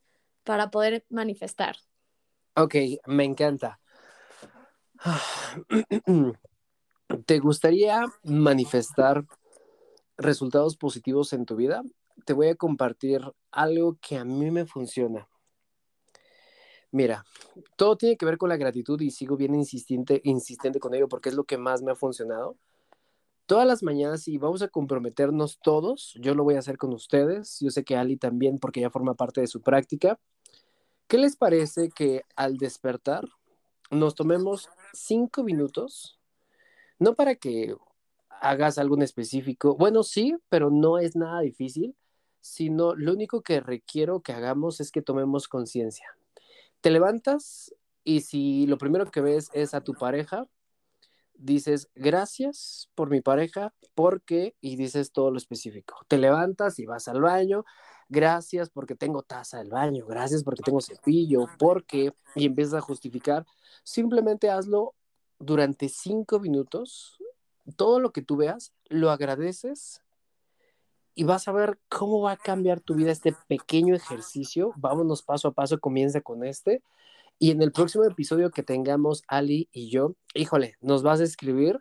para 0.43 0.72
poder 0.72 1.05
manifestar. 1.09 1.78
Ok, 2.55 2.76
me 3.05 3.24
encanta. 3.24 3.80
¿Te 7.26 7.39
gustaría 7.39 8.05
manifestar 8.24 9.26
resultados 10.18 10.76
positivos 10.78 11.32
en 11.34 11.45
tu 11.45 11.55
vida? 11.55 11.84
Te 12.26 12.34
voy 12.34 12.49
a 12.49 12.55
compartir 12.55 13.22
algo 13.51 13.97
que 14.01 14.18
a 14.18 14.26
mí 14.26 14.51
me 14.51 14.66
funciona. 14.66 15.28
Mira, 16.91 17.26
todo 17.76 17.97
tiene 17.97 18.18
que 18.18 18.26
ver 18.26 18.38
con 18.38 18.49
la 18.49 18.57
gratitud 18.57 19.01
y 19.01 19.09
sigo 19.09 19.36
bien 19.36 19.55
insistente, 19.55 20.22
insistente 20.24 20.80
con 20.80 20.93
ello 20.93 21.07
porque 21.07 21.30
es 21.30 21.36
lo 21.36 21.43
que 21.43 21.57
más 21.57 21.82
me 21.82 21.91
ha 21.91 21.95
funcionado. 21.95 22.55
Todas 23.46 23.68
las 23.68 23.84
mañanas 23.84 24.28
y 24.28 24.38
vamos 24.38 24.62
a 24.62 24.70
comprometernos 24.70 25.60
todos, 25.62 26.14
yo 26.20 26.34
lo 26.34 26.44
voy 26.44 26.56
a 26.56 26.60
hacer 26.60 26.78
con 26.78 26.94
ustedes, 26.94 27.60
yo 27.60 27.70
sé 27.70 27.84
que 27.84 27.98
Ali 27.98 28.18
también 28.18 28.58
porque 28.58 28.82
ya 28.82 28.89
forma 28.89 29.16
parte 29.16 29.41
de 29.41 29.48
su 29.48 29.62
práctica. 29.62 30.20
¿Qué 31.08 31.18
les 31.18 31.36
parece 31.36 31.89
que 31.89 32.24
al 32.36 32.58
despertar 32.58 33.26
nos 33.91 34.16
tomemos 34.16 34.70
cinco 34.94 35.44
minutos 35.44 36.20
no 37.00 37.16
para 37.16 37.36
que 37.36 37.76
hagas 38.41 38.78
algo 38.78 38.96
en 38.96 39.04
específico, 39.04 39.76
bueno, 39.76 40.04
sí, 40.04 40.36
pero 40.50 40.70
no 40.70 41.00
es 41.00 41.16
nada 41.16 41.41
difícil, 41.41 41.96
sino 42.41 42.96
lo 42.96 43.14
único 43.14 43.41
que 43.41 43.62
requiero 43.62 44.22
que 44.22 44.34
hagamos 44.34 44.82
es 44.82 44.91
que 44.91 45.02
tomemos 45.02 45.48
conciencia. 45.48 46.08
Te 46.82 46.91
levantas 46.91 47.74
y 48.04 48.22
si 48.22 48.68
lo 48.68 48.78
primero 48.78 49.10
que 49.10 49.22
ves 49.22 49.50
es 49.54 49.74
a 49.74 49.82
tu 49.82 49.94
pareja, 49.94 50.48
dices 51.36 51.90
gracias 51.96 52.90
por 52.96 53.10
mi 53.10 53.22
pareja, 53.22 53.74
porque, 53.96 54.56
y 54.62 54.76
dices 54.76 55.12
todo 55.12 55.32
lo 55.32 55.38
específico. 55.38 55.96
Te 56.08 56.18
levantas 56.18 56.80
y 56.80 56.86
vas 56.86 57.08
al 57.08 57.22
baño, 57.22 57.66
gracias 58.10 58.70
porque 58.70 58.96
tengo 58.96 59.24
taza 59.24 59.60
del 59.60 59.70
baño, 59.70 60.06
gracias 60.06 60.44
porque 60.44 60.64
tengo 60.64 60.82
cepillo, 60.82 61.48
porque, 61.60 62.14
y 62.36 62.46
empiezas 62.46 62.76
a 62.76 62.82
justificar, 62.82 63.46
simplemente 63.84 64.50
hazlo 64.50 64.96
durante 65.40 65.90
cinco 65.90 66.40
minutos, 66.40 67.18
todo 67.76 68.00
lo 68.00 68.12
que 68.12 68.22
tú 68.22 68.38
veas, 68.38 68.74
lo 68.90 69.12
agradeces 69.12 70.02
y 71.16 71.24
vas 71.24 71.48
a 71.48 71.52
ver 71.52 71.80
cómo 71.90 72.22
va 72.22 72.32
a 72.32 72.38
cambiar 72.38 72.80
tu 72.80 72.96
vida 72.96 73.12
este 73.12 73.36
pequeño 73.48 73.96
ejercicio. 73.96 74.74
Vámonos 74.76 75.22
paso 75.22 75.50
a 75.50 75.52
paso, 75.52 75.80
comienza 75.80 76.22
con 76.22 76.44
este. 76.44 76.82
Y 77.44 77.52
en 77.52 77.62
el 77.62 77.74
próximo 77.74 78.06
episodio 78.06 78.52
que 78.52 78.64
tengamos 78.64 79.26
Ali 79.28 79.68
y 79.74 79.89
yo, 79.89 80.16
híjole, 80.34 80.78
nos 80.80 81.04
vas 81.04 81.20
a 81.20 81.26
escribir, 81.26 81.78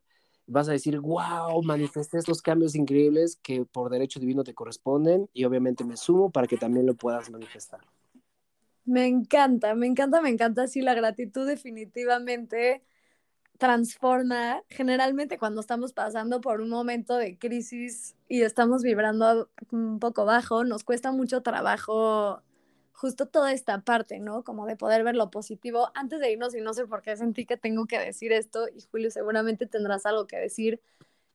vas 0.48 0.68
a 0.68 0.72
decir, 0.72 0.98
wow, 0.98 1.62
manifesté 1.62 2.18
estos 2.18 2.42
cambios 2.42 2.74
increíbles 2.74 3.38
que 3.44 3.64
por 3.64 3.88
derecho 3.88 4.18
divino 4.18 4.42
te 4.42 4.54
corresponden 4.54 5.30
y 5.32 5.44
obviamente 5.44 5.84
me 5.84 5.96
sumo 5.96 6.32
para 6.32 6.48
que 6.48 6.56
también 6.56 6.84
lo 6.86 6.94
puedas 6.96 7.30
manifestar. 7.30 7.78
Me 8.84 9.06
encanta, 9.06 9.76
me 9.76 9.86
encanta, 9.86 10.20
me 10.20 10.30
encanta. 10.30 10.66
Sí, 10.66 10.82
la 10.82 10.94
gratitud 10.94 11.46
definitivamente 11.46 12.82
transforma, 13.56 14.64
generalmente 14.68 15.38
cuando 15.38 15.60
estamos 15.60 15.92
pasando 15.92 16.40
por 16.40 16.60
un 16.60 16.70
momento 16.70 17.14
de 17.14 17.38
crisis 17.38 18.16
y 18.28 18.42
estamos 18.42 18.82
vibrando 18.82 19.48
un 19.70 20.00
poco 20.00 20.24
bajo, 20.24 20.64
nos 20.64 20.82
cuesta 20.82 21.12
mucho 21.12 21.40
trabajo 21.42 22.42
justo 22.92 23.26
toda 23.26 23.52
esta 23.52 23.80
parte, 23.82 24.20
¿no? 24.20 24.44
Como 24.44 24.66
de 24.66 24.76
poder 24.76 25.04
ver 25.04 25.16
lo 25.16 25.30
positivo. 25.30 25.90
Antes 25.94 26.20
de 26.20 26.32
irnos, 26.32 26.54
y 26.54 26.60
no 26.60 26.74
sé 26.74 26.86
por 26.86 27.02
qué 27.02 27.16
sentí 27.16 27.46
que 27.46 27.56
tengo 27.56 27.86
que 27.86 27.98
decir 27.98 28.32
esto, 28.32 28.68
y 28.68 28.82
Julio 28.90 29.10
seguramente 29.10 29.66
tendrás 29.66 30.06
algo 30.06 30.26
que 30.26 30.36
decir. 30.38 30.80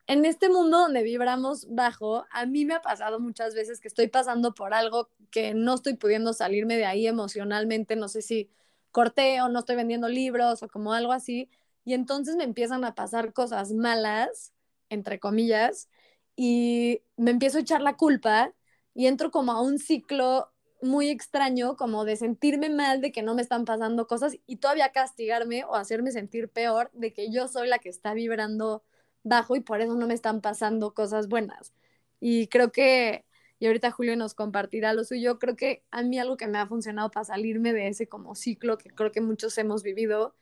En 0.06 0.24
este 0.24 0.48
mundo 0.48 0.78
donde 0.78 1.02
vibramos 1.02 1.66
bajo, 1.68 2.24
a 2.30 2.46
mí 2.46 2.64
me 2.64 2.74
ha 2.74 2.80
pasado 2.80 3.20
muchas 3.20 3.54
veces 3.54 3.80
que 3.80 3.88
estoy 3.88 4.08
pasando 4.08 4.54
por 4.54 4.72
algo 4.72 5.10
que 5.30 5.52
no 5.52 5.74
estoy 5.74 5.94
pudiendo 5.96 6.32
salirme 6.32 6.78
de 6.78 6.86
ahí 6.86 7.06
emocionalmente, 7.06 7.94
no 7.94 8.08
sé 8.08 8.22
si 8.22 8.50
corté 8.90 9.42
o 9.42 9.48
no 9.48 9.58
estoy 9.58 9.76
vendiendo 9.76 10.08
libros 10.08 10.62
o 10.62 10.68
como 10.68 10.94
algo 10.94 11.12
así, 11.12 11.50
y 11.84 11.94
entonces 11.94 12.36
me 12.36 12.44
empiezan 12.44 12.84
a 12.84 12.94
pasar 12.94 13.34
cosas 13.34 13.72
malas, 13.72 14.54
entre 14.88 15.20
comillas, 15.20 15.88
y 16.36 17.02
me 17.16 17.30
empiezo 17.30 17.58
a 17.58 17.60
echar 17.62 17.82
la 17.82 17.96
culpa 17.96 18.54
y 18.94 19.06
entro 19.06 19.30
como 19.30 19.52
a 19.52 19.60
un 19.60 19.78
ciclo 19.78 20.52
muy 20.80 21.08
extraño, 21.08 21.76
como 21.76 22.04
de 22.04 22.16
sentirme 22.16 22.70
mal 22.70 23.00
de 23.00 23.12
que 23.12 23.22
no 23.22 23.34
me 23.34 23.42
están 23.42 23.64
pasando 23.64 24.06
cosas 24.06 24.36
y 24.46 24.56
todavía 24.56 24.92
castigarme 24.92 25.64
o 25.64 25.74
hacerme 25.74 26.12
sentir 26.12 26.48
peor 26.48 26.90
de 26.92 27.12
que 27.12 27.30
yo 27.30 27.48
soy 27.48 27.68
la 27.68 27.78
que 27.78 27.88
está 27.88 28.14
vibrando 28.14 28.82
bajo 29.24 29.56
y 29.56 29.60
por 29.60 29.80
eso 29.80 29.94
no 29.94 30.06
me 30.06 30.14
están 30.14 30.40
pasando 30.40 30.94
cosas 30.94 31.28
buenas. 31.28 31.72
Y 32.20 32.48
creo 32.48 32.72
que, 32.72 33.24
y 33.58 33.66
ahorita 33.66 33.90
Julio 33.90 34.16
nos 34.16 34.34
compartirá 34.34 34.92
lo 34.92 35.04
suyo, 35.04 35.38
creo 35.38 35.56
que 35.56 35.84
a 35.90 36.02
mí 36.02 36.18
algo 36.18 36.36
que 36.36 36.46
me 36.46 36.58
ha 36.58 36.66
funcionado 36.66 37.10
para 37.10 37.24
salirme 37.24 37.72
de 37.72 37.88
ese 37.88 38.08
como 38.08 38.34
ciclo 38.34 38.78
que 38.78 38.90
creo 38.90 39.12
que 39.12 39.20
muchos 39.20 39.56
hemos 39.58 39.82
vivido 39.82 40.34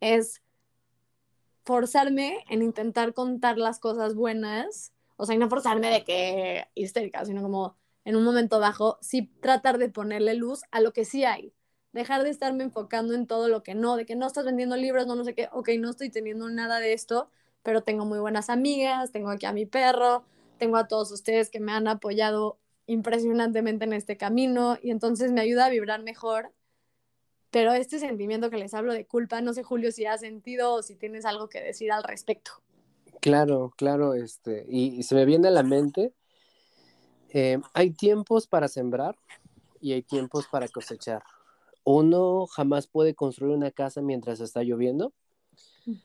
es 0.00 0.42
forzarme 1.64 2.44
en 2.48 2.62
intentar 2.62 3.14
contar 3.14 3.58
las 3.58 3.78
cosas 3.78 4.14
buenas, 4.14 4.92
o 5.16 5.26
sea, 5.26 5.36
y 5.36 5.38
no 5.38 5.48
forzarme 5.48 5.90
de 5.90 6.04
que 6.04 6.66
histérica, 6.74 7.24
sino 7.24 7.42
como 7.42 7.76
en 8.04 8.16
un 8.16 8.24
momento 8.24 8.60
bajo, 8.60 8.98
sí 9.00 9.30
tratar 9.40 9.78
de 9.78 9.88
ponerle 9.88 10.34
luz 10.34 10.62
a 10.70 10.80
lo 10.80 10.92
que 10.92 11.04
sí 11.04 11.24
hay. 11.24 11.54
Dejar 11.92 12.22
de 12.22 12.30
estarme 12.30 12.64
enfocando 12.64 13.14
en 13.14 13.26
todo 13.26 13.48
lo 13.48 13.62
que 13.62 13.74
no, 13.74 13.96
de 13.96 14.06
que 14.06 14.16
no 14.16 14.26
estás 14.26 14.44
vendiendo 14.44 14.76
libros, 14.76 15.06
no, 15.06 15.14
no 15.14 15.24
sé 15.24 15.34
qué, 15.34 15.48
ok, 15.52 15.70
no 15.78 15.90
estoy 15.90 16.10
teniendo 16.10 16.48
nada 16.48 16.80
de 16.80 16.92
esto, 16.92 17.28
pero 17.62 17.82
tengo 17.82 18.04
muy 18.04 18.18
buenas 18.18 18.50
amigas, 18.50 19.12
tengo 19.12 19.30
aquí 19.30 19.46
a 19.46 19.52
mi 19.52 19.66
perro, 19.66 20.24
tengo 20.58 20.76
a 20.76 20.88
todos 20.88 21.12
ustedes 21.12 21.50
que 21.50 21.60
me 21.60 21.72
han 21.72 21.88
apoyado 21.88 22.58
impresionantemente 22.86 23.84
en 23.84 23.92
este 23.92 24.16
camino 24.16 24.78
y 24.82 24.90
entonces 24.90 25.32
me 25.32 25.40
ayuda 25.40 25.66
a 25.66 25.70
vibrar 25.70 26.02
mejor. 26.02 26.52
Pero 27.50 27.72
este 27.72 27.98
sentimiento 27.98 28.48
que 28.48 28.56
les 28.56 28.72
hablo 28.72 28.94
de 28.94 29.04
culpa, 29.04 29.40
no 29.42 29.52
sé 29.52 29.62
Julio 29.62 29.92
si 29.92 30.06
has 30.06 30.20
sentido 30.20 30.74
o 30.74 30.82
si 30.82 30.96
tienes 30.96 31.26
algo 31.26 31.48
que 31.48 31.60
decir 31.60 31.92
al 31.92 32.02
respecto. 32.02 32.52
Claro, 33.20 33.72
claro, 33.76 34.14
este, 34.14 34.64
y, 34.68 35.02
se 35.02 35.14
me 35.14 35.24
viene 35.24 35.48
a 35.48 35.52
la 35.52 35.62
mente, 35.62 36.12
eh, 37.34 37.58
hay 37.72 37.90
tiempos 37.92 38.46
para 38.46 38.68
sembrar 38.68 39.16
y 39.80 39.92
hay 39.92 40.02
tiempos 40.02 40.46
para 40.48 40.68
cosechar. 40.68 41.22
Uno 41.82 42.46
jamás 42.46 42.86
puede 42.86 43.14
construir 43.14 43.56
una 43.56 43.70
casa 43.70 44.02
mientras 44.02 44.40
está 44.40 44.62
lloviendo, 44.62 45.12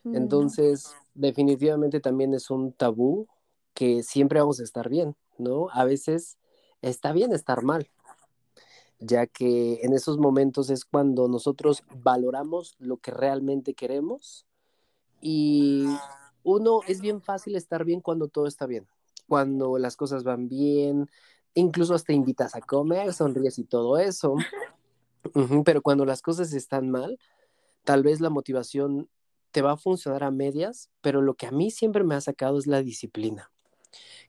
entonces 0.05 0.95
definitivamente 1.13 1.99
también 1.99 2.33
es 2.33 2.49
un 2.49 2.71
tabú 2.71 3.27
que 3.73 4.03
siempre 4.03 4.39
vamos 4.39 4.59
a 4.59 4.63
estar 4.63 4.89
bien, 4.89 5.15
¿no? 5.37 5.69
A 5.71 5.83
veces 5.83 6.37
está 6.81 7.11
bien 7.11 7.33
estar 7.33 7.61
mal, 7.61 7.91
ya 8.99 9.27
que 9.27 9.81
en 9.83 9.93
esos 9.93 10.17
momentos 10.17 10.69
es 10.69 10.85
cuando 10.85 11.27
nosotros 11.27 11.83
valoramos 12.01 12.75
lo 12.79 12.97
que 12.97 13.11
realmente 13.11 13.73
queremos 13.73 14.47
y 15.21 15.85
uno 16.43 16.79
es 16.87 17.01
bien 17.01 17.21
fácil 17.21 17.55
estar 17.55 17.83
bien 17.83 18.01
cuando 18.01 18.29
todo 18.29 18.47
está 18.47 18.65
bien, 18.65 18.87
cuando 19.27 19.77
las 19.77 19.95
cosas 19.95 20.23
van 20.23 20.47
bien, 20.47 21.09
incluso 21.53 21.93
hasta 21.93 22.13
invitas 22.13 22.55
a 22.55 22.61
comer, 22.61 23.13
sonríes 23.13 23.59
y 23.59 23.63
todo 23.63 23.97
eso, 23.97 24.35
pero 25.65 25.81
cuando 25.81 26.05
las 26.05 26.21
cosas 26.21 26.53
están 26.53 26.89
mal, 26.89 27.19
tal 27.83 28.03
vez 28.03 28.21
la 28.21 28.29
motivación 28.29 29.09
te 29.51 29.61
va 29.61 29.73
a 29.73 29.77
funcionar 29.77 30.23
a 30.23 30.31
medias, 30.31 30.89
pero 31.01 31.21
lo 31.21 31.35
que 31.35 31.47
a 31.47 31.51
mí 31.51 31.71
siempre 31.71 32.03
me 32.03 32.15
ha 32.15 32.21
sacado 32.21 32.59
es 32.59 32.67
la 32.67 32.81
disciplina. 32.81 33.51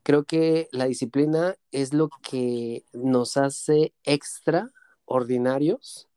Creo 0.02 0.24
que 0.24 0.68
la 0.72 0.86
disciplina 0.86 1.56
es 1.70 1.92
lo 1.92 2.08
que 2.22 2.84
nos 2.92 3.36
hace 3.36 3.92
extraordinarios, 4.04 6.08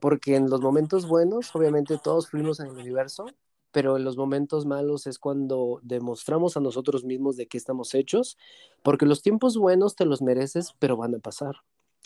porque 0.00 0.36
en 0.36 0.50
los 0.50 0.60
momentos 0.60 1.08
buenos, 1.08 1.54
obviamente 1.54 1.98
todos 2.02 2.28
fuimos 2.28 2.60
en 2.60 2.66
el 2.66 2.76
universo, 2.76 3.26
pero 3.74 3.96
en 3.96 4.04
los 4.04 4.16
momentos 4.16 4.66
malos 4.66 5.08
es 5.08 5.18
cuando 5.18 5.80
demostramos 5.82 6.56
a 6.56 6.60
nosotros 6.60 7.02
mismos 7.02 7.36
de 7.36 7.48
qué 7.48 7.58
estamos 7.58 7.92
hechos, 7.96 8.38
porque 8.84 9.04
los 9.04 9.20
tiempos 9.20 9.56
buenos 9.56 9.96
te 9.96 10.04
los 10.04 10.22
mereces, 10.22 10.76
pero 10.78 10.96
van 10.96 11.16
a 11.16 11.18
pasar. 11.18 11.56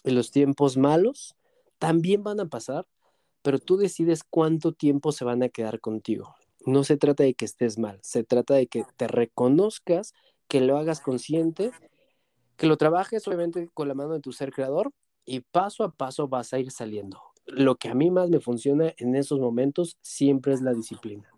Y 0.03 0.13
los 0.13 0.31
tiempos 0.31 0.79
malos 0.79 1.37
también 1.79 2.23
van 2.23 2.41
a 2.41 2.49
pasar, 2.49 2.87
pero 3.43 3.59
tú 3.59 3.77
decides 3.77 4.25
cuánto 4.25 4.73
tiempo 4.73 5.13
se 5.13 5.27
van 5.27 5.43
a 5.43 5.51
quedar 5.51 5.79
contigo. 5.79 6.35
No 6.65 6.85
se 6.85 6.97
trata 6.97 7.25
de 7.25 7.35
que 7.35 7.45
estés 7.45 7.79
mal, 7.79 7.99
se 8.01 8.25
trata 8.25 8.55
de 8.55 8.67
que 8.67 8.87
te 8.97 9.07
reconozcas 9.07 10.15
que 10.49 10.63
lo 10.63 10.79
hagas 10.79 11.01
consciente, 11.01 11.73
que 12.57 12.67
lo 12.67 12.79
trabajes 12.79 13.29
obviamente 13.29 13.69
con 13.75 13.89
la 13.89 13.95
mano 13.95 14.15
de 14.15 14.21
tu 14.21 14.33
ser 14.33 14.55
creador 14.55 14.91
y 15.27 15.41
paso 15.41 15.85
a 15.85 15.91
paso 15.91 16.29
vas 16.29 16.55
a 16.55 16.61
ir 16.61 16.71
saliendo. 16.71 17.21
Lo 17.45 17.77
que 17.77 17.91
a 17.91 17.95
mí 17.95 18.11
más 18.11 18.31
me 18.31 18.41
funciona 18.41 18.95
en 18.97 19.15
esos 19.17 19.39
momentos 19.39 19.99
siempre 20.01 20.55
es 20.55 20.63
la 20.63 20.73
disciplina. 20.73 21.29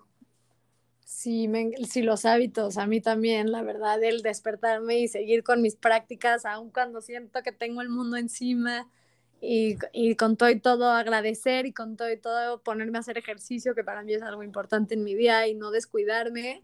Sí, 1.13 1.51
sí, 1.91 2.03
los 2.03 2.25
hábitos, 2.25 2.79
a 2.79 2.87
mí 2.87 3.01
también, 3.01 3.51
la 3.51 3.63
verdad, 3.63 4.03
el 4.03 4.23
despertarme 4.23 5.01
y 5.01 5.09
seguir 5.09 5.43
con 5.43 5.61
mis 5.61 5.75
prácticas, 5.75 6.47
aun 6.47 6.71
cuando 6.71 7.03
siento 7.03 7.43
que 7.43 7.51
tengo 7.53 7.83
el 7.83 7.89
mundo 7.91 8.17
encima 8.17 8.89
y, 9.41 9.77
y, 9.93 10.15
con 10.15 10.37
todo 10.37 10.51
y 10.51 10.61
todo 10.61 10.89
agradecer 10.89 11.67
y 11.67 11.73
con 11.73 11.97
todo 11.97 12.11
y 12.11 12.17
todo 12.17 12.63
ponerme 12.63 12.97
a 12.97 13.01
hacer 13.01 13.19
ejercicio, 13.19 13.75
que 13.75 13.83
para 13.83 14.03
mí 14.03 14.15
es 14.15 14.23
algo 14.23 14.45
importante 14.45 14.95
en 14.95 15.03
mi 15.03 15.15
día 15.15 15.47
y 15.49 15.55
no 15.55 15.73
descuidarme, 15.73 16.63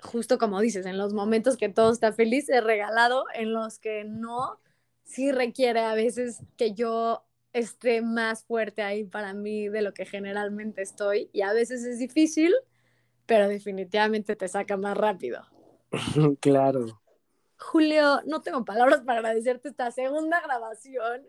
justo 0.00 0.38
como 0.38 0.60
dices, 0.60 0.86
en 0.86 0.96
los 0.96 1.12
momentos 1.12 1.56
que 1.56 1.68
todo 1.68 1.92
está 1.92 2.12
feliz, 2.12 2.48
es 2.48 2.62
regalado, 2.62 3.24
en 3.34 3.52
los 3.52 3.80
que 3.80 4.04
no, 4.04 4.60
sí 5.04 5.32
requiere 5.32 5.80
a 5.80 5.94
veces 5.94 6.38
que 6.56 6.72
yo 6.72 7.24
esté 7.52 8.00
más 8.00 8.44
fuerte 8.44 8.82
ahí 8.82 9.04
para 9.04 9.34
mí 9.34 9.68
de 9.68 9.82
lo 9.82 9.92
que 9.92 10.06
generalmente 10.06 10.82
estoy 10.82 11.30
y 11.32 11.42
a 11.42 11.52
veces 11.52 11.84
es 11.84 11.98
difícil, 11.98 12.54
pero 13.26 13.48
definitivamente 13.48 14.36
te 14.36 14.48
saca 14.48 14.76
más 14.76 14.96
rápido. 14.96 15.42
claro. 16.40 17.00
Julio, 17.58 18.20
no 18.26 18.42
tengo 18.42 18.64
palabras 18.64 19.00
para 19.00 19.20
agradecerte 19.20 19.68
esta 19.68 19.90
segunda 19.90 20.40
grabación, 20.40 21.22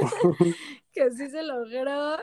que 0.92 1.10
sí 1.12 1.30
se 1.30 1.42
logró. 1.42 2.18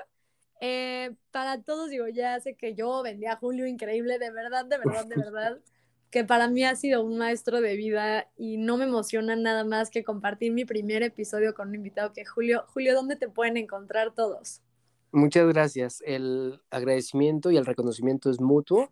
Eh, 0.62 1.16
para 1.32 1.62
todos, 1.62 1.90
digo, 1.90 2.08
ya 2.08 2.40
sé 2.40 2.56
que 2.56 2.76
yo 2.76 3.04
vendía 3.04 3.34
a 3.34 3.38
Julio 3.38 3.68
increíble, 3.68 4.20
de 4.20 4.32
verdad, 4.32 4.66
de 4.66 4.78
verdad, 4.78 5.06
de 5.06 5.16
verdad, 5.16 5.60
que 6.10 6.24
para 6.24 6.48
mí 6.48 6.64
ha 6.64 6.76
sido 6.76 7.04
un 7.04 7.18
maestro 7.18 7.62
de 7.62 7.76
vida 7.76 8.30
y 8.38 8.58
no 8.58 8.78
me 8.78 8.86
emociona 8.86 9.36
nada 9.36 9.64
más 9.64 9.90
que 9.90 10.04
compartir 10.04 10.52
mi 10.52 10.66
primer 10.66 11.04
episodio 11.04 11.54
con 11.54 11.70
un 11.70 11.76
invitado 11.76 12.14
que 12.14 12.26
Julio. 12.26 12.66
Julio, 12.68 12.94
¿dónde 12.94 13.16
te 13.16 13.30
pueden 13.30 13.58
encontrar 13.58 14.14
todos? 14.14 14.62
Muchas 15.16 15.48
gracias. 15.48 16.04
El 16.06 16.62
agradecimiento 16.70 17.50
y 17.50 17.56
el 17.56 17.66
reconocimiento 17.66 18.30
es 18.30 18.42
mutuo. 18.42 18.92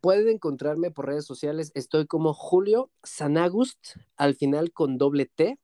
Pueden 0.00 0.28
encontrarme 0.28 0.90
por 0.90 1.06
redes 1.06 1.26
sociales. 1.26 1.72
Estoy 1.74 2.06
como 2.06 2.32
Julio 2.32 2.90
Sanagust, 3.02 3.96
al 4.16 4.34
final 4.34 4.72
con 4.72 4.96
doble 4.96 5.26
T 5.26 5.58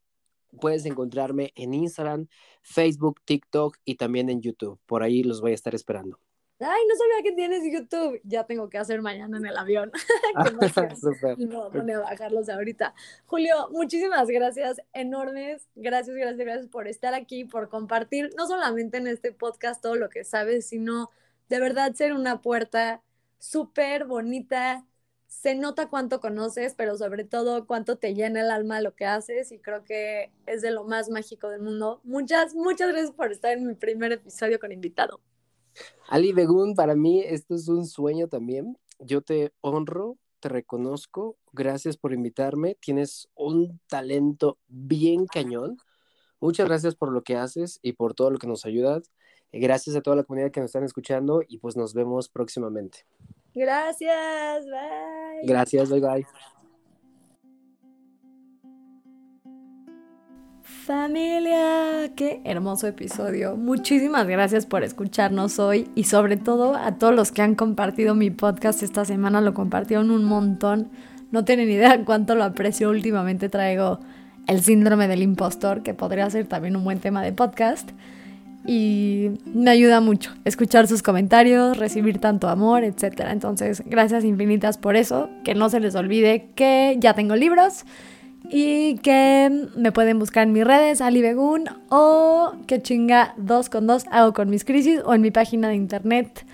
puedes 0.60 0.86
encontrarme 0.86 1.52
en 1.56 1.74
Instagram, 1.74 2.28
Facebook, 2.62 3.20
TikTok 3.24 3.76
y 3.84 3.96
también 3.96 4.30
en 4.30 4.40
YouTube. 4.40 4.78
Por 4.86 5.02
ahí 5.02 5.22
los 5.22 5.40
voy 5.40 5.52
a 5.52 5.54
estar 5.54 5.74
esperando. 5.74 6.18
Ay, 6.60 6.82
no 6.88 6.94
sabía 6.96 7.22
que 7.24 7.32
tienes 7.32 7.64
YouTube. 7.64 8.20
Ya 8.22 8.44
tengo 8.44 8.68
que 8.70 8.78
hacer 8.78 9.02
mañana 9.02 9.38
en 9.38 9.46
el 9.46 9.56
avión. 9.56 9.90
no, 11.38 11.70
voy 11.70 11.90
a 11.90 11.98
bajarlos 11.98 12.48
ahorita. 12.48 12.94
Julio, 13.26 13.68
muchísimas 13.70 14.28
gracias, 14.28 14.80
enormes. 14.92 15.68
Gracias, 15.74 16.14
gracias, 16.14 16.38
gracias 16.38 16.66
por 16.68 16.86
estar 16.86 17.12
aquí, 17.12 17.44
por 17.44 17.68
compartir, 17.68 18.30
no 18.36 18.46
solamente 18.46 18.98
en 18.98 19.08
este 19.08 19.32
podcast 19.32 19.82
todo 19.82 19.96
lo 19.96 20.08
que 20.08 20.24
sabes, 20.24 20.66
sino 20.66 21.10
de 21.48 21.58
verdad 21.58 21.92
ser 21.94 22.12
una 22.12 22.40
puerta 22.40 23.02
súper 23.38 24.04
bonita, 24.04 24.86
se 25.26 25.56
nota 25.56 25.88
cuánto 25.88 26.20
conoces, 26.20 26.74
pero 26.76 26.96
sobre 26.96 27.24
todo 27.24 27.66
cuánto 27.66 27.98
te 27.98 28.14
llena 28.14 28.40
el 28.40 28.50
alma 28.50 28.80
lo 28.80 28.94
que 28.94 29.06
haces 29.06 29.50
y 29.50 29.58
creo 29.58 29.84
que 29.84 30.30
es 30.46 30.62
de 30.62 30.70
lo 30.70 30.84
más 30.84 31.10
mágico 31.10 31.48
del 31.48 31.62
mundo. 31.62 32.00
Muchas, 32.04 32.54
muchas 32.54 32.88
gracias 32.90 33.10
por 33.10 33.32
estar 33.32 33.52
en 33.52 33.66
mi 33.66 33.74
primer 33.74 34.12
episodio 34.12 34.60
con 34.60 34.70
invitado. 34.70 35.20
Ali 36.08 36.32
Begun, 36.32 36.74
para 36.74 36.94
mí 36.94 37.20
esto 37.20 37.54
es 37.54 37.68
un 37.68 37.86
sueño 37.86 38.28
también. 38.28 38.78
Yo 38.98 39.22
te 39.22 39.52
honro, 39.60 40.18
te 40.40 40.48
reconozco, 40.48 41.36
gracias 41.52 41.96
por 41.96 42.12
invitarme, 42.12 42.76
tienes 42.80 43.28
un 43.34 43.80
talento 43.86 44.58
bien 44.68 45.26
cañón. 45.26 45.78
Muchas 46.40 46.66
gracias 46.66 46.94
por 46.94 47.12
lo 47.12 47.22
que 47.22 47.36
haces 47.36 47.78
y 47.82 47.94
por 47.94 48.14
todo 48.14 48.30
lo 48.30 48.38
que 48.38 48.46
nos 48.46 48.66
ayudas. 48.66 49.10
Gracias 49.52 49.96
a 49.96 50.02
toda 50.02 50.16
la 50.16 50.24
comunidad 50.24 50.50
que 50.50 50.60
nos 50.60 50.68
están 50.68 50.84
escuchando 50.84 51.42
y 51.46 51.58
pues 51.58 51.76
nos 51.76 51.94
vemos 51.94 52.28
próximamente. 52.28 53.06
Gracias, 53.54 54.66
bye. 54.66 55.46
Gracias, 55.46 55.88
bye 55.88 56.00
bye. 56.00 56.26
Familia, 60.82 62.10
qué 62.14 62.42
hermoso 62.44 62.86
episodio. 62.86 63.56
Muchísimas 63.56 64.26
gracias 64.26 64.66
por 64.66 64.82
escucharnos 64.82 65.58
hoy 65.58 65.88
y 65.94 66.04
sobre 66.04 66.36
todo 66.36 66.74
a 66.74 66.98
todos 66.98 67.14
los 67.14 67.32
que 67.32 67.40
han 67.40 67.54
compartido 67.54 68.14
mi 68.14 68.30
podcast 68.30 68.82
esta 68.82 69.06
semana, 69.06 69.40
lo 69.40 69.54
compartieron 69.54 70.10
un 70.10 70.24
montón. 70.24 70.90
No 71.30 71.42
tienen 71.46 71.70
idea 71.70 72.02
cuánto 72.04 72.34
lo 72.34 72.44
aprecio. 72.44 72.90
Últimamente 72.90 73.48
traigo 73.48 74.00
el 74.46 74.62
síndrome 74.62 75.08
del 75.08 75.22
impostor, 75.22 75.82
que 75.82 75.94
podría 75.94 76.28
ser 76.28 76.46
también 76.46 76.76
un 76.76 76.84
buen 76.84 76.98
tema 76.98 77.22
de 77.22 77.32
podcast 77.32 77.90
y 78.66 79.30
me 79.46 79.70
ayuda 79.70 80.00
mucho 80.00 80.32
escuchar 80.44 80.86
sus 80.86 81.02
comentarios, 81.02 81.78
recibir 81.78 82.18
tanto 82.18 82.48
amor, 82.48 82.84
etc. 82.84 83.28
Entonces, 83.30 83.82
gracias 83.86 84.24
infinitas 84.24 84.76
por 84.76 84.96
eso. 84.96 85.30
Que 85.44 85.54
no 85.54 85.70
se 85.70 85.80
les 85.80 85.94
olvide 85.94 86.50
que 86.54 86.96
ya 86.98 87.14
tengo 87.14 87.36
libros 87.36 87.84
y 88.50 88.96
que 88.98 89.68
me 89.76 89.92
pueden 89.92 90.18
buscar 90.18 90.42
en 90.44 90.52
mis 90.52 90.64
redes, 90.64 91.00
Ali 91.00 91.22
Begun, 91.22 91.66
o 91.88 92.52
que 92.66 92.82
chinga 92.82 93.32
dos 93.36 93.70
con 93.70 93.86
dos 93.86 94.06
hago 94.10 94.32
con 94.32 94.50
mis 94.50 94.64
crisis, 94.64 95.00
o 95.04 95.14
en 95.14 95.20
mi 95.20 95.30
página 95.30 95.68
de 95.68 95.76
internet 95.76 96.44